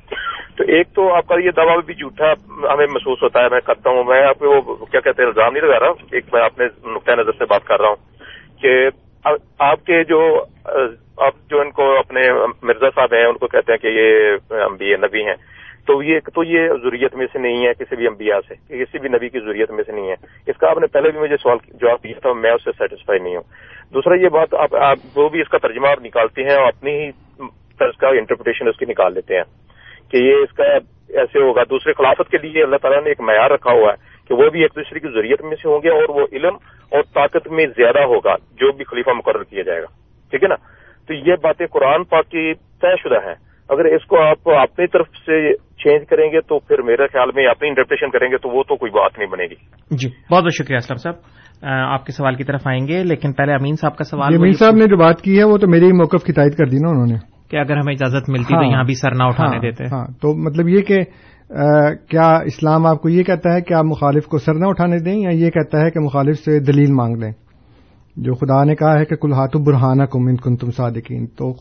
تو 0.57 0.65
ایک 0.69 0.87
تو 0.95 1.13
آپ 1.15 1.27
کا 1.27 1.35
یہ 1.45 1.51
دعویٰ 1.51 1.77
بھی 1.87 1.95
جھوٹا 1.95 2.33
ہمیں 2.73 2.87
محسوس 2.87 3.23
ہوتا 3.23 3.43
ہے، 3.43 3.49
میں 3.49 3.61
کرتا 3.61 3.91
ہوں، 3.91 4.05
میں 4.05 4.23
آپ 4.23 4.39
کو 4.39 4.85
کیا 4.85 5.01
کہتے 5.01 5.23
ہیں، 5.23 5.29
الزام 5.29 5.53
نہیں 5.53 5.63
لگا 5.63 5.81
رہا 5.81 5.89
ہوں؟ 5.89 6.07
ایک 6.13 6.25
میں 6.33 6.43
اپنے 6.43 6.67
نقطۂ 6.85 7.13
نظر 7.13 7.33
سے 7.39 7.45
بات 7.45 7.65
کر 7.65 7.81
رہا 7.81 7.89
ہوں 7.89 8.61
کہ 8.61 8.89
آپ 9.59 9.85
کے 9.87 10.05
جو، 10.05 10.45
آپ 11.17 11.35
جو 11.51 11.61
ان 11.61 11.71
کو 11.71 11.99
اپنے 11.99 12.23
مرزا 12.63 12.89
صاحب 12.95 13.15
ہیں، 13.15 13.25
ان 13.25 13.39
کو 13.39 13.47
کہتے 13.47 13.73
ہیں 13.73 13.79
کہ 13.79 13.87
یہ 13.87 14.55
انبیاء 14.63 14.97
نبی 14.97 15.25
ہیں۔ 15.25 15.35
تو 15.87 16.03
یہ 16.03 16.21
تو 16.35 16.45
یہ 16.45 16.69
ضروریت 16.83 17.15
میں 17.15 17.27
سے 17.33 17.39
نہیں 17.39 17.67
ہے 17.67 17.73
کسی 17.75 17.97
بھی 17.97 18.07
انبیاء 18.07 18.39
سے، 18.49 18.55
کسی 18.55 18.99
بھی 18.99 19.09
نبی 19.09 19.29
کی 19.29 19.41
ضروریت 19.41 19.71
میں 19.71 19.85
سے 19.87 19.93
نہیں 19.93 20.09
ہے۔ 20.09 20.15
اس 20.47 20.57
کا 20.57 20.71
آپ 20.71 20.79
نے 20.79 20.87
پہلے 20.87 21.11
بھی 21.11 21.21
مجھے 21.21 21.37
سوال 21.37 21.59
جواب 21.75 22.05
دیا 22.05 22.19
تھا، 22.23 22.33
میں 22.33 22.51
اس 22.51 22.65
سے 22.65 22.71
سیٹسفائی 22.79 23.19
نہیں 23.19 23.37
ہوں۔ 23.37 23.43
دوسرا 23.95 24.15
یہ 24.15 24.29
بات، 24.29 24.55
آپ 24.55 24.97
وہ 25.17 25.29
بھی 25.29 25.41
اس 25.41 25.49
کا 25.49 25.59
ترجمہ 25.59 25.89
آپ 25.89 26.01
نکالتے 26.05 26.43
ہیں 26.43 26.55
اور 26.55 26.69
اپنی 26.69 26.93
ہی 26.93 27.11
طرز 27.79 27.97
کا 27.97 28.09
انٹرپریٹیشن 28.09 28.69
اس 28.69 28.77
کی 28.77 28.87
نکال 28.89 29.15
لیتے 29.15 29.37
ہیں 29.37 29.45
کہ 30.11 30.17
یہ 30.17 30.35
اس 30.35 30.53
کا 30.53 30.65
ایسے 30.65 31.39
ہوگا۔ 31.39 31.63
دوسرے 31.71 31.93
خلافت 31.93 32.31
کے 32.31 32.39
لیے 32.43 32.63
اللہ 32.63 32.77
تعالیٰ 32.77 33.03
نے 33.03 33.09
ایک 33.09 33.21
معیار 33.21 33.51
رکھا 33.51 33.71
ہوا 33.71 33.93
ہے 33.93 34.29
کہ 34.29 34.35
وہ 34.35 34.51
بھی 34.51 34.63
ایک 34.63 34.71
دوسرے 34.77 35.01
کی 35.01 35.09
ضروریت 35.09 35.43
میں 35.43 35.57
سے 35.63 35.69
ہوں 35.69 35.81
گے 35.83 35.89
اور 35.89 36.09
وہ 36.09 36.27
علم 36.33 36.57
اور 36.91 37.03
طاقت 37.15 37.49
میں 37.49 37.67
زیادہ 37.67 38.03
ہوگا، 38.03 38.35
جو 38.35 38.73
بھی 38.73 38.85
خلیفہ 38.85 39.11
مقرر 39.11 39.43
کیا 39.43 39.63
جائے 39.63 39.81
گا۔ 39.81 39.87
ٹھیک 40.31 40.43
ہے 40.43 40.49
نا؟ 40.49 40.55
تو 41.07 41.15
یہ 41.15 41.35
باتیں 41.43 41.67
قرآن 41.67 42.05
پاک 42.05 42.29
کی 42.29 42.55
طے 42.55 42.97
شدہ 43.03 43.27
ہیں۔ 43.27 43.35
اگر 43.69 43.85
اس 43.85 44.05
کو 44.05 44.23
آپ 44.23 44.49
اپنی 44.49 44.87
طرف 44.87 45.07
سے 45.07 45.55
چینج 45.55 46.09
کریں 46.09 46.33
گے 46.33 46.41
تو 46.41 46.59
پھر 46.59 46.83
میرے 46.83 47.07
خیال 47.07 47.29
میں 47.35 47.47
اپنی 47.47 47.69
انٹرپریشن 47.69 48.11
کریں 48.11 48.29
گے 48.31 48.37
تو 48.37 48.49
وہ 48.49 48.63
تو 48.63 48.77
کوئی 48.77 48.93
بات 48.93 49.19
نہیں 49.19 49.31
بنے 49.31 49.45
گی۔ 49.45 49.55
جی 49.91 50.09
بہت 50.31 50.43
بہت 50.43 50.53
شکریہ 50.53 50.77
اسلم 50.77 50.97
صاحب۔ 50.97 51.15
آپ 51.63 52.07
کے 52.07 52.13
سوال 52.13 52.35
کی 52.35 52.45
طرف 52.45 52.61
آئیں 52.67 52.89
گے 52.89 53.03
لیکن 53.05 53.33
پہلے 53.33 53.53
امین 53.53 53.75
صاحب 53.77 53.97
کا 53.97 54.05
سوال 54.05 54.35
امین 54.35 54.53
صاحب 54.53 54.75
نے 54.75 54.87
جو 54.87 54.97
بات 54.97 55.21
کی 55.21 55.39
ہے 55.39 55.45
وہ 55.45 55.59
تو 55.59 55.69
میرے 55.69 55.87
ہی 55.87 55.93
موقف 55.93 56.25
کی 56.25 56.33
تائید 56.33 56.55
کر 56.55 56.67
دی 56.67 56.77
نا 56.77 56.91
انہوں 56.91 57.07
نے۔ 57.07 57.15
کہ 57.51 57.57
اگر 57.57 57.77
ہمیں 57.77 57.95
اجازت 57.95 58.31
ملتی 58.31 58.55
تو 58.55 58.71
یہاں 58.71 58.85
بھی 58.85 58.95
سر 58.95 59.11
نہ 59.11 59.23
اٹھانے 59.23 59.59
دیتے۔ 59.59 59.85
ہاں 59.85 60.07
تو 60.07 60.45
مطلب 60.45 60.69
یہ 60.69 60.83
کہ 60.83 61.01
کیا 62.11 62.37
اسلام 62.37 62.87
آپ 62.87 63.03
کو 63.03 63.09
یہ 63.09 63.23
کہتا 63.23 63.55
ہے 63.55 63.61
کہ 63.61 63.75
آپ 63.75 63.85
مخالف 63.85 64.25
کو 64.25 64.39
سر 64.39 64.55
نہ 64.55 64.67
اٹھانے 64.67 64.99
دیں 64.99 65.21
یا 65.21 65.31
یہ 65.31 65.51
کہتا 65.51 65.81
ہے 65.81 65.91
کہ 65.91 66.01
مخالف 66.01 66.37
سے 66.37 66.61
دلیل 66.61 66.93
مانگ 66.93 67.17
لیں؟ 67.17 67.33
جو 68.17 68.35
خدا 68.35 68.65
نے 68.65 68.75
کہا 68.75 68.99
ہے 68.99 69.05
کہ 69.05 69.17
کل 69.17 69.33
ہاتھ 69.33 69.57
برہانہ 69.57 70.03
کم 70.03 70.27
ان 70.27 70.37
کن 70.37 70.57
تم 70.57 70.71
صادقین۔ 70.71 71.27
تو 71.27 71.53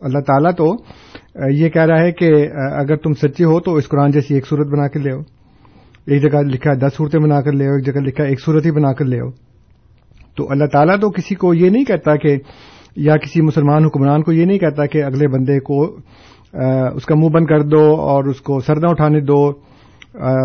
اللہ 0.00 0.20
تعالیٰ 0.26 0.52
تو 0.56 0.66
یہ 1.52 1.68
کہہ 1.68 1.82
رہا 1.82 2.02
ہے 2.02 2.12
کہ 2.12 2.30
اگر 2.80 2.96
تم 2.96 3.12
سچے 3.22 3.44
ہو 3.44 3.58
تو 3.60 3.74
اس 3.74 3.88
قرآن 3.88 4.10
جیسی 4.10 4.34
ایک 4.34 4.46
صورت 4.46 4.66
بنا 4.66 4.86
کے 4.88 4.98
لے 4.98 5.12
آؤ۔ 5.12 5.20
ایک 6.06 6.22
جگہ 6.22 6.42
لکھا 6.44 6.70
ہے 6.70 6.76
دس 6.78 6.96
صورتیں 6.96 7.20
بنا 7.20 7.40
کر 7.42 7.52
لے 7.52 7.66
آؤ، 7.66 7.74
ایک 7.74 7.86
جگہ 7.86 8.00
لکھا 8.00 8.24
ہے 8.24 8.28
ایک 8.28 8.40
صورت 8.40 8.66
ہی 8.66 8.70
بنا 8.70 8.92
کر 8.92 9.04
لے 9.04 9.20
آؤ۔ 9.20 9.30
تو 10.36 10.46
اللہ 10.50 10.66
تعالیٰ 10.72 10.96
تو 11.00 11.10
کسی 11.10 11.34
کو 11.34 11.52
یہ 11.54 11.70
نہیں 11.70 11.84
کہتا 11.84 12.16
کہ، 12.16 12.36
یا 12.96 13.16
کسی 13.16 13.40
مسلمان 13.42 13.84
حکمران 13.84 14.22
کو 14.22 14.32
یہ 14.32 14.44
نہیں 14.44 14.58
کہتا 14.58 14.86
کہ 14.86 15.02
اگلے 15.04 15.28
بندے 15.28 15.58
کو 15.60 15.84
اس 16.96 17.04
کا 17.06 17.14
منہ 17.14 17.28
بند 17.28 17.46
کر 17.46 17.62
دو 17.68 17.82
اور 18.02 18.24
اس 18.24 18.40
کو 18.40 18.58
سر 18.66 18.84
اٹھانے 18.88 19.20
دو 19.20 19.40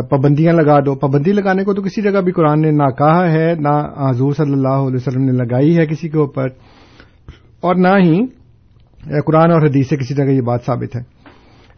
پابندیاں 0.10 0.54
لگا 0.54 0.80
دو۔ 0.86 0.96
پابندی 1.00 1.32
لگانے 1.32 1.64
کو 1.64 1.74
تو 1.74 1.82
کسی 1.82 2.02
جگہ 2.02 2.22
بھی 2.22 2.32
قرآن 2.32 2.62
نے 2.62 2.72
نہ 2.74 2.90
کہا 2.98 3.32
ہے، 3.32 3.54
نہ 3.60 3.76
حضور 4.00 4.34
صلی 4.38 4.54
اللہ 4.54 4.80
علیہ 4.88 4.96
وسلم 4.96 5.24
نے 5.26 5.32
لگائی 5.34 5.78
ہے 5.78 5.86
کسی 5.88 6.10
کے 6.10 6.18
اوپر، 6.18 6.48
اور 7.64 7.76
نہ 7.78 7.96
ہی 7.98 8.20
قرآن 9.08 9.52
اور 9.52 9.62
حدیث 9.62 9.90
سے 9.90 9.98
کسی 9.98 10.14
جگہ 10.14 10.32
یہ 10.32 10.42
بات 10.42 10.64
ثابت 10.66 10.96
ہے۔ 10.96 11.02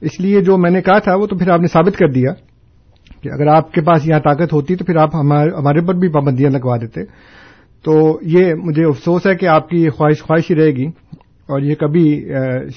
اس 0.01 0.19
لیے 0.19 0.41
جو 0.41 0.57
میں 0.57 0.71
نے 0.71 0.81
کہا 0.81 0.99
تھا 0.99 1.15
وہ 1.15 1.27
تو 1.27 1.37
پھر 1.37 1.49
آپ 1.49 1.59
نے 1.59 1.67
ثابت 1.67 1.97
کر 1.97 2.07
دیا 2.07 2.31
کہ 3.21 3.29
اگر 3.29 3.47
آپ 3.47 3.71
کے 3.71 3.81
پاس 3.81 4.07
یہاں 4.07 4.19
طاقت 4.19 4.53
ہوتی 4.53 4.75
تو 4.75 4.85
پھر 4.85 4.95
آپ 4.95 5.15
ہمارے 5.15 5.87
پر 5.87 5.93
بھی 5.93 6.07
پابندیاں 6.07 6.49
لگوا 6.49 6.77
دیتے۔ 6.77 7.01
تو 7.83 8.19
یہ 8.21 8.53
مجھے 8.53 8.85
افسوس 8.85 9.27
ہے 9.27 9.35
کہ 9.35 9.45
آپ 9.45 9.69
کی 9.69 9.83
یہ 9.83 9.89
خواہش 9.89 10.23
خواہش 10.23 10.51
ہی 10.51 10.55
رہے 10.55 10.71
گی 10.71 10.85
اور 11.47 11.61
یہ 11.61 11.75
کبھی 11.75 12.29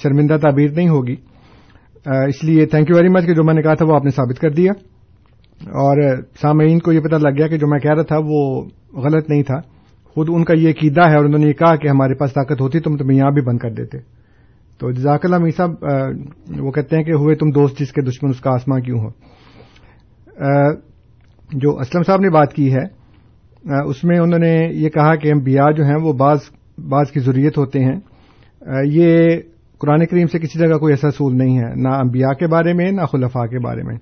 شرمندہ 0.03 0.37
تعبیر 0.37 0.71
نہیں 0.71 0.89
ہوگی۔ 0.89 1.15
اس 2.05 2.43
لیے 2.43 2.65
تھینک 2.65 2.89
یو 2.89 2.95
ویری 2.95 3.09
مچ 3.09 3.25
کہ 3.25 3.33
جو 3.33 3.43
میں 3.43 3.53
نے 3.53 3.61
کہا 3.61 3.73
تھا 3.73 3.85
وہ 3.85 3.95
آپ 3.95 4.03
نے 4.03 4.09
ثابت 4.09 4.39
کر 4.39 4.49
دیا۔ 4.49 4.71
اور 5.65 6.15
سامعین 6.41 6.79
کو 6.79 6.91
یہ 6.91 6.99
پتہ 6.99 7.15
لگ 7.15 7.37
گیا 7.37 7.47
کہ 7.47 7.57
جو 7.57 7.67
میں 7.67 7.79
کہہ 7.79 7.93
رہا 7.93 8.01
تھا 8.01 8.17
وہ 8.25 8.65
غلط 8.93 9.29
نہیں 9.29 9.43
تھا۔ 9.43 9.59
خود 10.03 10.29
ان 10.29 10.43
کا 10.43 10.53
یہ 10.57 10.69
عقیدہ 10.69 11.09
ہے 11.09 11.15
اور 11.15 11.25
انہوں 11.25 11.39
نے 11.39 11.47
یہ 11.47 11.53
کہا 11.53 11.75
کہ 11.75 11.87
ہمارے 11.87 12.13
پاس 12.13 12.33
طاقت 12.33 12.61
ہوتی 12.61 12.79
تو 12.79 12.91
ہم 12.91 12.97
تمہیں 12.97 13.17
یہاں 13.17 13.31
بھی 13.31 13.41
بند 13.41 13.57
کر 13.57 13.69
دیتے۔ 13.69 14.16
تو 14.79 14.91
جزاک 14.91 15.25
اللہ 15.25 15.37
می 15.37 15.51
صاحب 15.51 15.71
وہ 16.59 16.71
کہتے 16.71 16.95
ہیں 16.95 17.03
کہ 17.03 17.11
ہوئے 17.11 17.35
تم 17.35 17.49
دوست 17.49 17.79
جس 17.79 17.91
کے 17.91 18.01
دشمن 18.01 18.29
اس 18.29 18.39
کا 18.39 18.51
آسماں 18.51 18.79
کیوں 18.79 18.99
ہو؟ 18.99 19.09
جو 21.53 21.79
اسلم 21.79 22.03
صاحب 22.03 22.21
نے 22.21 22.29
بات 22.29 22.53
کی 22.53 22.73
ہے 22.73 22.97
اس 23.85 24.03
میں 24.03 24.19
انہوں 24.19 24.39
نے 24.39 24.55
یہ 24.71 24.89
کہا 24.89 25.15
کہ 25.15 25.31
انبیاء 25.31 25.71
جو 25.71 25.83
ہیں 25.83 25.95
وہ 26.03 26.13
بعض 26.13 26.37
بعض 26.89 27.11
کی 27.11 27.19
ضروریت 27.19 27.57
ہوتے 27.57 27.79
ہیں۔ 27.79 27.99
یہ 28.85 29.27
قرآن 29.79 30.05
کریم 30.05 30.27
سے 30.27 30.39
کسی 30.39 30.59
جگہ 30.59 30.77
کوئی 30.77 30.93
ایسا 30.93 31.07
اصول 31.07 31.37
نہیں 31.37 31.57
ہے، 31.57 31.73
نہ 31.75 31.89
انبیاء 31.89 32.33
کے 32.33 32.47
بارے 32.47 32.73
میں، 32.73 32.91
نہ 32.91 33.05
خلفاء 33.11 33.45
کے 33.45 33.59
بارے 33.59 33.83
میں۔ 33.83 33.95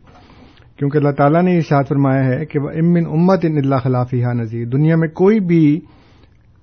کیونکہ 0.77 0.97
اللہ 0.97 1.11
تعالیٰ 1.11 1.41
نے 1.43 1.55
ارشاد 1.55 1.83
فرمایا 1.89 2.25
ہے 2.25 2.45
کہ 2.45 2.59
امن 2.59 3.05
امت 3.05 3.45
ان 3.45 3.57
اللہ 3.57 3.75
خلافی 3.83 4.21
نذیر 4.33 4.67
دنیا 4.67 4.95
میں 4.95 5.07
کوئی 5.07 5.39
بھی 5.39 5.79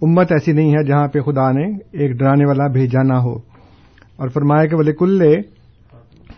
امت 0.03 0.33
ایسی 0.33 0.53
نہیں 0.53 0.71
ہے 0.71 0.85
جہاں 0.85 1.09
پہ 1.09 1.21
خدا 1.21 1.51
نے 1.53 1.65
ایک 1.93 2.13
ڈرانے 2.19 2.47
والا 2.47 2.67
بھیجا 2.67 3.03
نہ 3.03 3.19
ہو۔ 3.19 3.52
اور 4.23 4.29
فرمایا 4.29 4.67
کہ 4.67 4.77
ولی 4.77 4.93
کل 4.93 5.23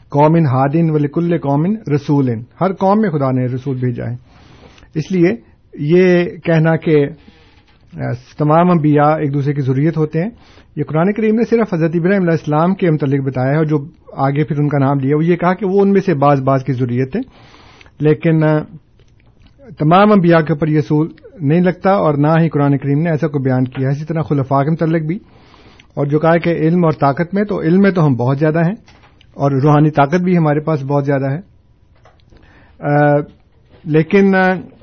قومن 0.09 0.47
ہادن 0.47 0.91
ولی 0.91 1.09
کل 1.09 1.39
قومن 1.39 1.76
رسول 1.95 2.30
ہر 2.61 2.72
قوم 2.72 3.01
میں 3.01 3.11
خدا 3.11 3.30
نے 3.30 3.47
رسول 3.47 3.76
بھیجا 3.76 4.05
ہے۔ 4.05 4.16
اس 4.95 5.12
لیے 5.12 5.28
یہ 5.78 6.24
کہنا 6.45 6.76
کہ 6.76 7.07
تمام 8.39 8.70
انبیاء 8.70 9.16
ایک 9.16 9.35
دوسرے 9.35 9.53
کی 9.55 9.61
ضروریت 9.61 9.97
ہوتے 9.97 10.22
ہیں۔ 10.22 10.30
یہ 10.76 10.85
قرآن 10.85 11.12
کریم 11.12 11.35
نے 11.35 11.43
صرف 11.51 11.74
حضرت 11.74 11.91
ابراہیم 11.95 12.22
علیہ 12.22 12.30
السلام 12.30 12.74
کے 12.74 12.91
متعلق 12.91 13.26
بتایا 13.26 13.51
ہے 13.51 13.57
اور 13.57 13.64
جو 13.64 13.76
آگے 14.12 14.45
پھر 14.45 14.57
ان 14.59 14.68
کا 14.68 14.78
نام 14.78 14.99
لیا 14.99 15.16
وہ 15.16 15.24
یہ 15.24 15.37
کہا 15.37 15.55
کہ 15.55 15.66
وہ 15.66 15.80
ان 15.80 15.93
میں 15.93 16.01
سے 16.01 16.14
بعض 16.14 16.43
بعض 16.43 16.64
کی 16.64 16.72
ضروریت 16.72 17.16
ہے۔ 17.16 17.20
لیکن 18.01 18.41
تمام 19.78 20.12
انبیاء 20.12 20.41
کے 20.41 20.53
اوپر 20.53 20.68
یہ 20.68 20.78
اصول 20.78 21.12
نہیں 21.41 21.61
لگتا 21.61 21.91
اور 21.91 22.14
نہ 22.14 22.43
ہی 22.43 22.49
قرآن 22.49 22.78
کریم 22.78 22.99
نے 22.99 23.11
ایسا 23.11 23.26
کوئی 23.26 23.43
بیان 23.43 23.64
کیا 23.64 23.89
اسی 23.89 24.05
طرح 24.05 24.22
خلفاء 24.22 24.62
کے 24.62 24.70
متعلق 24.70 25.03
بھی۔ 25.03 25.18
اور 25.95 26.07
جو 26.07 26.18
کہا 26.18 26.36
کہ 26.36 26.51
علم 26.51 26.84
اور 26.84 26.92
طاقت 26.92 27.34
میں، 27.34 27.45
تو 27.45 27.61
علم 27.61 27.80
میں 27.80 27.90
تو 27.90 28.07
ہم 28.07 28.14
بہت 28.14 28.38
زیادہ 28.38 28.59
ہیں 28.59 28.74
اور 29.34 29.51
روحانی 29.51 29.90
طاقت 29.90 30.20
بھی 30.20 30.36
ہمارے 30.36 30.61
پاس 30.61 30.82
بہت 30.82 31.07
زیادہ 31.07 31.30
ہے۔ 31.30 31.55
لیکن 33.84 34.34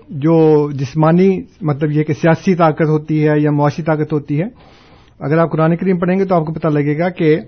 جو 0.10 0.70
جسمانی 0.72 1.42
مطلب 1.62 1.92
یہ 1.92 2.04
کہ 2.04 2.14
سیاسی 2.14 2.56
طاقت 2.56 2.90
ہوتی 2.90 3.28
ہے 3.28 3.40
یا 3.40 3.52
معاشی 3.52 3.84
طاقت 3.84 4.14
ہوتی 4.14 4.40
ہے، 4.40 4.46
اگر 5.20 5.38
آپ 5.38 5.52
قرآن 5.52 5.76
کریم 5.76 6.00
پڑھیں 6.00 6.20
گے 6.20 6.26
تو 6.26 6.36
آپ 6.36 6.46
کو 6.46 6.54
پتہ 6.54 6.68
لگے 6.68 7.00
گا 7.00 7.10
کہ 7.10 7.40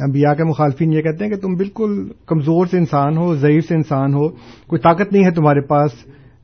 انبیاء 0.00 0.34
کے 0.34 0.44
مخالفین 0.44 0.92
یہ 0.92 1.02
کہتے 1.02 1.24
ہیں 1.24 1.32
کہ 1.32 1.38
تم 1.38 1.54
بالکل 1.54 2.08
کمزور 2.26 2.66
سے 2.66 2.78
انسان 2.78 3.16
ہو، 3.16 3.34
ضعیف 3.34 3.64
سے 3.68 3.74
انسان 3.74 4.14
ہو، 4.14 4.28
کوئی 4.66 4.78
طاقت 4.78 5.12
نہیں 5.12 5.24
ہے 5.24 5.30
تمہارے 5.30 5.60
پاس۔ 5.60 5.90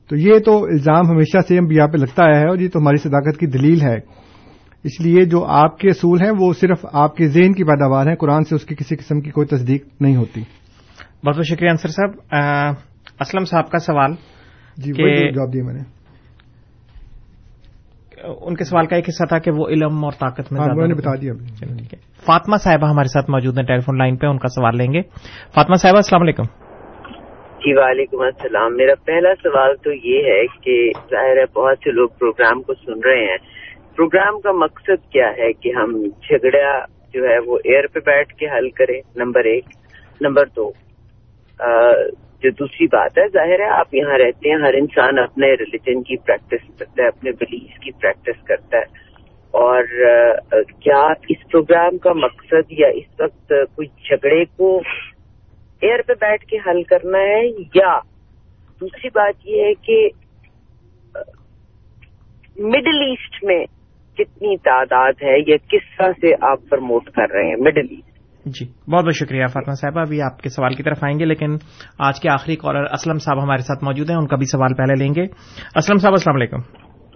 تو 0.09 0.15
یہ 0.15 0.39
تو 0.39 0.63
الزام 0.63 1.09
ہمیشہ 1.09 1.37
سے 1.47 1.57
انبیاء 1.57 1.85
پہ 1.85 1.97
لگتا 1.97 2.23
آیا 2.23 2.39
ہے 2.39 2.49
اور 2.49 2.57
یہ 2.57 2.69
تو 2.69 2.79
ہماری 2.79 2.97
صداقت 2.97 3.37
کی 3.39 3.47
دلیل 3.47 3.81
ہے۔ 3.81 4.24
اس 4.85 5.01
لیے 5.01 5.25
جو 5.25 5.45
آپ 5.45 5.77
کے 5.77 5.89
اصول 5.89 6.21
ہیں 6.21 6.31
وہ 6.39 6.53
صرف 6.53 6.85
آپ 6.93 7.15
کے 7.15 7.27
ذہن 7.27 7.53
کی 7.53 7.63
پیداوار 7.63 8.07
ہیں 8.07 8.15
قرآن 8.15 8.43
سے 8.43 8.55
اس 8.55 8.65
کی 8.65 8.75
کسی 8.75 8.95
قسم 8.95 9.21
کی 9.21 9.31
کوئی 9.31 9.47
تصدیق 9.47 9.85
نہیں 9.99 10.15
ہوتی۔ 10.15 10.41
بہت 11.25 11.35
بہت 11.35 11.45
شکریہ 11.45 11.69
انصر 11.69 11.87
صاحب۔ 11.87 12.35
اسلم 13.19 13.45
صاحب 13.45 13.69
کا 13.71 13.77
سوال 13.77 14.11
جی 14.77 14.91
جواب 15.31 15.53
دیا 15.53 15.63
میں 15.63 15.73
نے۔ 15.73 15.79
ان 18.41 18.55
کے 18.55 18.63
سوال 18.63 18.85
کا 18.85 18.95
ایک 18.95 19.09
حصہ 19.09 19.23
تھا 19.25 19.39
کہ 19.39 19.51
وہ 19.51 19.67
علم 19.67 20.03
اور 20.03 20.11
طاقت 20.19 20.53
میں 20.53 20.61
میں 20.75 20.87
نے 20.87 20.93
بتا 20.93 21.15
دیا۔ 21.15 21.33
فاطمہ 22.25 22.55
صاحبہ 22.55 22.87
ہمارے 22.89 23.07
ساتھ 23.07 23.29
موجود 23.29 23.57
ہیں 23.57 23.65
ٹیلی 23.65 23.79
فون 23.79 23.97
لائن 23.97 24.15
پہ 24.17 24.25
ان 24.25 24.37
کا 24.37 24.47
سوال 24.47 24.77
لیں 24.77 24.93
گے۔ 24.93 25.01
فاطمہ 25.55 25.75
صاحبہ 25.75 25.97
السلام 25.97 26.21
علیکم۔ 26.21 26.43
جی 27.59 27.77
وعلیکم 27.77 28.21
السلام۔ 28.21 28.77
میرا 28.77 28.93
پہلا 29.05 29.29
سوال 29.43 29.75
تو 29.75 29.91
یہ 29.91 30.17
ہے 30.17 30.47
کہ 30.47 30.89
ظاہر 31.11 31.37
ہے 31.37 31.59
بہت 31.59 31.77
سے 31.77 31.91
لوگ 31.91 32.09
پروگرام 32.19 32.61
کو 32.61 32.73
سن 32.73 32.99
رہے 33.05 33.31
ہیں۔ 33.31 33.54
پروگرام 33.95 34.41
کا 34.41 34.51
مقصد 34.51 35.11
کیا 35.11 35.29
ہے 35.37 35.53
کہ 35.53 35.71
ہم 35.75 36.03
جھگڑا 36.03 36.85
جو 37.13 37.29
ہے 37.29 37.39
وہ 37.45 37.57
ایئر 37.63 37.87
پہ 37.87 37.99
بیٹھ 38.05 38.33
کے 38.33 38.45
حل 38.45 38.69
کریں؟ 38.69 39.01
نمبر 39.15 39.43
ایک. 39.43 39.65
نمبر 40.21 40.45
دو. 40.55 40.71
جو 42.41 42.49
دوسری 42.51 42.85
بات 42.85 43.17
ہے، 43.17 43.27
ظاہر 43.27 43.59
ہے 43.59 43.69
آپ 43.69 43.95
یہاں 43.95 44.17
رہتے 44.17 44.49
ہیں، 44.49 44.55
ہر 44.55 44.73
انسان 44.73 45.19
اپنے 45.19 45.47
ریلیجن 45.47 46.03
کی 46.03 46.17
پریکٹس 46.17 46.79
کرتا 46.79 47.03
ہے، 47.03 47.07
اپنے 47.07 47.31
بلیف 47.31 47.79
کی 47.79 47.91
پریکٹس 47.91 48.43
کرتا 48.43 48.77
ہے۔ 48.77 49.05
اور 49.51 49.83
کیا 50.57 51.01
اس 51.27 51.51
پروگرام 51.51 51.97
کا 51.97 52.13
مقصد 52.13 52.71
یا 52.71 52.87
اس 52.87 53.19
وقت 53.19 53.53
کوئی 53.75 53.87
جھگڑے 53.87 54.45
کو 54.45 54.81
ایئر 55.81 56.01
پہ 56.01 56.13
بیٹھ 56.13 56.45
کے 56.45 56.57
حل 56.67 56.83
کرنا 56.83 57.17
ہے؟ 57.17 57.47
یا 57.75 57.99
دوسری 58.81 59.09
بات 59.13 59.33
یہ 59.43 59.63
ہے 59.63 59.73
کہ 59.73 60.09
مڈل 62.57 63.01
ایسٹ 63.01 63.43
میں 63.43 63.65
کتنی 64.17 64.57
تعداد 64.57 65.13
ہے 65.21 65.39
یا 65.47 65.57
کس 65.57 65.97
طرح 65.97 66.11
سے 66.11 66.33
آپ 66.41 66.57
پرموٹ 66.69 67.05
کر 67.05 67.31
رہے 67.33 67.47
ہیں 67.47 67.55
مڈل 67.55 67.87
ایسٹ؟ 67.91 68.15
جی 68.45 68.91
بہت 68.91 69.03
بہت 69.03 69.13
شکریہ 69.13 69.45
فاطمہ 69.45 69.73
صاحبہ 69.73 69.99
ابھی 69.99 70.21
آپ 70.21 70.41
کے 70.41 70.49
سوال 70.49 70.73
کی 70.73 70.83
طرف 70.83 70.97
آئیں 71.03 71.19
گے 71.19 71.25
لیکن 71.25 71.55
آج 71.99 72.21
کے 72.21 72.29
آخری 72.29 72.55
کالر 72.55 72.83
اسلم 72.83 73.17
صاحب 73.17 73.43
ہمارے 73.43 73.61
ساتھ 73.61 73.83
موجود 73.83 74.09
ہیں 74.09 74.17
ان 74.17 74.27
کا 74.27 74.35
بھی 74.35 74.45
سوال 74.45 74.73
پہلے 74.73 75.03
لیں 75.03 75.13
گے۔ 75.15 75.21
اسلم 75.75 75.97
صاحب 75.97 76.13
السلام 76.13 76.35
علیکم۔ 76.35 76.57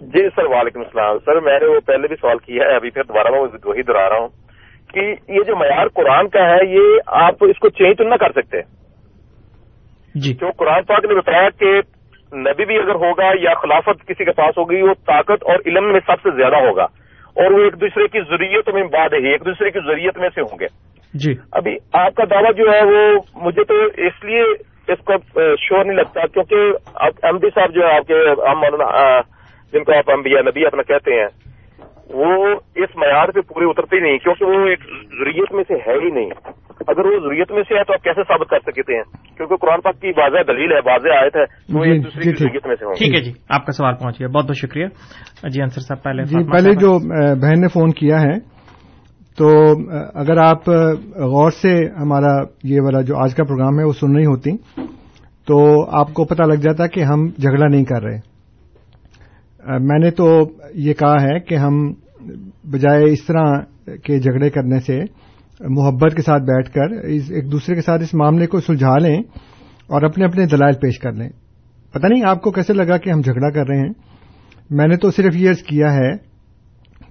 جی 0.00 0.28
سر 0.36 0.44
وعلیکم 0.44 0.80
السلام۔ 0.80 1.18
سر 1.18 1.40
میں 1.40 1.60
نے 1.60 1.66
وہ 1.66 1.80
پہلے 1.80 2.06
بھی 2.08 2.16
سوال 2.16 2.38
کیا 2.38 2.64
ہے 2.64 2.76
ابھی 2.76 2.90
پھر 2.90 3.02
دوبارہ 3.02 3.28
میں 3.30 3.40
وہی 3.40 3.82
دہرا 3.82 4.08
رہا 4.08 4.16
ہوں 4.16 4.28
کہ 4.94 5.14
یہ 5.28 5.42
جو 5.46 5.56
معیار 5.56 5.86
قرآن 5.88 6.28
کا 6.28 6.40
ہے 6.40 6.68
یہ 6.68 7.00
آپ 7.06 7.34
اس 7.40 7.58
کو 7.58 7.68
چینج 7.68 7.96
تو 7.98 8.04
نہ 8.04 8.14
کر 8.14 8.32
سکتے۔ 8.32 8.60
جی۔ 10.14 10.34
جو 10.34 10.50
قرآن 10.50 10.82
پاک 10.82 11.04
نے 11.04 11.14
بتایا 11.14 11.48
کہ 11.48 11.80
نبی 12.32 12.64
بھی 12.64 12.78
اگر 12.78 12.94
ہوگا 12.94 13.30
یا 13.40 13.54
خلافت 13.54 14.06
کسی 14.06 14.24
کے 14.24 14.32
پاس 14.32 14.58
ہوگی 14.58 14.82
وہ 14.82 14.94
طاقت 15.06 15.42
اور 15.42 15.56
علم 15.66 15.92
میں 15.92 16.00
سب 16.06 16.14
سے 16.22 16.36
زیادہ 16.36 16.56
ہوگا۔ 16.56 16.84
اور 17.36 17.50
وہ 17.50 17.58
ایک 17.58 17.80
دوسرے 17.80 18.08
کی 18.08 18.20
ضروریت 18.20 18.68
میں 18.74 18.82
بعد 18.82 19.08
ہے 19.12 19.32
ایک 19.32 19.46
دوسرے 19.46 19.70
کی 19.70 19.78
ضروریت 19.78 20.18
میں 20.18 20.28
سے 20.34 20.40
ہوں 20.40 20.58
گے۔ 20.60 20.66
جی۔ 21.14 21.34
ابھی 21.52 21.76
آپ 21.92 22.14
کا 22.14 22.24
دعویٰ 22.30 22.52
جو 22.54 22.72
ہے 22.72 22.84
وہ 22.84 23.18
مجھے 23.34 23.64
تو 23.64 23.74
اس 23.96 24.24
لیے 24.24 24.42
اس 24.92 25.04
کو 25.04 25.12
شور 25.60 25.84
نہیں 25.84 25.96
لگتا 25.96 26.26
کیونکہ 26.26 26.54
ایم 26.96 27.38
ڈی 27.38 27.48
صاحب 27.54 27.74
جو 27.74 27.80
ہے 27.82 27.96
آپ 27.96 28.06
کے 28.06 28.14
جن 29.72 29.84
کو 29.84 29.92
آپ 29.92 30.10
انبیاء 30.10 30.40
نبی 30.40 30.66
اپنا 30.66 30.82
کہتے 30.82 31.14
ہیں 31.14 31.26
وہ 32.10 32.46
اس 32.76 32.96
معیار 32.96 33.28
پہ 33.28 33.40
پورے 33.40 33.64
اترتے 33.64 33.96
ہی 33.96 34.00
نہیں 34.00 34.18
کیونکہ 34.18 34.44
وہ 34.44 34.66
ایک 34.66 34.80
ضروریت 34.84 35.52
میں 35.52 35.64
سے 35.68 35.74
ہے 35.74 35.94
ہی 35.94 36.10
نہیں۔ 36.10 36.30
اگر 36.88 37.06
وہ 37.06 37.20
ضروریت 37.20 37.52
میں 37.52 37.62
سے 37.62 37.78
ہے 37.78 37.84
تو 37.84 37.92
آپ 37.92 38.02
کیسے 38.02 38.22
ثابت 38.22 38.50
کر 38.50 38.58
سکتے 38.58 38.96
ہیں؟ 38.96 39.02
کیونکہ 39.36 39.56
قرآن 39.56 39.80
پاک 39.80 40.00
کی 40.00 40.08
واضح 40.08 40.52
دلیل 40.52 40.72
ہے 40.72 40.78
واضح 40.78 41.08
آیت 41.22 41.36
ہے 41.36 41.76
وہ 41.76 41.84
جی، 41.84 41.90
ایک 41.90 42.04
دوسرے 42.04 42.22
جی، 42.22 42.30
کی 42.30 42.36
ضروریت 42.36 42.66
میں 42.66 42.74
سے 42.74 42.84
ٹھیک 42.98 43.14
ہے 43.14 43.20
جی 43.20 43.32
آپ 43.48 43.66
کا 43.66 43.72
سوال 43.72 43.94
پہنچ 43.94 44.20
گیا۔ 44.20 44.28
بہت 44.28 44.44
بہت 44.44 44.56
شکریہ۔ 44.56 44.86
جی 45.48 45.62
انصر 45.62 45.80
صاحب 45.80 46.02
پہلے 46.02 46.22
جی 46.22 46.52
پہلے۔ 46.52 46.72
جو 46.72 46.98
بہن 47.40 47.60
نے 47.60 47.68
فون 47.68 47.90
کیا 47.90 48.20
ہے 48.20 48.38
تو 49.38 49.70
اگر 50.14 50.36
آپ 50.36 50.68
غور 51.16 51.50
سے 51.50 51.76
ہمارا 51.86 52.42
یہ 52.64 52.80
والا 52.80 53.00
جو 53.00 53.16
آج 53.16 53.34
کا 53.34 53.44
پروگرام 53.44 53.78
ہے 53.78 53.84
وہ 53.84 53.92
سن 53.92 54.16
رہی 54.16 54.24
ہوتی 54.24 54.50
تو 55.46 55.86
آپ 56.00 56.12
کو 56.12 56.24
پتہ 56.24 56.42
لگ 56.42 56.54
جاتا 56.54 56.86
کہ 56.86 57.00
ہم 57.00 57.26
جھگڑا 57.26 57.66
نہیں 57.66 57.84
کر 57.84 58.02
رہے۔ 58.02 58.18
میں 59.80 59.98
نے 59.98 60.10
تو 60.10 60.40
یہ 60.74 60.94
کہا 60.94 61.14
ہے 61.14 61.40
کہ 61.40 61.54
ہم 61.54 61.92
بجائے 62.70 63.04
اس 63.04 63.26
طرح 63.26 63.44
کے 63.86 64.18
جھگڑے 64.20 64.50
کرنے 64.50 64.80
سے 64.80 65.00
محبت 65.60 66.14
کے 66.16 66.22
ساتھ 66.22 66.42
بیٹھ 66.42 66.70
کر 66.70 66.90
ایک 67.04 67.50
دوسرے 67.52 67.74
کے 67.74 67.80
ساتھ 67.80 68.02
اس 68.02 68.14
معاملے 68.14 68.46
کو 68.46 68.60
سلجھا 68.60 68.96
لیں 68.98 69.16
اور 69.88 70.02
اپنے 70.02 70.24
اپنے 70.24 70.46
دلائل 70.46 70.74
پیش 70.74 70.98
کر 70.98 71.12
لیں۔ 71.12 71.28
پتہ 71.92 72.06
نہیں 72.06 72.24
آپ 72.24 72.40
کو 72.42 72.50
کیسے 72.50 72.72
لگا 72.72 72.96
کہ 72.96 73.10
ہم 73.10 73.20
جھگڑا 73.20 73.50
کر 73.50 73.66
رہے 73.68 73.78
ہیں؟ 73.78 73.92
میں 74.70 74.86
نے 74.88 74.96
تو 74.96 75.10
صرف 75.10 75.36
یہ 75.36 75.50
عرض 75.50 75.62
کیا 75.62 75.92
ہے 75.94 76.10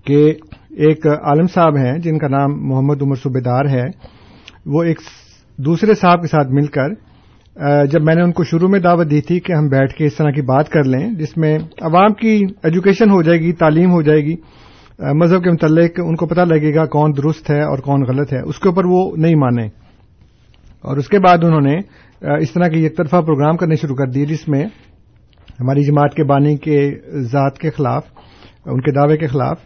کہ 0.06 0.34
ایک 0.78 1.08
عالم 1.08 1.47
صاحب 1.47 1.78
ہیں 1.78 1.97
جن 1.97 2.18
کا 2.18 2.28
نام 2.28 2.52
محمد 2.70 3.02
عمر 3.02 3.16
صوبیدار 3.16 3.66
ہے۔ 3.66 3.86
وہ 4.66 4.84
ایک 4.84 5.00
دوسرے 5.58 5.93
صاحب 5.93 6.22
کے 6.22 6.28
ساتھ 6.28 6.47
مل 6.52 6.66
کر 6.68 6.93
جب 7.86 8.04
میں 8.04 8.16
نے 8.16 8.22
ان 8.22 8.32
کو 8.32 8.43
شروع 8.43 8.70
میں 8.70 8.80
دعوت 8.80 9.10
دی 9.12 9.22
تھی 9.22 9.39
کہ 9.39 9.54
ہم 9.54 9.68
بیٹھ 9.68 9.93
کے 9.93 10.06
اس 10.06 10.16
طرح 10.16 10.32
کی 10.32 10.41
بات 10.41 10.70
کر 10.70 10.84
لیں، 10.84 11.12
جس 11.12 11.38
میں 11.38 11.58
عوام 11.82 12.14
کی 12.14 12.45
ایجوکیشن 12.64 13.10
ہو 13.12 13.22
جائے 13.22 13.39
گی، 13.39 13.52
تعلیم 13.54 13.91
ہو 13.91 14.02
جائے 14.02 14.20
گی 14.20 14.36
مذہب 15.00 15.43
کے 15.43 15.52
متعلق 15.52 15.91
ان 15.97 16.16
کو 16.16 16.26
پتہ 16.26 16.41
لگے 16.41 16.76
گا 16.76 16.86
کون 16.86 17.12
درست 17.18 17.52
ہے 17.52 17.62
اور 17.62 17.78
کون 17.78 18.02
غلط 18.02 18.34
ہے۔ 18.34 18.41
اس 18.41 18.60
کے 18.60 18.70
اوپر 18.70 18.86
وہ 18.86 19.16
نہیں 19.18 19.36
مانے۔ 19.36 19.66
اور 20.82 20.97
اس 20.97 21.08
کے 21.08 21.20
بعد 21.20 21.38
انہوں 21.43 21.62
نے 21.62 21.78
اس 22.39 22.52
طرح 22.52 22.68
کے 22.68 22.80
یک 22.80 22.97
طرفہ 22.97 23.22
پروگرام 23.22 23.58
کرنے 23.58 23.76
شروع 23.76 23.95
کر 23.95 24.08
دیے 24.08 24.26
جس 24.26 24.47
میں 24.47 24.66
ہماری 25.60 25.84
جماعت 25.84 26.14
کے 26.14 26.24
بانی 26.24 26.58
کے 26.58 26.95
ذات 27.10 27.58
کے 27.58 27.70
خلاف، 27.70 28.04
ان 28.66 28.82
کے 28.82 28.91
دعوے 28.91 29.18
کے 29.18 29.28
خلاف 29.28 29.58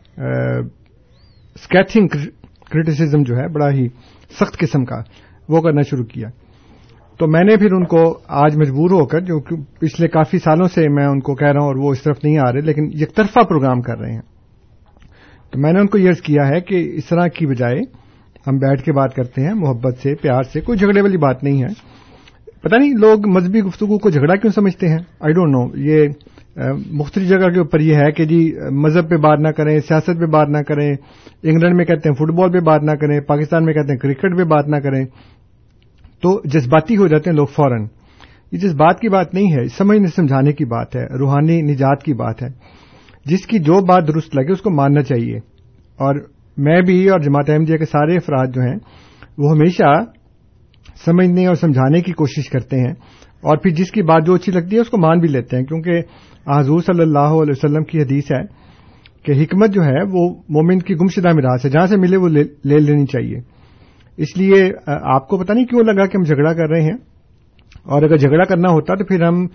اسکیچنگ 1.56 2.08
کریٹیسزم 2.72 3.24
جو 3.24 3.36
ہے، 3.36 3.48
بڑا 3.48 3.72
ہی 3.72 3.88
سخت 4.40 4.58
قسم 4.58 4.86
کا 4.86 5.02
وہ 5.50 5.62
کرنا 5.62 5.82
شروع 5.82 6.06
کیا۔ 6.06 6.28
تو 7.20 7.28
میں 7.28 7.44
نے 7.44 7.58
پھر 7.58 7.74
ان 7.74 7.86
کو 7.86 8.20
آج 8.28 8.58
مجبور 8.58 8.90
ہو 8.90 9.06
کر، 9.06 9.20
جو 9.20 9.40
پچھلے 9.80 10.08
کافی 10.08 10.38
سالوں 10.40 10.68
سے 10.68 10.90
میں 10.90 11.06
ان 11.06 11.20
کو 11.20 11.36
کہہ 11.36 11.48
رہا 11.48 11.60
ہوں 11.60 11.68
اور 11.68 11.76
وہ 11.76 11.92
اس 11.92 12.04
طرف 12.04 12.18
نہیں 12.24 12.38
آ 12.38 12.52
رہے، 12.52 12.62
لیکن 12.62 12.90
یک 12.94 13.16
طرفہ 13.16 13.40
پروگرام 13.40 13.82
کر 13.82 14.00
رہے 14.00 14.12
ہیں۔ 14.12 14.33
تو 15.54 15.60
میں 15.60 15.74
نے 15.74 15.80
ان 15.80 15.88
کو 15.88 15.98
یہ 15.98 16.12
کیا 16.24 16.48
ہے 16.48 16.62
کہ 16.62 16.92
اس 16.96 17.06
طرح 17.06 17.28
کی 17.28 17.46
بجائے 17.46 17.80
ہم 18.48 18.58
بیٹھ 18.58 18.84
کے 18.84 18.94
بات 18.94 19.16
کرتے 19.16 19.42
ہیں، 19.42 19.54
محبت 19.54 19.98
سے، 19.98 20.16
پیار 20.16 20.44
سے، 20.44 20.62
کوئی 20.62 20.78
جھگڑے 20.78 21.02
والی 21.02 21.18
بات 21.18 21.44
نہیں 21.44 21.64
ہے۔ 21.64 21.68
پتہ 22.62 22.76
نہیں 22.76 22.94
لوگ 22.94 23.28
مذہبی 23.28 23.62
گفتگو 23.62 23.98
کو 23.98 24.10
جھگڑا 24.10 24.36
کیوں 24.36 24.52
سمجھتے 24.52 24.90
ہیں؟ 24.90 24.98
آئی 24.98 25.34
ڈونٹ 25.34 25.52
نو 25.52 25.78
یہ 25.78 26.08
مختلف 26.92 27.30
جگہ 27.30 27.50
کے 27.50 27.60
اوپر 27.60 27.80
یہ 27.80 27.96
ہے 27.96 28.12
کہ 28.12 28.26
جی 28.26 28.54
مذہب 28.72 29.10
پہ 29.10 29.18
بات 29.18 29.40
نہ 29.40 29.48
کریں، 29.48 29.80
سیاست 29.80 30.20
پہ 30.20 30.26
بات 30.26 30.50
نہ 30.50 30.58
کریں، 30.58 30.96
انگلینڈ 31.44 31.76
میں 31.76 31.86
کہتے 31.86 32.10
ہیں 32.10 32.16
فٹ 32.16 32.34
بال 32.34 32.52
پہ 32.52 32.60
بات 32.60 32.84
نہ 32.84 32.92
کریں، 32.92 33.22
پاکستان 33.22 33.66
میں 33.66 33.74
کہتے 33.74 33.92
ہیں 33.92 34.00
کرکٹ 34.00 34.38
پہ 34.38 34.44
بات 34.44 34.68
نہ 34.68 34.76
کریں۔ 34.76 35.06
تو 36.22 36.42
جذباتی 36.46 36.98
ہو 36.98 37.08
جاتے 37.08 37.30
ہیں 37.30 37.38
لوگ 37.38 37.46
فوراً۔ 37.46 37.86
یہ 38.52 38.58
جس 38.58 38.74
بات 38.74 39.00
کی 39.00 39.10
بات 39.10 39.34
نہیں 39.34 39.52
ہے 39.52 39.68
سمجھنے 39.68 40.08
سمجھانے 40.08 40.52
کی 40.52 40.66
بات 40.66 40.96
ہے، 40.96 41.06
روحانی 41.20 41.62
نجات 41.62 42.04
کی 42.04 42.14
بات 42.14 42.44
ہے۔ 42.44 42.83
جس 43.26 43.48
کی 43.48 43.60
جو 43.60 43.86
بات 43.86 44.08
درست 44.08 44.36
لگے 44.36 44.52
اس 44.52 44.62
کو 44.62 44.70
ماننا 44.70 45.02
چاہیے۔ 45.04 45.38
اور 45.96 46.16
میں 46.58 46.82
بھی 46.82 47.10
اور 47.10 47.20
جماعت 47.20 47.50
احمدیہ 47.50 47.78
کے 47.78 47.86
سارے 47.86 48.16
افراد 48.16 48.48
جو 48.48 48.62
ہیں، 48.62 48.76
وہ 49.38 49.52
ہمیشہ 49.52 50.04
سمجھنے 51.06 51.48
اور 51.48 51.56
سمجھانے 51.56 52.02
کی 52.02 52.12
کوشش 52.12 52.50
کرتے 52.50 52.80
ہیں۔ 52.80 52.94
اور 53.42 53.58
پھر 53.58 53.72
جس 53.72 53.92
کی 53.92 54.02
بات 54.02 54.26
جو 54.26 54.34
اچھی 54.34 54.52
لگتی 54.52 54.76
ہے، 54.76 54.82
اس 54.82 54.90
کو 54.90 54.98
مان 54.98 55.20
بھی 55.20 55.28
لیتے 55.28 55.58
ہیں۔ 55.58 55.64
کیونکہ 55.64 55.92
حضور 56.48 56.80
صلی 56.80 57.02
اللہ 57.02 57.20
علیہ 57.20 57.54
وسلم 57.58 57.84
کی 57.84 58.02
حدیث 58.02 58.32
ہے 58.32 58.44
کہ 59.24 59.32
حکمت 59.32 59.70
جو 59.70 59.84
ہے، 59.84 60.04
وہ 60.12 60.42
مومن 60.50 60.80
کی 60.80 60.94
گمشدہ 60.96 61.34
میراث 61.34 61.66
ہے۔ 61.66 61.70
جہاں 61.70 61.88
سے 61.88 61.98
ملے، 61.98 62.18
وہ 62.18 62.28
لے 62.28 62.44
لینی 62.66 63.06
چاہیے۔ 63.06 63.38
اس 64.18 64.38
لیے 64.38 64.72
آپ 64.86 65.28
کو 65.28 65.38
پتا 65.38 65.54
نہیں 65.54 65.66
کیوں 65.66 65.84
لگا 65.84 66.06
کہ 66.06 66.18
ہم 66.18 66.24
جھگڑا 66.24 66.54
کر 66.54 66.70
رہے 66.70 66.82
ہیں۔ 66.82 66.98
اور 67.84 68.04
اگر 68.04 68.18
جھگڑا 68.18 68.44
کرنا 68.44 68.70
ہوتا 68.70 68.96
تو 68.96 69.06
پھر 69.06 69.24
ہم 69.24 69.48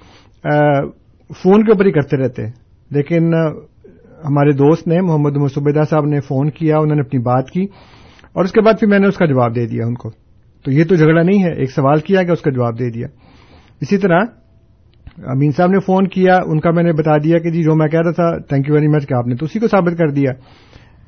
فون 1.43 1.65
کے 1.65 1.73
اوپر 1.73 1.87
ہی 1.87 1.93
کرتے 1.93 2.17
رہتے۔ 2.17 2.68
لیکن 2.91 3.35
ہمارے 4.25 4.53
دوست 4.53 4.87
نے، 4.89 5.01
محمد 5.01 5.37
مسبیدہ 5.37 5.83
صاحب 5.91 6.07
نے 6.07 6.21
فون 6.21 6.51
کیا، 6.51 6.79
انہوں 6.79 6.97
نے 6.97 7.01
اپنی 7.01 7.21
بات 7.21 7.51
کی، 7.51 7.67
اور 8.33 8.45
اس 8.45 8.53
کے 8.53 8.61
بعد 8.61 8.81
پھر 8.81 8.89
میں 8.89 8.99
نے 8.99 9.07
اس 9.07 9.17
کا 9.17 9.27
جواب 9.27 9.55
دے 9.57 9.67
دیا 9.67 9.87
ان 9.87 9.95
کو۔ 9.95 10.11
تو 10.65 10.73
یہ 10.73 10.85
تو 10.85 10.95
جھگڑا 10.95 11.23
نہیں 11.23 11.43
ہے، 11.45 11.53
ایک 11.53 11.71
سوال 11.71 12.01
کیا 12.01 12.23
کہ 12.23 12.31
اس 12.31 12.41
کا 12.41 12.51
جواب 12.51 12.79
دے 12.79 12.91
دیا۔ 12.91 13.07
اسی 13.81 13.99
طرح 13.99 14.21
امین 15.27 15.51
صاحب 15.51 15.71
نے 15.71 15.81
فون 15.81 16.09
کیا، 16.09 16.39
ان 16.47 16.61
کا 16.61 16.71
میں 16.71 16.83
نے 16.83 16.93
بتا 16.93 17.17
دیا 17.17 17.39
کہ 17.39 17.51
جی 17.51 17.63
جو 17.63 17.75
میں 17.75 17.89
کہہ 17.89 18.01
رہا 18.01 18.11
تھا 18.11 18.31
تھینک 18.39 18.69
یو 18.69 18.75
ویری 18.75 18.89
مچ 18.89 19.07
کہ 19.09 19.15
آپ 19.15 19.27
نے 19.27 19.37
تو 19.37 19.47
اسی 19.47 19.59
کو 19.59 19.69
ثابت 19.69 19.99
کر 19.99 20.11
دیا 20.11 20.33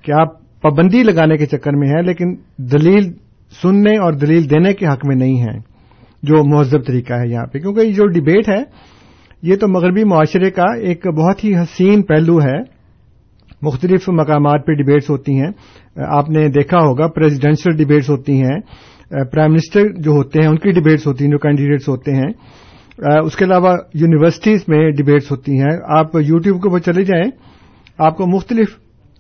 کہ 0.05 0.13
آپ 0.13 0.39
پابندی 0.63 1.03
لگانے 1.03 1.37
کے 1.37 1.47
چکر 1.47 1.77
میں 1.77 1.89
ہیں، 1.89 2.03
لیکن 2.03 2.35
دلیل 2.73 3.13
سننے 3.53 3.97
اور 3.99 4.13
دلیل 4.13 4.49
دینے 4.51 4.73
کے 4.75 4.87
حق 4.87 5.07
میں 5.07 5.17
نہیں 5.17 5.41
ہیں، 5.41 5.59
جو 6.23 6.43
مہذب 6.45 6.87
طریقہ 6.87 7.13
ہے 7.13 7.29
یہاں 7.29 7.47
پہ۔ 7.47 7.59
کیونکہ 7.59 7.81
یہ 7.81 7.93
جو 7.93 8.07
ڈبیٹ 8.09 8.49
ہے 8.49 8.63
یہ 9.43 9.57
تو 9.57 9.69
مغربی 9.69 10.05
معاشرے 10.05 10.51
کا 10.51 10.75
ایک 10.75 11.07
بہت 11.09 11.45
ہی 11.45 11.57
حسین 11.57 12.03
پہلو 12.03 12.43
ہے۔ 12.43 12.81
مختلف 13.63 14.09
مقامات 14.09 14.67
پہ 14.67 14.73
ڈبیٹس 14.73 15.11
ہوتی 15.11 15.41
ہیں۔ 15.41 15.51
آپ 15.97 16.31
نے 16.31 16.49
دیکھا 16.49 16.79
ہوگا 16.79 17.09
پریزیڈینشل 17.09 17.77
ڈبیٹس 17.77 18.11
ہوتی 18.11 18.43
ہیں۔ 18.43 18.61
پرائم 19.33 19.51
منسٹر 19.51 19.83
جو 19.97 20.11
ہوتے 20.11 20.39
ہیں، 20.41 20.49
ان 20.49 20.59
کی 20.59 20.71
ڈبیٹس 20.71 21.07
ہوتی 21.07 21.25
ہیں، 21.25 21.31
جو 21.31 21.39
کینڈیڈیٹس 21.39 21.89
ہوتے 21.89 22.15
ہیں۔ 22.15 22.29
uh, 23.11 23.27
اس 23.27 23.37
کے 23.37 23.45
علاوہ 23.45 23.77
یونیورسٹیز 23.95 24.65
میں 24.69 24.91
ڈبیٹس 24.91 25.31
ہوتی 25.31 25.59
ہیں۔ 25.59 25.79
آپ 25.89 26.07
یوٹیوب 26.15 26.63
کے 26.63 26.69
اوپر 26.69 26.79
چلے 26.79 27.05
جائیں۔ 27.05 27.31
آپ 27.99 28.17
کو 28.17 28.27
مختلف 28.27 28.69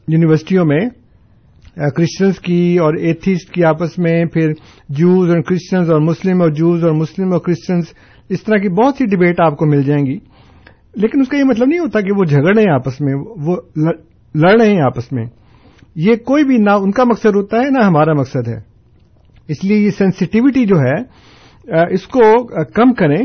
یونیورسٹیوں 0.08 0.64
میں 0.64 0.80
uh, 0.80 1.88
کرسچنس 1.96 2.38
کی 2.38 2.78
اور 2.78 2.94
ایتھیسٹ 2.94 3.50
کی 3.50 3.64
آپس 3.64 3.98
میں 3.98 4.24
پھر 4.24 4.52
جوز 4.88 5.30
اور 5.30 5.40
کرسچنز 5.40 5.90
اور 5.90 6.00
مسلم 6.00 6.40
اور 6.40 6.50
جوز 6.50 6.84
اور 6.84 6.92
مسلم 6.92 7.32
اور 7.32 7.40
کرسچنز 7.40 7.84
اس 8.30 8.42
طرح 8.42 8.56
کی 8.56 8.68
بہت 8.68 8.94
سی 8.96 9.06
ڈبیٹ 9.06 9.40
آپ 9.40 9.56
کو 9.56 9.66
مل 9.66 9.82
جائیں 9.82 10.06
گی۔ 10.06 10.18
لیکن 10.94 11.20
اس 11.20 11.28
کا 11.28 11.38
یہ 11.38 11.44
مطلب 11.44 11.68
نہیں 11.68 11.78
ہوتا 11.78 12.00
کہ 12.00 12.12
وہ 12.16 12.24
جھگڑ 12.24 12.54
رہے 12.54 12.62
ہیں 12.62 12.72
آپس 12.72 13.00
میں، 13.00 13.14
وہ 13.14 13.56
لڑ 14.34 14.60
رہے 14.60 14.74
ہیں 14.74 14.80
آپس 14.80 15.12
میں۔ 15.12 15.24
یہ 15.94 16.16
کوئی 16.16 16.44
بھی 16.44 16.58
نہ 16.58 16.70
ان 16.70 16.90
کا 16.90 17.04
مقصد 17.04 17.34
ہوتا 17.34 17.56
ہے، 17.56 17.70
نہ 17.70 17.84
ہمارا 17.84 18.12
مقصد 18.12 18.48
ہے۔ 18.48 18.60
اس 19.48 19.64
لیے 19.64 19.78
یہ 19.78 19.90
سینسٹیوٹی 19.90 20.66
جو 20.66 20.80
ہے 20.80 20.94
اس 21.94 22.06
کو 22.06 22.46
کم 22.64 22.92
کریں 22.92 23.22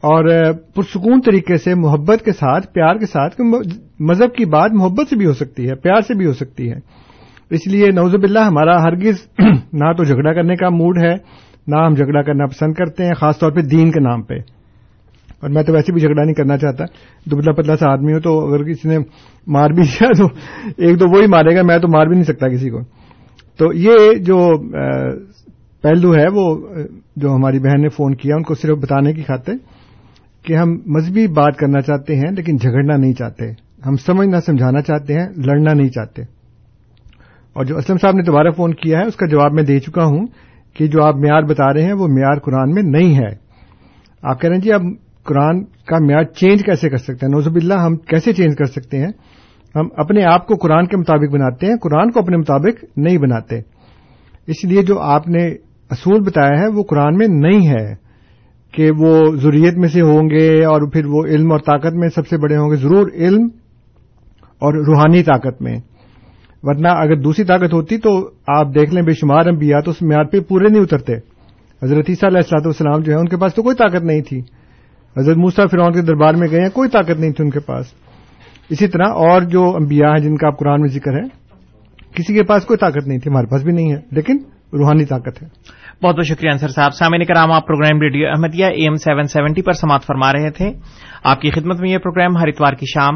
اور 0.00 0.52
پرسکون 0.52 1.20
طریقے 1.20 1.56
سے، 1.56 1.74
محبت 1.74 2.24
کے 2.24 2.32
ساتھ، 2.32 2.72
پیار 2.72 2.96
کے 2.96 3.06
ساتھ 3.06 3.40
مذہب 4.00 4.34
کی 4.34 4.44
بات 4.44 4.70
محبت 4.72 5.08
سے 5.08 5.16
بھی 5.16 5.26
ہو 5.26 5.32
سکتی 5.32 5.68
ہے، 5.68 5.74
پیار 5.74 6.00
سے 6.00 6.14
بھی 6.14 6.26
ہو 6.26 6.32
سکتی 6.32 6.70
ہے۔ 6.70 6.76
اس 7.50 7.66
لیے 7.66 7.90
نوزب 7.90 8.22
اللہ 8.22 8.38
ہمارا 8.38 8.82
ہرگز 8.82 9.14
نہ 9.72 9.92
تو 9.92 10.04
جھگڑا 10.04 10.32
کرنے 10.32 10.56
کا 10.56 10.68
موڈ 10.68 11.02
ہے۔ 11.02 11.14
نہ 11.68 11.76
ہم 11.76 11.94
جھگڑا 11.94 12.22
کرنا 12.22 12.46
پسند 12.46 12.72
کرتے 12.72 13.04
ہیں، 13.04 13.12
خاص 13.14 13.38
طور 13.38 13.52
پہ 13.52 13.60
دین 13.60 13.90
کے 13.90 14.00
نام 14.00 14.22
پہ۔ 14.22 14.34
اور 15.40 15.50
میں 15.50 15.62
تو 15.62 15.72
ویسے 15.72 15.92
بھی 15.92 16.00
جھگڑا 16.00 16.24
نہیں 16.24 16.34
کرنا 16.34 16.56
چاہتا۔ 16.56 16.84
دبلا 17.30 17.52
پتلا 17.52 17.76
سا 17.76 17.92
آدمی 17.92 18.12
ہو 18.12 18.20
تو 18.20 18.54
اگر 18.54 18.64
کسی 18.64 18.88
نے 18.88 18.98
مار 19.46 19.70
بھی 19.70 19.82
دیا 19.82 20.08
تو 20.18 20.26
ایک 20.76 20.98
تو 20.98 21.08
وہی 21.08 21.26
مارے 21.26 21.56
گا، 21.56 21.62
میں 21.62 21.78
تو 21.78 21.88
مار 21.88 22.06
بھی 22.06 22.14
نہیں 22.14 22.24
سکتا 22.24 22.48
کسی 22.48 22.70
کو۔ 22.70 22.80
تو 23.56 23.72
یہ 23.74 24.14
جو 24.14 24.58
پہلو 25.82 26.14
ہے 26.14 26.28
وہ، 26.32 26.68
جو 27.16 27.34
ہماری 27.34 27.58
بہن 27.58 27.82
نے 27.82 27.88
فون 27.88 28.14
کیا، 28.14 28.36
ان 28.36 28.42
کو 28.42 28.54
صرف 28.54 28.78
بتانے 28.78 29.12
کی 29.12 29.22
خاطر 29.22 29.52
کہ 30.42 30.54
ہم 30.54 30.78
مذہبی 30.86 31.26
بات 31.26 31.56
کرنا 31.56 31.80
چاہتے 31.80 32.16
ہیں 32.16 32.30
لیکن 32.30 32.56
جھگڑنا 32.56 32.96
نہیں 32.96 33.12
چاہتے۔ 33.12 33.50
ہم 33.86 33.96
سمجھنا، 33.96 34.40
سمجھانا 34.40 34.80
چاہتے 34.80 35.14
ہیں، 35.14 35.28
لڑنا 35.36 35.72
نہیں 35.72 35.88
چاہتے۔ 35.88 36.22
اور 37.52 37.64
جو 37.64 37.78
اسلم 37.78 37.96
صاحب 37.96 38.14
نے 38.16 38.22
دوبارہ 38.22 38.50
فون 38.50 38.74
کیا 38.74 38.98
ہے، 38.98 39.04
اس 39.04 39.16
کا 39.16 39.26
جواب 39.26 39.52
میں 39.52 39.62
دے 39.62 39.78
چکا 39.78 40.04
ہوں 40.04 40.26
کہ 40.74 40.86
جو 40.86 41.04
آپ 41.04 41.14
معیار 41.16 41.42
بتا 41.42 41.72
رہے 41.72 41.82
ہیں 41.82 41.92
وہ 41.92 42.08
معیار 42.08 42.38
قرآن 42.38 42.70
میں 42.70 42.82
نہیں 42.82 43.18
ہے۔ 43.18 43.48
آپ 44.22 44.40
کہہ 44.40 44.48
رہے 44.48 44.56
ہیں 44.56 44.62
جی 44.62 44.72
اب 44.72 44.82
قرآن 45.24 45.64
کا 45.64 46.04
معیار 46.04 46.24
چینج 46.24 46.62
کیسے 46.64 46.90
کر 46.90 46.96
سکتے 46.96 47.26
ہیں؟ 47.26 47.28
نوزب 47.28 47.54
اللہ 47.54 47.74
ہم 47.74 47.96
کیسے 47.96 48.32
چینج 48.32 48.56
کر 48.56 48.64
سکتے 48.64 48.98
ہیں؟ 48.98 49.08
ہم 49.76 49.88
اپنے 49.96 50.24
آپ 50.24 50.46
کو 50.46 50.54
قرآن 50.54 50.86
کے 50.86 50.96
مطابق 50.96 51.32
بناتے 51.32 51.66
ہیں، 51.66 51.76
قرآن 51.76 52.10
کو 52.10 52.20
اپنے 52.20 52.36
مطابق 52.36 52.84
نہیں 52.96 53.18
بناتے۔ 53.18 53.58
اس 54.46 54.64
لیے 54.64 54.82
جو 54.82 55.00
آپ 55.00 55.28
نے 55.28 55.46
اصول 55.90 56.20
بتایا 56.20 56.60
ہے 56.60 56.68
وہ 56.68 56.82
قرآن 56.82 57.16
میں 57.16 57.26
نہیں 57.28 57.68
ہے 57.68 57.94
کہ 58.72 58.90
وہ 58.98 59.36
ضروریت 59.36 59.74
میں 59.74 59.88
سے 59.88 60.00
ہوں 60.00 60.30
گے 60.30 60.64
اور 60.64 60.90
پھر 60.92 61.06
وہ 61.06 61.22
علم 61.24 61.52
اور 61.52 61.58
طاقت 61.58 61.94
میں 61.94 62.08
سب 62.08 62.26
سے 62.26 62.36
بڑے 62.36 62.56
ہوں 62.56 62.70
گے۔ 62.70 62.76
ضرور 62.76 63.10
علم 63.14 63.48
اور 64.58 64.74
روحانی 64.74 65.22
طاقت 65.22 65.62
میں۔ 65.62 65.76
ورنہ 66.62 66.88
اگر 66.88 67.16
دوسری 67.16 67.44
طاقت 67.44 67.72
ہوتی 67.72 67.98
تو 67.98 68.30
آپ 68.46 68.66
دیکھ 68.74 68.94
لیں 68.94 69.02
بے 69.02 69.12
شمار 69.12 69.46
انبیاء 69.46 69.80
تو 69.80 69.90
اس 69.90 70.02
معیار 70.02 70.24
پہ 70.24 70.40
پورے 70.40 70.68
نہیں 70.68 70.82
اترتے۔ 70.82 71.14
حضرت 71.82 72.04
عیسیٰ 72.08 72.28
علیہ 72.28 72.38
السلاط 72.38 72.66
والسلام 72.66 73.00
جو 73.00 73.12
ہے 73.12 73.18
ان 73.18 73.28
کے 73.28 73.36
پاس 73.36 73.54
تو 73.54 73.62
کوئی 73.62 73.76
طاقت 73.76 74.04
نہیں 74.04 74.20
تھی۔ 74.20 74.40
حضرت 75.16 75.36
موسا 75.36 75.66
فرعون 75.66 75.92
کے 75.92 76.02
دربار 76.02 76.34
میں 76.34 76.48
گئے 76.50 76.60
ہیں، 76.60 76.68
کوئی 76.68 76.90
طاقت 76.90 77.20
نہیں 77.20 77.32
تھی 77.32 77.44
ان 77.44 77.50
کے 77.50 77.60
پاس۔ 77.60 77.86
اسی 78.70 78.88
طرح 78.88 79.08
اور 79.08 79.42
جو 79.42 79.76
انبیاء 79.80 80.08
ہیں 80.08 80.22
جن 80.24 80.36
کا 80.36 80.46
آپ 80.46 80.58
قرآن 80.58 80.80
میں 80.80 80.88
ذکر 80.88 81.12
ہے، 81.12 81.22
کسی 82.14 82.34
کے 82.34 82.42
پاس 82.42 82.64
کوئی 82.64 82.76
طاقت 82.76 83.06
نہیں 83.06 83.18
تھی، 83.18 83.30
ہمارے 83.30 83.46
پاس 83.46 83.62
بھی 83.62 83.72
نہیں 83.72 83.92
ہے، 83.92 84.00
لیکن 84.10 84.36
روحانی 84.72 85.04
طاقت 85.04 85.42
ہے۔ 85.42 85.48
بہت 86.02 86.16
بہت 86.16 86.26
شکریہ 86.26 86.50
انصر 86.50 86.68
صاحب۔ 86.68 86.94
سامعین 86.94 87.24
کرام، 87.24 87.52
آپ 87.52 87.66
programme 87.66 88.00
radio 88.00 88.28
Ahmadiyya 88.28 88.64
A 88.64 88.82
M 88.82 88.94
seven 88.94 89.24
seventy 89.24 89.62
پر 89.62 89.72
سماعت 89.72 90.02
فرما 90.02 90.32
رہے 90.32 90.50
تھے۔ 90.50 90.72
آپ 91.24 91.40
کی 91.40 91.50
خدمت 91.50 91.80
میں 91.80 91.90
یہ 91.90 91.98
پروگرام 91.98 92.36
ہر 92.36 92.48
اتوار 92.48 92.72
کی 92.72 92.86
شام 92.86 93.14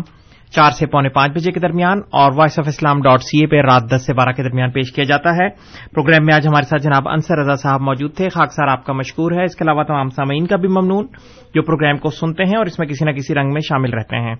چار 0.55 0.71
سے 0.71 0.87
پونے 0.87 1.09
پانچ 1.09 1.33
بجے 1.33 1.53
کے 1.53 1.61
درمیان 1.61 1.99
اور 1.99 2.33
voice 2.37 2.59
of 2.59 2.65
Islam 2.69 3.03
dot 3.03 3.23
C 3.23 3.41
A 3.41 3.47
پہ 3.47 3.57
رات 3.57 3.83
دس 3.91 4.07
سے 4.07 4.15
بارہ 4.15 4.29
کے 4.29 4.43
درمیان 4.43 4.71
پیش 4.71 4.93
کیا 4.93 5.05
جاتا 5.05 5.31
ہے۔ 5.31 5.49
پروگرام 5.93 6.25
میں 6.27 6.35
آج 6.35 6.47
ہمارے 6.47 6.65
ساتھ 6.65 6.83
جناب 6.83 7.09
انصر 7.09 7.39
رضا 7.39 7.57
صاحب 7.57 7.81
موجود 7.81 8.15
تھے۔ 8.15 8.29
خاک 8.29 8.53
سار 8.53 8.69
آپ 8.69 8.85
کا 8.85 8.93
مشکور 8.93 9.33
ہے۔ 9.33 9.45
اس 9.45 9.57
کے 9.57 9.65
علاوہ 9.65 9.83
تمام 9.83 10.09
سامعین 10.09 10.47
کا 10.47 10.57
بھی 10.57 10.69
ممنون 10.69 11.07
جو 11.55 11.63
پروگرام 11.63 11.97
کو 11.97 12.11
سنتے 12.11 12.45
ہیں 12.45 12.57
اور 12.57 12.67
اس 12.67 12.79
میں 12.79 12.87
کسی 12.87 13.05
نہ 13.05 13.11
کسی 13.11 13.35
رنگ 13.35 13.53
میں 13.53 13.61
شامل 13.61 13.93
رہتے 13.93 14.17
ہیں۔ 14.17 14.35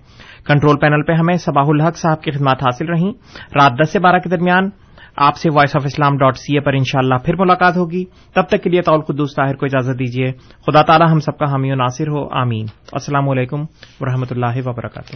کنٹرول 0.45 0.77
پینل 0.77 1.03
پہ 1.03 1.13
ہمیں 1.13 1.35
صباح 1.35 1.65
الحق 1.67 1.97
صاحب 1.97 2.21
کی 2.21 2.31
خدمات 2.31 2.63
حاصل 2.63 2.85
رہیں۔ 2.85 3.11
رات 3.55 3.71
دس 3.83 3.91
سے 3.91 3.99
بارہ 3.99 4.19
کے 4.19 4.29
درمیان 4.29 4.69
آپ 5.17 5.35
سے 5.35 5.49
voice 5.53 5.75
of 5.75 5.81
Islam 5.85 6.17
dot 6.17 6.37
C 6.37 6.53
A 6.53 6.59
پر 6.59 6.73
انشاءاللہ 6.73 7.15
پھر 7.25 7.35
ملاقات 7.35 7.77
ہوگی۔ 7.77 8.05
تب 8.33 8.41
تک 8.41 8.63
کے 8.63 8.69
لیے 8.69 8.81
طول 8.81 9.01
قدوس 9.01 9.35
طاہر 9.35 9.55
کو 9.55 9.65
اجازت 9.65 9.99
دیجیے۔ 9.99 10.31
خدا 10.65 10.81
تعالی 10.81 11.05
ہم 11.11 11.19
سب 11.19 11.37
کا 11.37 11.45
حامی 11.51 11.71
و 11.71 11.75
ناصر 11.75 12.07
ہو۔ 12.07 12.39
آمین۔ 12.41 12.65
السلام 12.91 13.29
علیکم 13.29 13.61
و 14.01 14.05
رحمۃ 14.05 14.31
اللہ 14.31 14.61
وبرکاتہ۔ 14.65 15.15